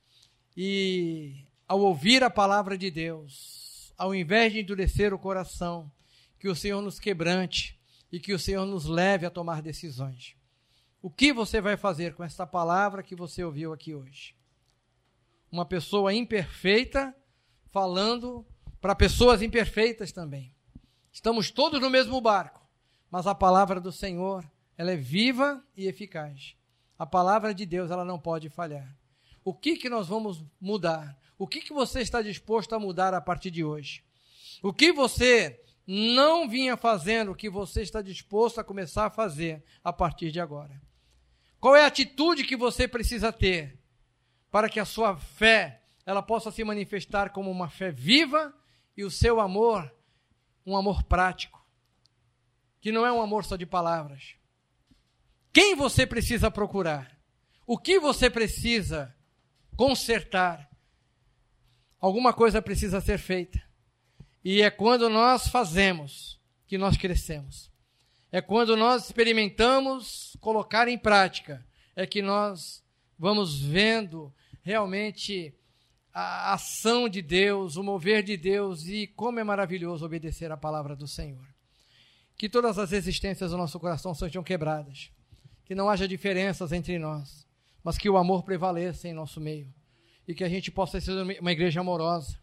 e 0.56 1.44
ao 1.68 1.80
ouvir 1.80 2.24
a 2.24 2.30
palavra 2.30 2.78
de 2.78 2.90
Deus, 2.90 3.92
ao 3.98 4.14
invés 4.14 4.54
de 4.54 4.60
endurecer 4.60 5.12
o 5.12 5.18
coração, 5.18 5.92
que 6.40 6.48
o 6.48 6.56
Senhor 6.56 6.80
nos 6.80 6.98
quebrante 6.98 7.78
e 8.10 8.18
que 8.18 8.32
o 8.32 8.38
Senhor 8.38 8.64
nos 8.64 8.86
leve 8.86 9.26
a 9.26 9.30
tomar 9.30 9.60
decisões. 9.60 10.34
O 11.02 11.10
que 11.10 11.30
você 11.30 11.60
vai 11.60 11.76
fazer 11.76 12.14
com 12.14 12.24
esta 12.24 12.46
palavra 12.46 13.02
que 13.02 13.14
você 13.14 13.44
ouviu 13.44 13.74
aqui 13.74 13.94
hoje? 13.94 14.34
Uma 15.52 15.66
pessoa 15.66 16.14
imperfeita 16.14 17.14
falando 17.76 18.42
para 18.80 18.94
pessoas 18.94 19.42
imperfeitas 19.42 20.10
também. 20.10 20.50
Estamos 21.12 21.50
todos 21.50 21.78
no 21.78 21.90
mesmo 21.90 22.18
barco, 22.22 22.66
mas 23.10 23.26
a 23.26 23.34
palavra 23.34 23.78
do 23.78 23.92
Senhor, 23.92 24.50
ela 24.78 24.92
é 24.92 24.96
viva 24.96 25.62
e 25.76 25.86
eficaz. 25.86 26.56
A 26.98 27.04
palavra 27.04 27.52
de 27.52 27.66
Deus, 27.66 27.90
ela 27.90 28.02
não 28.02 28.18
pode 28.18 28.48
falhar. 28.48 28.96
O 29.44 29.52
que, 29.52 29.76
que 29.76 29.90
nós 29.90 30.08
vamos 30.08 30.42
mudar? 30.58 31.18
O 31.36 31.46
que, 31.46 31.60
que 31.60 31.74
você 31.74 32.00
está 32.00 32.22
disposto 32.22 32.74
a 32.74 32.78
mudar 32.78 33.12
a 33.12 33.20
partir 33.20 33.50
de 33.50 33.62
hoje? 33.62 34.02
O 34.62 34.72
que 34.72 34.90
você 34.90 35.62
não 35.86 36.48
vinha 36.48 36.78
fazendo, 36.78 37.32
o 37.32 37.36
que 37.36 37.50
você 37.50 37.82
está 37.82 38.00
disposto 38.00 38.58
a 38.58 38.64
começar 38.64 39.04
a 39.04 39.10
fazer 39.10 39.62
a 39.84 39.92
partir 39.92 40.32
de 40.32 40.40
agora? 40.40 40.80
Qual 41.60 41.76
é 41.76 41.82
a 41.82 41.88
atitude 41.88 42.42
que 42.42 42.56
você 42.56 42.88
precisa 42.88 43.30
ter 43.30 43.78
para 44.50 44.70
que 44.70 44.80
a 44.80 44.86
sua 44.86 45.14
fé 45.14 45.82
ela 46.06 46.22
possa 46.22 46.50
se 46.50 46.64
manifestar 46.64 47.30
como 47.30 47.50
uma 47.50 47.68
fé 47.68 47.90
viva 47.90 48.54
e 48.96 49.04
o 49.04 49.10
seu 49.10 49.40
amor 49.40 49.92
um 50.66 50.76
amor 50.76 51.04
prático, 51.04 51.64
que 52.80 52.90
não 52.90 53.06
é 53.06 53.12
um 53.12 53.22
amor 53.22 53.44
só 53.44 53.56
de 53.56 53.64
palavras. 53.64 54.34
Quem 55.52 55.76
você 55.76 56.04
precisa 56.04 56.50
procurar? 56.50 57.16
O 57.64 57.78
que 57.78 58.00
você 58.00 58.28
precisa 58.28 59.14
consertar. 59.76 60.68
Alguma 62.00 62.32
coisa 62.32 62.60
precisa 62.60 63.00
ser 63.00 63.18
feita. 63.18 63.62
E 64.44 64.60
é 64.60 64.70
quando 64.70 65.08
nós 65.08 65.48
fazemos 65.48 66.40
que 66.66 66.76
nós 66.76 66.96
crescemos. 66.96 67.70
É 68.32 68.40
quando 68.40 68.76
nós 68.76 69.06
experimentamos 69.06 70.36
colocar 70.40 70.88
em 70.88 70.98
prática, 70.98 71.64
é 71.94 72.06
que 72.06 72.20
nós 72.20 72.84
vamos 73.18 73.60
vendo 73.60 74.34
realmente 74.62 75.54
a 76.18 76.54
ação 76.54 77.10
de 77.10 77.20
Deus, 77.20 77.76
o 77.76 77.82
mover 77.82 78.22
de 78.22 78.38
Deus 78.38 78.86
e 78.86 79.06
como 79.06 79.38
é 79.38 79.44
maravilhoso 79.44 80.06
obedecer 80.06 80.50
a 80.50 80.56
palavra 80.56 80.96
do 80.96 81.06
Senhor. 81.06 81.46
Que 82.38 82.48
todas 82.48 82.78
as 82.78 82.90
existências 82.90 83.50
do 83.50 83.58
nosso 83.58 83.78
coração 83.78 84.14
sejam 84.14 84.42
quebradas, 84.42 85.10
que 85.66 85.74
não 85.74 85.90
haja 85.90 86.08
diferenças 86.08 86.72
entre 86.72 86.98
nós, 86.98 87.46
mas 87.84 87.98
que 87.98 88.08
o 88.08 88.16
amor 88.16 88.44
prevaleça 88.44 89.06
em 89.06 89.12
nosso 89.12 89.38
meio. 89.38 89.70
e 90.26 90.34
que 90.34 90.42
a 90.42 90.48
gente 90.48 90.72
possa 90.72 91.00
ser 91.00 91.12
uma 91.38 91.52
igreja 91.52 91.80
amorosa, 91.80 92.36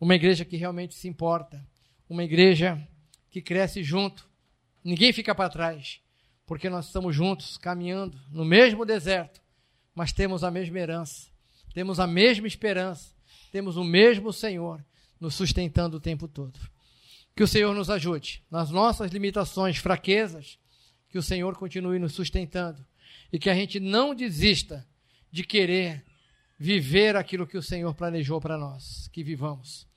uma 0.00 0.14
igreja 0.14 0.44
que 0.44 0.56
realmente 0.56 0.94
se 0.94 1.08
importa, 1.08 1.62
uma 2.08 2.22
igreja 2.22 2.80
que 3.28 3.42
cresce 3.42 3.82
junto. 3.82 4.26
Ninguém 4.84 5.12
fica 5.12 5.34
para 5.34 5.50
trás, 5.50 6.00
porque 6.46 6.70
nós 6.70 6.86
estamos 6.86 7.14
juntos, 7.14 7.58
caminhando 7.58 8.16
no 8.30 8.44
mesmo 8.44 8.86
deserto, 8.86 9.42
mas 9.94 10.12
temos 10.12 10.44
a 10.44 10.50
mesma 10.50 10.78
herança, 10.78 11.28
temos 11.72 12.00
a 12.00 12.06
mesma 12.06 12.46
esperança, 12.46 13.14
temos 13.52 13.76
o 13.76 13.84
mesmo 13.84 14.32
Senhor 14.32 14.84
nos 15.20 15.34
sustentando 15.34 15.96
o 15.96 16.00
tempo 16.00 16.26
todo. 16.26 16.58
Que 17.34 17.42
o 17.42 17.48
Senhor 17.48 17.74
nos 17.74 17.90
ajude 17.90 18.42
nas 18.50 18.70
nossas 18.70 19.10
limitações, 19.10 19.76
fraquezas, 19.76 20.58
que 21.08 21.18
o 21.18 21.22
Senhor 21.22 21.56
continue 21.56 21.98
nos 21.98 22.12
sustentando 22.12 22.84
e 23.32 23.38
que 23.38 23.50
a 23.50 23.54
gente 23.54 23.78
não 23.78 24.14
desista 24.14 24.86
de 25.30 25.44
querer 25.44 26.04
viver 26.58 27.16
aquilo 27.16 27.46
que 27.46 27.56
o 27.56 27.62
Senhor 27.62 27.94
planejou 27.94 28.40
para 28.40 28.58
nós, 28.58 29.08
que 29.12 29.22
vivamos 29.22 29.89